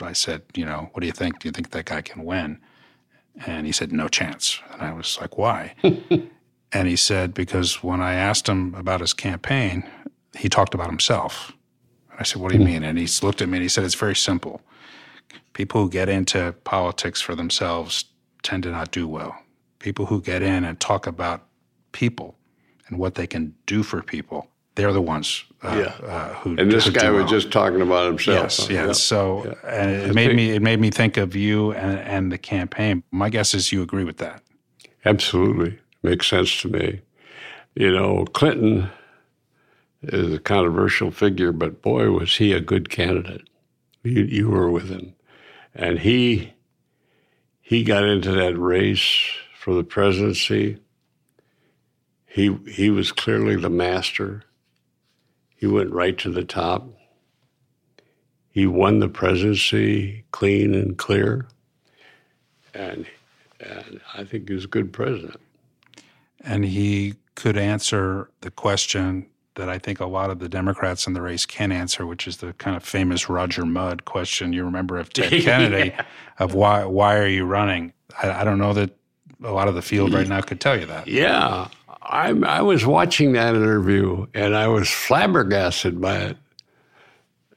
I 0.00 0.12
said, 0.12 0.42
"You 0.54 0.64
know, 0.64 0.90
what 0.92 1.00
do 1.00 1.06
you 1.06 1.12
think? 1.12 1.40
Do 1.40 1.48
you 1.48 1.52
think 1.52 1.70
that 1.70 1.86
guy 1.86 2.02
can 2.02 2.24
win?" 2.24 2.58
And 3.46 3.66
he 3.66 3.72
said, 3.72 3.92
"No 3.92 4.08
chance." 4.08 4.60
And 4.72 4.82
I 4.82 4.92
was 4.92 5.18
like, 5.20 5.38
"Why?" 5.38 5.74
and 6.72 6.88
he 6.88 6.96
said, 6.96 7.34
"Because 7.34 7.82
when 7.82 8.00
I 8.00 8.14
asked 8.14 8.48
him 8.48 8.74
about 8.74 9.00
his 9.00 9.12
campaign, 9.12 9.88
he 10.36 10.48
talked 10.48 10.74
about 10.74 10.88
himself." 10.88 11.52
And 12.10 12.20
I 12.20 12.22
said, 12.24 12.42
"What 12.42 12.52
do 12.52 12.58
you 12.58 12.64
hmm. 12.64 12.72
mean?" 12.72 12.84
And 12.84 12.98
he 12.98 13.08
looked 13.22 13.42
at 13.42 13.48
me 13.48 13.58
and 13.58 13.62
he 13.62 13.68
said, 13.68 13.84
"It's 13.84 13.94
very 13.94 14.16
simple. 14.16 14.60
People 15.52 15.82
who 15.82 15.90
get 15.90 16.08
into 16.08 16.54
politics 16.64 17.20
for 17.20 17.34
themselves 17.34 18.04
tend 18.42 18.62
to 18.64 18.70
not 18.70 18.90
do 18.90 19.08
well. 19.08 19.36
People 19.78 20.06
who 20.06 20.20
get 20.20 20.42
in 20.42 20.64
and 20.64 20.78
talk 20.78 21.06
about 21.06 21.46
people 21.92 22.36
and 22.88 22.98
what 22.98 23.14
they 23.14 23.26
can 23.26 23.54
do 23.66 23.82
for 23.82 24.02
people, 24.02 24.48
they're 24.76 24.92
the 24.92 25.02
ones 25.02 25.44
uh, 25.62 25.74
Yeah. 26.00 26.06
uh, 26.06 26.34
who 26.34 26.56
And 26.56 26.70
this 26.70 26.86
who 26.86 26.92
guy 26.92 27.06
do 27.06 27.12
was 27.14 27.22
well. 27.24 27.28
just 27.28 27.50
talking 27.50 27.80
about 27.80 28.06
himself. 28.06 28.42
Yes, 28.44 28.58
huh? 28.58 28.66
yes. 28.70 28.86
Yeah. 28.86 28.92
So, 28.92 29.56
and 29.66 29.90
it 29.90 30.10
I 30.10 30.12
made 30.12 30.26
think- 30.28 30.36
me 30.36 30.50
it 30.52 30.62
made 30.62 30.80
me 30.80 30.90
think 30.90 31.16
of 31.16 31.34
you 31.34 31.72
and, 31.72 31.98
and 31.98 32.30
the 32.32 32.38
campaign. 32.38 33.02
My 33.10 33.28
guess 33.30 33.52
is 33.54 33.72
you 33.72 33.82
agree 33.82 34.04
with 34.04 34.18
that. 34.18 34.42
Absolutely. 35.04 35.78
Makes 36.02 36.28
sense 36.28 36.60
to 36.62 36.68
me. 36.68 37.00
You 37.74 37.92
know, 37.92 38.24
Clinton 38.32 38.90
is 40.02 40.32
a 40.34 40.38
controversial 40.38 41.10
figure, 41.10 41.52
but 41.52 41.82
boy, 41.82 42.10
was 42.10 42.36
he 42.36 42.52
a 42.52 42.60
good 42.60 42.88
candidate. 42.88 43.48
You, 44.02 44.22
you 44.22 44.48
were 44.48 44.70
with 44.70 44.88
him. 44.88 45.14
And 45.74 45.98
he 45.98 46.52
he 47.60 47.82
got 47.82 48.04
into 48.04 48.30
that 48.32 48.56
race 48.56 49.04
for 49.58 49.74
the 49.74 49.84
presidency. 49.84 50.78
He 52.26 52.54
he 52.70 52.90
was 52.90 53.12
clearly 53.12 53.56
the 53.56 53.70
master. 53.70 54.42
He 55.56 55.66
went 55.66 55.90
right 55.90 56.16
to 56.18 56.30
the 56.30 56.44
top. 56.44 56.86
He 58.50 58.66
won 58.66 59.00
the 59.00 59.08
presidency 59.08 60.24
clean 60.30 60.74
and 60.74 60.96
clear. 60.96 61.46
And 62.74 63.06
and 63.60 64.00
I 64.14 64.24
think 64.24 64.48
he 64.48 64.54
was 64.54 64.64
a 64.64 64.68
good 64.68 64.92
president. 64.92 65.40
And 66.40 66.64
he 66.64 67.14
could 67.34 67.56
answer 67.56 68.30
the 68.42 68.50
question 68.50 69.26
that 69.54 69.68
I 69.68 69.78
think 69.78 70.00
a 70.00 70.06
lot 70.06 70.30
of 70.30 70.38
the 70.38 70.48
Democrats 70.48 71.06
in 71.06 71.14
the 71.14 71.22
race 71.22 71.46
can 71.46 71.72
answer, 71.72 72.06
which 72.06 72.26
is 72.26 72.38
the 72.38 72.52
kind 72.54 72.76
of 72.76 72.84
famous 72.84 73.28
Roger 73.28 73.64
Mudd 73.64 74.04
question 74.04 74.52
you 74.52 74.64
remember 74.64 74.98
of 74.98 75.12
Ted 75.12 75.30
Kennedy 75.42 75.94
of 76.38 76.54
why 76.54 76.84
why 76.84 77.16
are 77.16 77.26
you 77.26 77.44
running? 77.44 77.92
I, 78.22 78.42
I 78.42 78.44
don't 78.44 78.58
know 78.58 78.74
that 78.74 78.90
a 79.42 79.52
lot 79.52 79.68
of 79.68 79.74
the 79.74 79.82
field 79.82 80.12
right 80.12 80.28
now 80.28 80.40
could 80.40 80.60
tell 80.60 80.78
you 80.78 80.86
that. 80.86 81.08
Yeah. 81.08 81.68
I, 82.08 82.28
I 82.30 82.62
was 82.62 82.86
watching 82.86 83.32
that 83.32 83.54
interview 83.54 84.26
and 84.34 84.54
I 84.54 84.68
was 84.68 84.88
flabbergasted 84.88 86.00
by 86.00 86.16
it. 86.16 86.36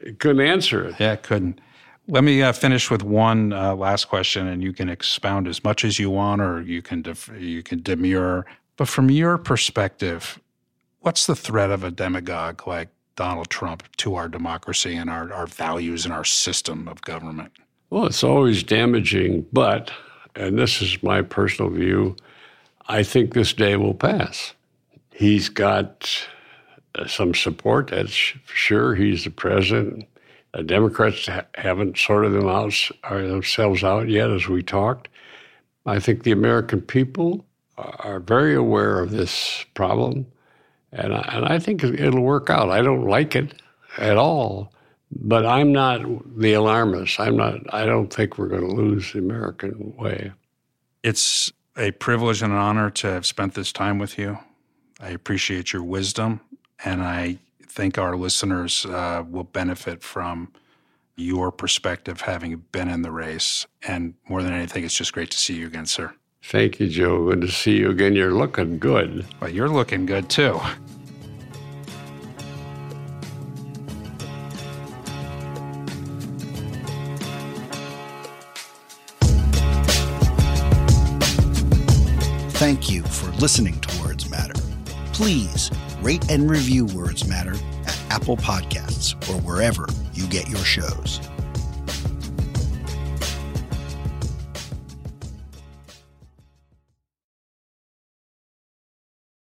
I 0.05 0.11
couldn't 0.11 0.41
answer 0.41 0.85
it. 0.85 0.95
Yeah, 0.99 1.15
couldn't. 1.15 1.61
Let 2.07 2.23
me 2.23 2.41
uh, 2.41 2.53
finish 2.53 2.89
with 2.89 3.03
one 3.03 3.53
uh, 3.53 3.75
last 3.75 4.05
question, 4.05 4.47
and 4.47 4.63
you 4.63 4.73
can 4.73 4.89
expound 4.89 5.47
as 5.47 5.63
much 5.63 5.85
as 5.85 5.99
you 5.99 6.09
want, 6.09 6.41
or 6.41 6.61
you 6.61 6.81
can 6.81 7.03
def- 7.03 7.29
you 7.37 7.61
can 7.61 7.83
demur. 7.83 8.45
But 8.77 8.87
from 8.87 9.11
your 9.11 9.37
perspective, 9.37 10.39
what's 11.01 11.27
the 11.27 11.35
threat 11.35 11.69
of 11.69 11.83
a 11.83 11.91
demagogue 11.91 12.65
like 12.65 12.89
Donald 13.15 13.49
Trump 13.49 13.83
to 13.97 14.15
our 14.15 14.27
democracy 14.27 14.95
and 14.95 15.09
our, 15.09 15.31
our 15.31 15.45
values 15.45 16.05
and 16.05 16.13
our 16.13 16.23
system 16.23 16.87
of 16.87 17.01
government? 17.01 17.51
Well, 17.91 18.05
it's 18.05 18.23
always 18.23 18.63
damaging, 18.63 19.45
but, 19.53 19.91
and 20.35 20.57
this 20.57 20.81
is 20.81 21.03
my 21.03 21.21
personal 21.21 21.69
view, 21.69 22.15
I 22.89 23.03
think 23.03 23.33
this 23.33 23.53
day 23.53 23.77
will 23.77 23.93
pass. 23.93 24.53
He's 25.11 25.47
got 25.47 26.27
uh, 26.95 27.05
some 27.05 27.35
support, 27.35 27.89
that's 27.89 28.17
for 28.17 28.55
sure. 28.55 28.95
He's 28.95 29.23
the 29.25 29.29
president. 29.29 30.07
The 30.55 30.63
Democrats 30.63 31.27
ha- 31.27 31.45
haven't 31.53 31.99
sorted 31.99 32.33
them 32.33 32.47
out, 32.47 32.73
themselves 33.07 33.83
out 33.83 34.09
yet 34.09 34.31
as 34.31 34.47
we 34.47 34.63
talked. 34.63 35.07
I 35.85 35.99
think 35.99 36.23
the 36.23 36.31
American 36.31 36.81
people 36.81 37.45
are 37.77 38.19
very 38.19 38.55
aware 38.55 38.99
of 38.99 39.11
this 39.11 39.65
problem, 39.75 40.25
and 40.91 41.13
I, 41.13 41.29
and 41.33 41.45
I 41.45 41.59
think 41.59 41.83
it'll 41.83 42.21
work 42.21 42.49
out. 42.49 42.71
I 42.71 42.81
don't 42.81 43.05
like 43.07 43.35
it 43.35 43.61
at 43.97 44.17
all, 44.17 44.73
but 45.11 45.45
I'm 45.45 45.71
not 45.71 46.01
the 46.37 46.53
alarmist. 46.53 47.19
I'm 47.19 47.37
not. 47.37 47.61
I 47.73 47.85
don't 47.85 48.11
think 48.11 48.37
we're 48.37 48.47
going 48.47 48.67
to 48.67 48.75
lose 48.75 49.13
the 49.13 49.19
American 49.19 49.95
way. 49.97 50.31
It's 51.03 51.51
a 51.79 51.91
privilege 51.91 52.41
and 52.41 52.51
an 52.51 52.59
honor 52.59 52.89
to 52.89 53.07
have 53.07 53.25
spent 53.25 53.53
this 53.53 53.71
time 53.71 53.97
with 53.97 54.17
you. 54.17 54.37
I 54.99 55.09
appreciate 55.09 55.71
your 55.71 55.83
wisdom, 55.83 56.41
and 56.83 57.01
I 57.01 57.39
think 57.65 57.97
our 57.97 58.17
listeners 58.17 58.85
uh, 58.85 59.23
will 59.27 59.45
benefit 59.45 60.03
from 60.03 60.51
your 61.15 61.51
perspective 61.51 62.21
having 62.21 62.57
been 62.71 62.89
in 62.89 63.01
the 63.01 63.11
race. 63.11 63.65
And 63.87 64.15
more 64.27 64.43
than 64.43 64.53
anything, 64.53 64.83
it's 64.83 64.93
just 64.93 65.13
great 65.13 65.31
to 65.31 65.37
see 65.37 65.55
you 65.55 65.67
again, 65.67 65.85
sir. 65.85 66.13
Thank 66.43 66.79
you, 66.79 66.87
Joe. 66.87 67.29
Good 67.29 67.41
to 67.41 67.51
see 67.51 67.77
you 67.77 67.89
again. 67.91 68.15
You're 68.15 68.33
looking 68.33 68.79
good. 68.79 69.25
Well, 69.39 69.49
you're 69.49 69.69
looking 69.69 70.05
good 70.05 70.29
too. 70.29 70.59
Thank 82.69 82.91
you 82.91 83.01
for 83.01 83.31
listening 83.41 83.79
to 83.79 84.03
Words 84.03 84.29
Matter. 84.29 84.53
Please 85.11 85.71
rate 86.03 86.29
and 86.29 86.47
review 86.47 86.85
Words 86.85 87.27
Matter 87.27 87.55
at 87.87 87.99
Apple 88.11 88.37
Podcasts 88.37 89.15
or 89.27 89.41
wherever 89.41 89.87
you 90.13 90.27
get 90.27 90.47
your 90.47 90.59
shows. 90.59 91.19